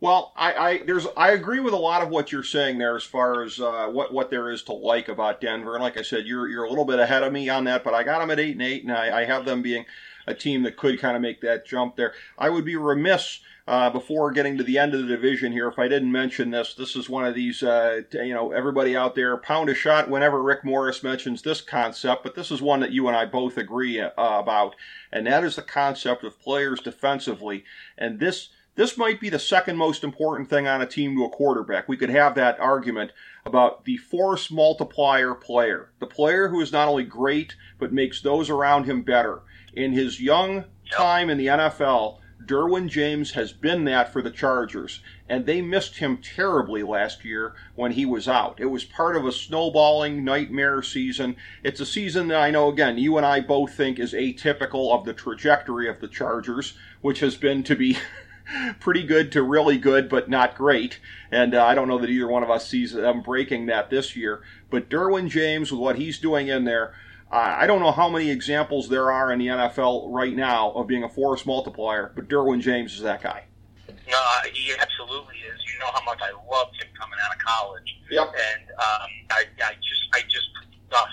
Well, 0.00 0.32
I, 0.34 0.54
I 0.54 0.78
there's 0.84 1.06
I 1.16 1.32
agree 1.32 1.60
with 1.60 1.74
a 1.74 1.78
lot 1.78 2.02
of 2.02 2.08
what 2.08 2.32
you're 2.32 2.42
saying 2.42 2.78
there 2.78 2.96
as 2.96 3.04
far 3.04 3.42
as 3.42 3.60
uh, 3.60 3.88
what 3.88 4.12
what 4.12 4.30
there 4.30 4.50
is 4.50 4.62
to 4.64 4.72
like 4.72 5.08
about 5.08 5.40
Denver. 5.40 5.74
And 5.74 5.82
like 5.82 5.98
I 5.98 6.02
said, 6.02 6.26
you're 6.26 6.48
you're 6.48 6.64
a 6.64 6.70
little 6.70 6.86
bit 6.86 6.98
ahead 6.98 7.22
of 7.22 7.32
me 7.32 7.48
on 7.48 7.64
that, 7.64 7.84
but 7.84 7.94
I 7.94 8.02
got 8.02 8.20
them 8.20 8.30
at 8.30 8.40
eight 8.40 8.52
and 8.52 8.62
eight, 8.62 8.84
and 8.84 8.92
I, 8.92 9.20
I 9.20 9.24
have 9.26 9.44
them 9.44 9.60
being 9.60 9.84
a 10.26 10.34
team 10.34 10.62
that 10.62 10.76
could 10.76 11.00
kind 11.00 11.16
of 11.16 11.22
make 11.22 11.42
that 11.42 11.66
jump 11.66 11.96
there. 11.96 12.14
I 12.38 12.48
would 12.48 12.64
be 12.64 12.76
remiss 12.76 13.40
uh, 13.66 13.90
before 13.90 14.32
getting 14.32 14.56
to 14.58 14.64
the 14.64 14.78
end 14.78 14.94
of 14.94 15.02
the 15.02 15.06
division 15.06 15.52
here, 15.52 15.68
if 15.68 15.78
I 15.78 15.88
didn't 15.88 16.10
mention 16.10 16.50
this, 16.50 16.74
this 16.74 16.96
is 16.96 17.08
one 17.08 17.24
of 17.24 17.34
these, 17.34 17.62
uh, 17.62 18.02
you 18.12 18.34
know, 18.34 18.52
everybody 18.52 18.96
out 18.96 19.14
there 19.14 19.36
pound 19.36 19.68
a 19.68 19.74
shot 19.74 20.08
whenever 20.08 20.42
Rick 20.42 20.64
Morris 20.64 21.02
mentions 21.02 21.42
this 21.42 21.60
concept, 21.60 22.22
but 22.22 22.34
this 22.34 22.50
is 22.50 22.62
one 22.62 22.80
that 22.80 22.92
you 22.92 23.06
and 23.08 23.16
I 23.16 23.26
both 23.26 23.56
agree 23.56 24.00
uh, 24.00 24.10
about, 24.16 24.76
and 25.12 25.26
that 25.26 25.44
is 25.44 25.56
the 25.56 25.62
concept 25.62 26.24
of 26.24 26.40
players 26.40 26.80
defensively. 26.80 27.64
And 27.96 28.18
this 28.18 28.50
this 28.76 28.96
might 28.96 29.20
be 29.20 29.28
the 29.28 29.38
second 29.38 29.76
most 29.76 30.04
important 30.04 30.48
thing 30.48 30.66
on 30.66 30.80
a 30.80 30.86
team 30.86 31.14
to 31.16 31.24
a 31.24 31.28
quarterback. 31.28 31.88
We 31.88 31.96
could 31.96 32.08
have 32.08 32.34
that 32.36 32.58
argument 32.60 33.10
about 33.44 33.84
the 33.84 33.96
force 33.96 34.50
multiplier 34.50 35.34
player, 35.34 35.90
the 35.98 36.06
player 36.06 36.48
who 36.48 36.60
is 36.60 36.72
not 36.72 36.88
only 36.88 37.04
great 37.04 37.56
but 37.78 37.92
makes 37.92 38.22
those 38.22 38.48
around 38.48 38.84
him 38.84 39.02
better. 39.02 39.42
In 39.74 39.92
his 39.92 40.20
young 40.20 40.64
time 40.90 41.28
in 41.28 41.36
the 41.36 41.46
NFL, 41.48 42.19
Derwin 42.44 42.88
James 42.88 43.32
has 43.32 43.52
been 43.52 43.84
that 43.84 44.12
for 44.12 44.22
the 44.22 44.30
Chargers, 44.30 45.00
and 45.28 45.44
they 45.44 45.60
missed 45.60 45.98
him 45.98 46.16
terribly 46.16 46.82
last 46.82 47.24
year 47.24 47.54
when 47.74 47.92
he 47.92 48.06
was 48.06 48.26
out. 48.26 48.58
It 48.58 48.66
was 48.66 48.84
part 48.84 49.16
of 49.16 49.26
a 49.26 49.32
snowballing 49.32 50.24
nightmare 50.24 50.82
season. 50.82 51.36
It's 51.62 51.80
a 51.80 51.86
season 51.86 52.28
that 52.28 52.40
I 52.40 52.50
know, 52.50 52.68
again, 52.68 52.98
you 52.98 53.16
and 53.16 53.26
I 53.26 53.40
both 53.40 53.74
think 53.74 53.98
is 53.98 54.12
atypical 54.12 54.92
of 54.92 55.04
the 55.04 55.12
trajectory 55.12 55.88
of 55.88 56.00
the 56.00 56.08
Chargers, 56.08 56.74
which 57.02 57.20
has 57.20 57.36
been 57.36 57.62
to 57.64 57.76
be 57.76 57.98
pretty 58.80 59.02
good 59.02 59.30
to 59.32 59.42
really 59.42 59.78
good, 59.78 60.08
but 60.08 60.28
not 60.28 60.56
great. 60.56 60.98
And 61.30 61.54
uh, 61.54 61.64
I 61.64 61.74
don't 61.74 61.88
know 61.88 61.98
that 61.98 62.10
either 62.10 62.28
one 62.28 62.42
of 62.42 62.50
us 62.50 62.66
sees 62.66 62.92
them 62.92 63.20
breaking 63.20 63.66
that 63.66 63.90
this 63.90 64.16
year. 64.16 64.40
But 64.70 64.88
Derwin 64.88 65.28
James, 65.28 65.70
with 65.70 65.80
what 65.80 65.96
he's 65.96 66.18
doing 66.18 66.48
in 66.48 66.64
there, 66.64 66.94
I 67.30 67.66
don't 67.66 67.80
know 67.80 67.92
how 67.92 68.08
many 68.08 68.28
examples 68.30 68.88
there 68.88 69.12
are 69.12 69.32
in 69.32 69.38
the 69.38 69.46
NFL 69.46 70.12
right 70.12 70.34
now 70.34 70.72
of 70.72 70.88
being 70.88 71.04
a 71.04 71.08
force 71.08 71.46
multiplier, 71.46 72.12
but 72.14 72.28
Derwin 72.28 72.60
James 72.60 72.94
is 72.94 73.02
that 73.02 73.22
guy. 73.22 73.44
No, 73.88 74.18
he 74.52 74.72
absolutely 74.74 75.36
is. 75.46 75.60
You 75.72 75.78
know 75.78 75.90
how 75.94 76.02
much 76.04 76.18
I 76.20 76.32
loved 76.50 76.74
him 76.82 76.88
coming 76.98 77.18
out 77.24 77.34
of 77.34 77.38
college. 77.38 77.86
Yep. 78.10 78.34
And 78.34 78.62
um, 78.70 79.10
I, 79.30 79.44
I 79.62 79.74
just, 79.78 80.02
I 80.12 80.22
just 80.22 80.50
thought 80.90 81.08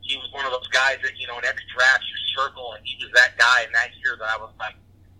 he 0.00 0.16
was 0.16 0.32
one 0.32 0.46
of 0.46 0.52
those 0.52 0.68
guys 0.68 0.96
that 1.04 1.12
you 1.20 1.26
know 1.26 1.36
in 1.36 1.44
every 1.44 1.62
draft 1.76 2.00
you 2.00 2.16
circle, 2.36 2.72
and 2.72 2.80
he 2.84 2.96
was 3.04 3.12
that 3.14 3.36
guy. 3.36 3.68
And 3.68 3.74
that 3.74 3.92
year 4.00 4.16
that 4.18 4.28
I 4.32 4.36
was 4.40 4.52
like, 4.58 4.76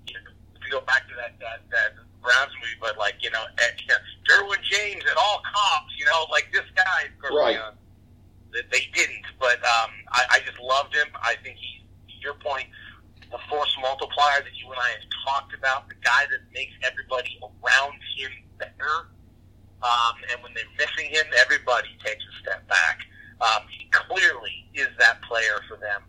you 0.08 0.14
know, 0.14 0.32
if 0.56 0.64
you 0.64 0.72
go 0.72 0.80
back 0.80 1.04
to 1.08 1.14
that 1.20 1.36
that, 1.44 1.60
that 1.68 2.00
Browns 2.24 2.56
movie, 2.56 2.80
but 2.80 2.96
like 2.96 3.20
you 3.20 3.28
know, 3.30 3.44
at, 3.60 3.76
you 3.84 3.92
know, 3.92 4.00
Derwin 4.24 4.64
James 4.64 5.04
at 5.04 5.16
all 5.20 5.42
costs, 5.44 5.92
you 5.98 6.06
know, 6.08 6.24
like 6.32 6.48
this 6.52 6.64
guy. 6.72 7.12
Of 7.12 7.20
course, 7.20 7.36
Right. 7.36 7.52
You 7.52 7.60
know, 7.60 7.72
that 7.76 7.87
they 8.52 8.88
didn't, 8.94 9.26
but 9.38 9.58
um, 9.64 9.90
I, 10.12 10.24
I 10.30 10.38
just 10.46 10.58
loved 10.60 10.94
him. 10.94 11.06
I 11.22 11.34
think 11.42 11.56
he, 11.58 11.84
to 12.08 12.14
your 12.20 12.34
point, 12.34 12.66
the 13.30 13.38
force 13.48 13.70
multiplier 13.80 14.40
that 14.42 14.56
you 14.56 14.70
and 14.70 14.80
I 14.80 14.88
have 14.88 15.08
talked 15.26 15.54
about, 15.54 15.88
the 15.88 15.96
guy 16.02 16.24
that 16.30 16.40
makes 16.54 16.72
everybody 16.82 17.38
around 17.42 17.98
him 18.16 18.32
better. 18.58 19.12
Um, 19.82 20.16
and 20.32 20.42
when 20.42 20.52
they're 20.54 20.74
missing 20.78 21.10
him, 21.12 21.26
everybody 21.38 21.88
takes 22.04 22.24
a 22.24 22.34
step 22.42 22.66
back. 22.68 23.00
Um, 23.40 23.62
he 23.70 23.86
clearly 23.92 24.66
is 24.74 24.88
that 24.98 25.22
player 25.22 25.60
for 25.68 25.76
them, 25.76 26.02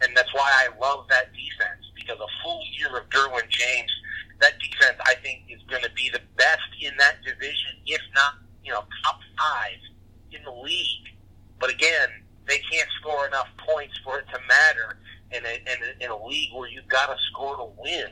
and 0.00 0.16
that's 0.16 0.32
why 0.34 0.50
I 0.50 0.68
love 0.80 1.06
that 1.10 1.30
defense 1.32 1.86
because 1.94 2.18
a 2.18 2.26
full 2.42 2.62
year 2.76 2.96
of 2.98 3.08
Derwin 3.10 3.48
James, 3.48 3.90
that 4.40 4.54
defense 4.58 4.98
I 5.06 5.14
think 5.22 5.44
is 5.48 5.62
going 5.70 5.82
to 5.82 5.92
be 5.94 6.10
the 6.12 6.20
best 6.36 6.66
in 6.80 6.96
that 6.98 7.22
division, 7.24 7.78
if 7.86 8.00
not 8.16 8.34
you 8.64 8.72
know 8.72 8.82
top 9.04 9.20
five 9.38 9.78
in 10.32 10.42
the 10.42 10.50
league. 10.50 11.14
But 11.60 11.70
again, 11.70 12.08
they 12.48 12.58
can't 12.70 12.88
score 13.00 13.26
enough 13.28 13.46
points 13.58 13.94
for 14.04 14.18
it 14.18 14.26
to 14.34 14.40
matter 14.48 14.98
in 15.30 15.44
a, 15.46 15.54
in 15.54 15.78
a, 15.84 16.04
in 16.04 16.10
a 16.10 16.26
league 16.26 16.50
where 16.54 16.68
you've 16.68 16.88
got 16.88 17.06
to 17.06 17.16
score 17.30 17.56
to 17.56 17.68
win. 17.78 18.10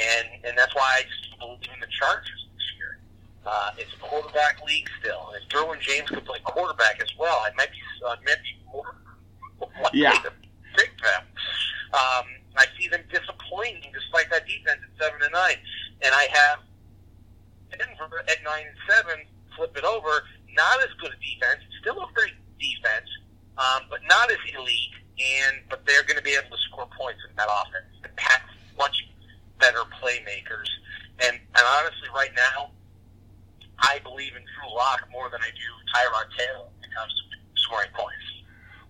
And 0.00 0.28
and 0.44 0.56
that's 0.56 0.74
why 0.74 1.00
I 1.00 1.02
just 1.02 1.38
believe 1.38 1.60
in 1.74 1.80
the 1.80 1.86
Chargers 2.00 2.46
this 2.56 2.72
year. 2.78 2.98
Uh, 3.44 3.70
it's 3.76 3.92
a 3.92 3.98
quarterback 3.98 4.64
league 4.64 4.88
still. 5.00 5.32
And 5.34 5.42
if 5.42 5.48
Derwin 5.50 5.80
James 5.80 6.08
could 6.08 6.24
play 6.24 6.38
quarterback 6.44 7.02
as 7.02 7.10
well, 7.18 7.42
I 7.44 7.50
might 7.56 7.68
be, 7.70 7.78
uh, 8.06 8.16
might 8.24 8.40
be 8.42 8.56
more 8.72 8.94
likely 9.82 10.00
Yeah. 10.00 10.12
to 10.12 10.32
pick 10.76 10.96
them. 11.02 11.22
Um, 11.92 12.24
I 12.56 12.66
see 12.78 12.88
them 12.88 13.02
disappointing 13.12 13.92
despite 13.92 14.30
that 14.30 14.46
defense 14.46 14.80
at 14.82 15.04
seven 15.04 15.20
and 15.22 15.32
nine, 15.32 15.56
and 16.02 16.14
I 16.14 16.26
have 16.32 16.58
Denver 17.70 18.24
at 18.28 18.42
nine 18.44 18.66
and 18.66 18.76
seven. 18.88 19.24
Flip 19.56 19.76
it 19.76 19.84
over, 19.84 20.24
not 20.56 20.80
as 20.82 20.88
good 21.00 21.12
a 21.12 21.20
defense, 21.20 21.60
still 21.80 22.00
a 22.00 22.08
great 22.14 22.32
defense, 22.58 23.08
um, 23.58 23.82
but 23.90 24.00
not 24.08 24.30
as 24.30 24.38
elite. 24.56 24.96
And 25.20 25.56
but 25.68 25.84
they're 25.86 26.02
going 26.04 26.16
to 26.16 26.22
be 26.22 26.32
able 26.32 26.56
to 26.56 26.62
score 26.70 26.88
points 26.98 27.20
in 27.28 27.36
that 27.36 27.48
offense. 27.48 27.84
The 28.02 28.08
Pats 28.16 28.48
much 28.78 28.96
better 29.60 29.80
playmakers, 30.00 30.68
and 31.20 31.36
and 31.36 31.64
honestly, 31.78 32.08
right 32.14 32.32
now, 32.34 32.70
I 33.78 33.98
believe 34.02 34.32
in 34.34 34.42
Drew 34.42 34.74
Lock 34.74 35.06
more 35.12 35.28
than 35.30 35.40
I 35.42 35.50
do 35.52 35.68
Tyrod 35.94 36.28
Taylor 36.36 36.64
when 36.64 36.90
it 36.90 36.94
comes 36.96 37.12
to 37.12 37.60
scoring 37.60 37.90
points. 37.94 38.24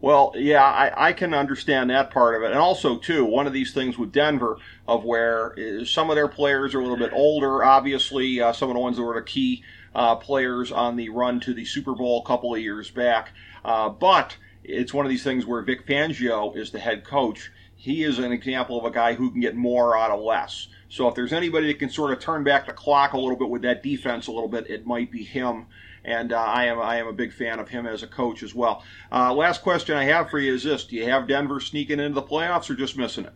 Well, 0.01 0.33
yeah, 0.37 0.92
I, 1.07 1.13
can 1.13 1.35
understand 1.35 1.91
that 1.91 2.11
part 2.11 2.37
of 2.37 2.43
it. 2.43 2.53
And 2.53 2.59
also, 2.59 2.99
too, 2.99 3.25
one 3.25 3.47
of 3.47 3.53
these 3.53 3.73
things 3.73 3.99
with 3.99 4.13
Denver 4.13 4.59
of 4.87 5.05
where 5.05 5.55
uh, 5.59 5.85
some 5.85 6.11
of 6.11 6.17
their 6.17 6.29
players 6.29 6.75
are 6.75 6.81
a 6.81 6.83
little 6.83 6.97
bit 6.97 7.13
older, 7.13 7.65
obviously, 7.65 8.41
uh, 8.41 8.53
some 8.53 8.71
of 8.71 8.75
the 8.75 8.81
ones 8.81 8.97
that 8.97 9.03
were 9.03 9.15
the 9.15 9.23
key 9.23 9.63
uh, 9.95 10.17
players 10.17 10.73
on 10.73 10.97
the 10.97 11.09
run 11.09 11.41
to 11.41 11.55
the 11.55 11.65
Super 11.65 11.95
Bowl 11.95 12.23
a 12.25 12.27
couple 12.27 12.55
of 12.55 12.61
years 12.61 12.91
back. 12.91 13.33
Uh, 13.65 13.89
but 13.89 14.37
it's 14.65 14.95
one 14.95 15.05
of 15.05 15.11
these 15.11 15.25
things 15.25 15.45
where 15.47 15.63
Vic 15.63 15.87
Fangio 15.87 16.57
is 16.57 16.71
the 16.71 16.79
head 16.79 17.05
coach. 17.05 17.51
He 17.77 18.05
is 18.05 18.19
an 18.19 18.33
example 18.33 18.79
of 18.79 18.85
a 18.85 18.91
guy 18.91 19.15
who 19.15 19.31
can 19.31 19.41
get 19.41 19.57
more 19.57 19.99
out 19.99 20.11
of 20.11 20.21
less. 20.21 20.69
So 20.89 21.09
if 21.09 21.15
there's 21.15 21.33
anybody 21.33 21.69
that 21.69 21.79
can 21.79 21.91
sort 21.91 22.13
of 22.13 22.21
turn 22.21 22.45
back 22.45 22.67
the 22.67 22.73
clock 22.73 23.13
a 23.13 23.19
little 23.19 23.37
bit 23.37 23.49
with 23.49 23.63
that 23.63 23.83
defense 23.83 24.27
a 24.27 24.33
little 24.33 24.49
bit, 24.49 24.71
it 24.71 24.87
might 24.87 25.11
be 25.11 25.25
him 25.25 25.67
and 26.05 26.33
uh, 26.33 26.39
I 26.39 26.67
am 26.67 26.81
I 26.81 26.97
am 26.97 27.07
a 27.07 27.13
big 27.13 27.33
fan 27.33 27.59
of 27.59 27.69
him 27.69 27.87
as 27.87 28.03
a 28.03 28.07
coach 28.07 28.43
as 28.43 28.55
well. 28.55 28.85
Uh, 29.11 29.33
last 29.33 29.63
question 29.63 29.97
I 29.97 30.05
have 30.05 30.31
for 30.31 30.39
you 30.39 30.55
is 30.55 30.65
this: 30.65 30.85
Do 30.85 30.97
you 30.97 31.09
have 31.09 31.29
Denver 31.29 31.61
sneaking 31.61 32.01
into 32.01 32.15
the 32.15 32.23
playoffs 32.23 32.71
or 32.71 32.75
just 32.75 32.97
missing 32.97 33.25
it? 33.25 33.33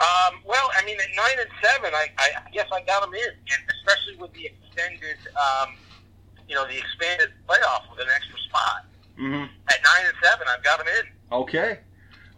Um, 0.00 0.40
well, 0.44 0.70
I 0.76 0.84
mean, 0.84 0.96
at 1.00 1.08
nine 1.16 1.38
and 1.40 1.50
seven, 1.62 1.92
I, 1.92 2.08
I 2.18 2.50
guess 2.52 2.66
I 2.72 2.82
got 2.82 3.02
them 3.02 3.14
in, 3.14 3.30
and 3.30 3.62
especially 3.80 4.16
with 4.16 4.32
the 4.32 4.46
extended, 4.46 5.16
um, 5.34 5.74
you 6.48 6.54
know, 6.54 6.64
the 6.66 6.78
expanded 6.78 7.30
playoff 7.48 7.90
with 7.90 8.00
an 8.00 8.08
extra 8.14 8.38
spot. 8.38 8.86
Mm-hmm. 9.18 9.42
At 9.42 9.82
nine 9.82 10.06
and 10.06 10.14
seven, 10.22 10.46
I've 10.48 10.62
got 10.62 10.78
them 10.78 10.86
in. 10.86 11.04
Okay. 11.32 11.78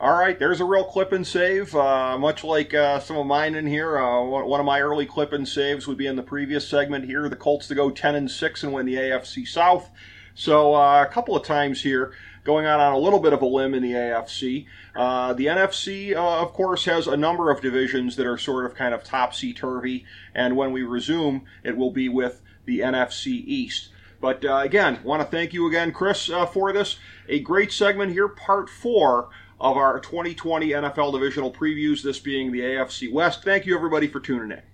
All 0.01 0.17
right, 0.17 0.39
there's 0.39 0.63
a 0.63 0.65
real 0.65 0.85
clip 0.85 1.13
and 1.13 1.27
save, 1.27 1.77
uh, 1.77 2.17
much 2.17 2.43
like 2.43 2.73
uh, 2.73 3.01
some 3.01 3.19
of 3.19 3.27
mine 3.27 3.55
in 3.55 3.67
here. 3.67 3.99
Uh, 3.99 4.25
one 4.25 4.59
of 4.59 4.65
my 4.65 4.81
early 4.81 5.05
clip 5.05 5.35
and 5.35 5.47
saves 5.47 5.87
would 5.87 5.99
be 5.99 6.07
in 6.07 6.17
the 6.17 6.23
previous 6.23 6.67
segment 6.67 7.05
here. 7.05 7.29
The 7.29 7.37
Colts 7.37 7.69
to 7.69 7.75
go 7.75 7.91
10 7.91 8.15
and 8.15 8.31
6 8.31 8.63
and 8.63 8.73
win 8.73 8.87
the 8.87 8.95
AFC 8.95 9.47
South. 9.47 9.91
So 10.35 10.75
uh, 10.75 11.05
a 11.07 11.13
couple 11.13 11.37
of 11.37 11.45
times 11.45 11.83
here, 11.83 12.15
going 12.45 12.65
out 12.65 12.81
on 12.81 12.95
a 12.95 12.99
little 12.99 13.19
bit 13.19 13.35
of 13.35 13.43
a 13.43 13.47
limb 13.47 13.75
in 13.75 13.83
the 13.83 13.93
AFC. 13.93 14.65
Uh, 14.97 15.35
the 15.35 15.45
NFC, 15.45 16.17
uh, 16.17 16.41
of 16.41 16.55
course, 16.55 16.87
has 16.87 17.07
a 17.07 17.17
number 17.19 17.51
of 17.51 17.61
divisions 17.61 18.17
that 18.17 18.27
are 18.27 18.39
sort 18.39 18.65
of 18.65 18.75
kind 18.75 18.95
of 18.95 19.05
topsy 19.05 19.53
turvy, 19.53 20.07
and 20.35 20.57
when 20.57 20.73
we 20.73 20.83
resume, 20.83 21.45
it 21.63 21.77
will 21.77 21.91
be 21.91 22.09
with 22.09 22.41
the 22.65 22.79
NFC 22.79 23.45
East. 23.47 23.91
But 24.19 24.45
again, 24.49 25.01
want 25.03 25.21
to 25.21 25.29
thank 25.29 25.53
you 25.53 25.67
again, 25.67 25.93
Chris, 25.93 26.31
for 26.53 26.73
this. 26.73 26.99
A 27.29 27.41
great 27.41 27.71
segment 27.71 28.13
here, 28.13 28.29
part 28.29 28.71
four 28.71 29.29
of 29.61 29.77
our 29.77 30.01
2020 30.01 30.69
NFL 30.69 31.13
divisional 31.13 31.53
previews, 31.53 32.03
this 32.03 32.19
being 32.19 32.51
the 32.51 32.61
AFC 32.61 33.13
West. 33.13 33.45
Thank 33.45 33.67
you, 33.67 33.77
everybody, 33.77 34.09
for 34.09 34.21
tuning 34.21 34.57
in. 34.57 34.71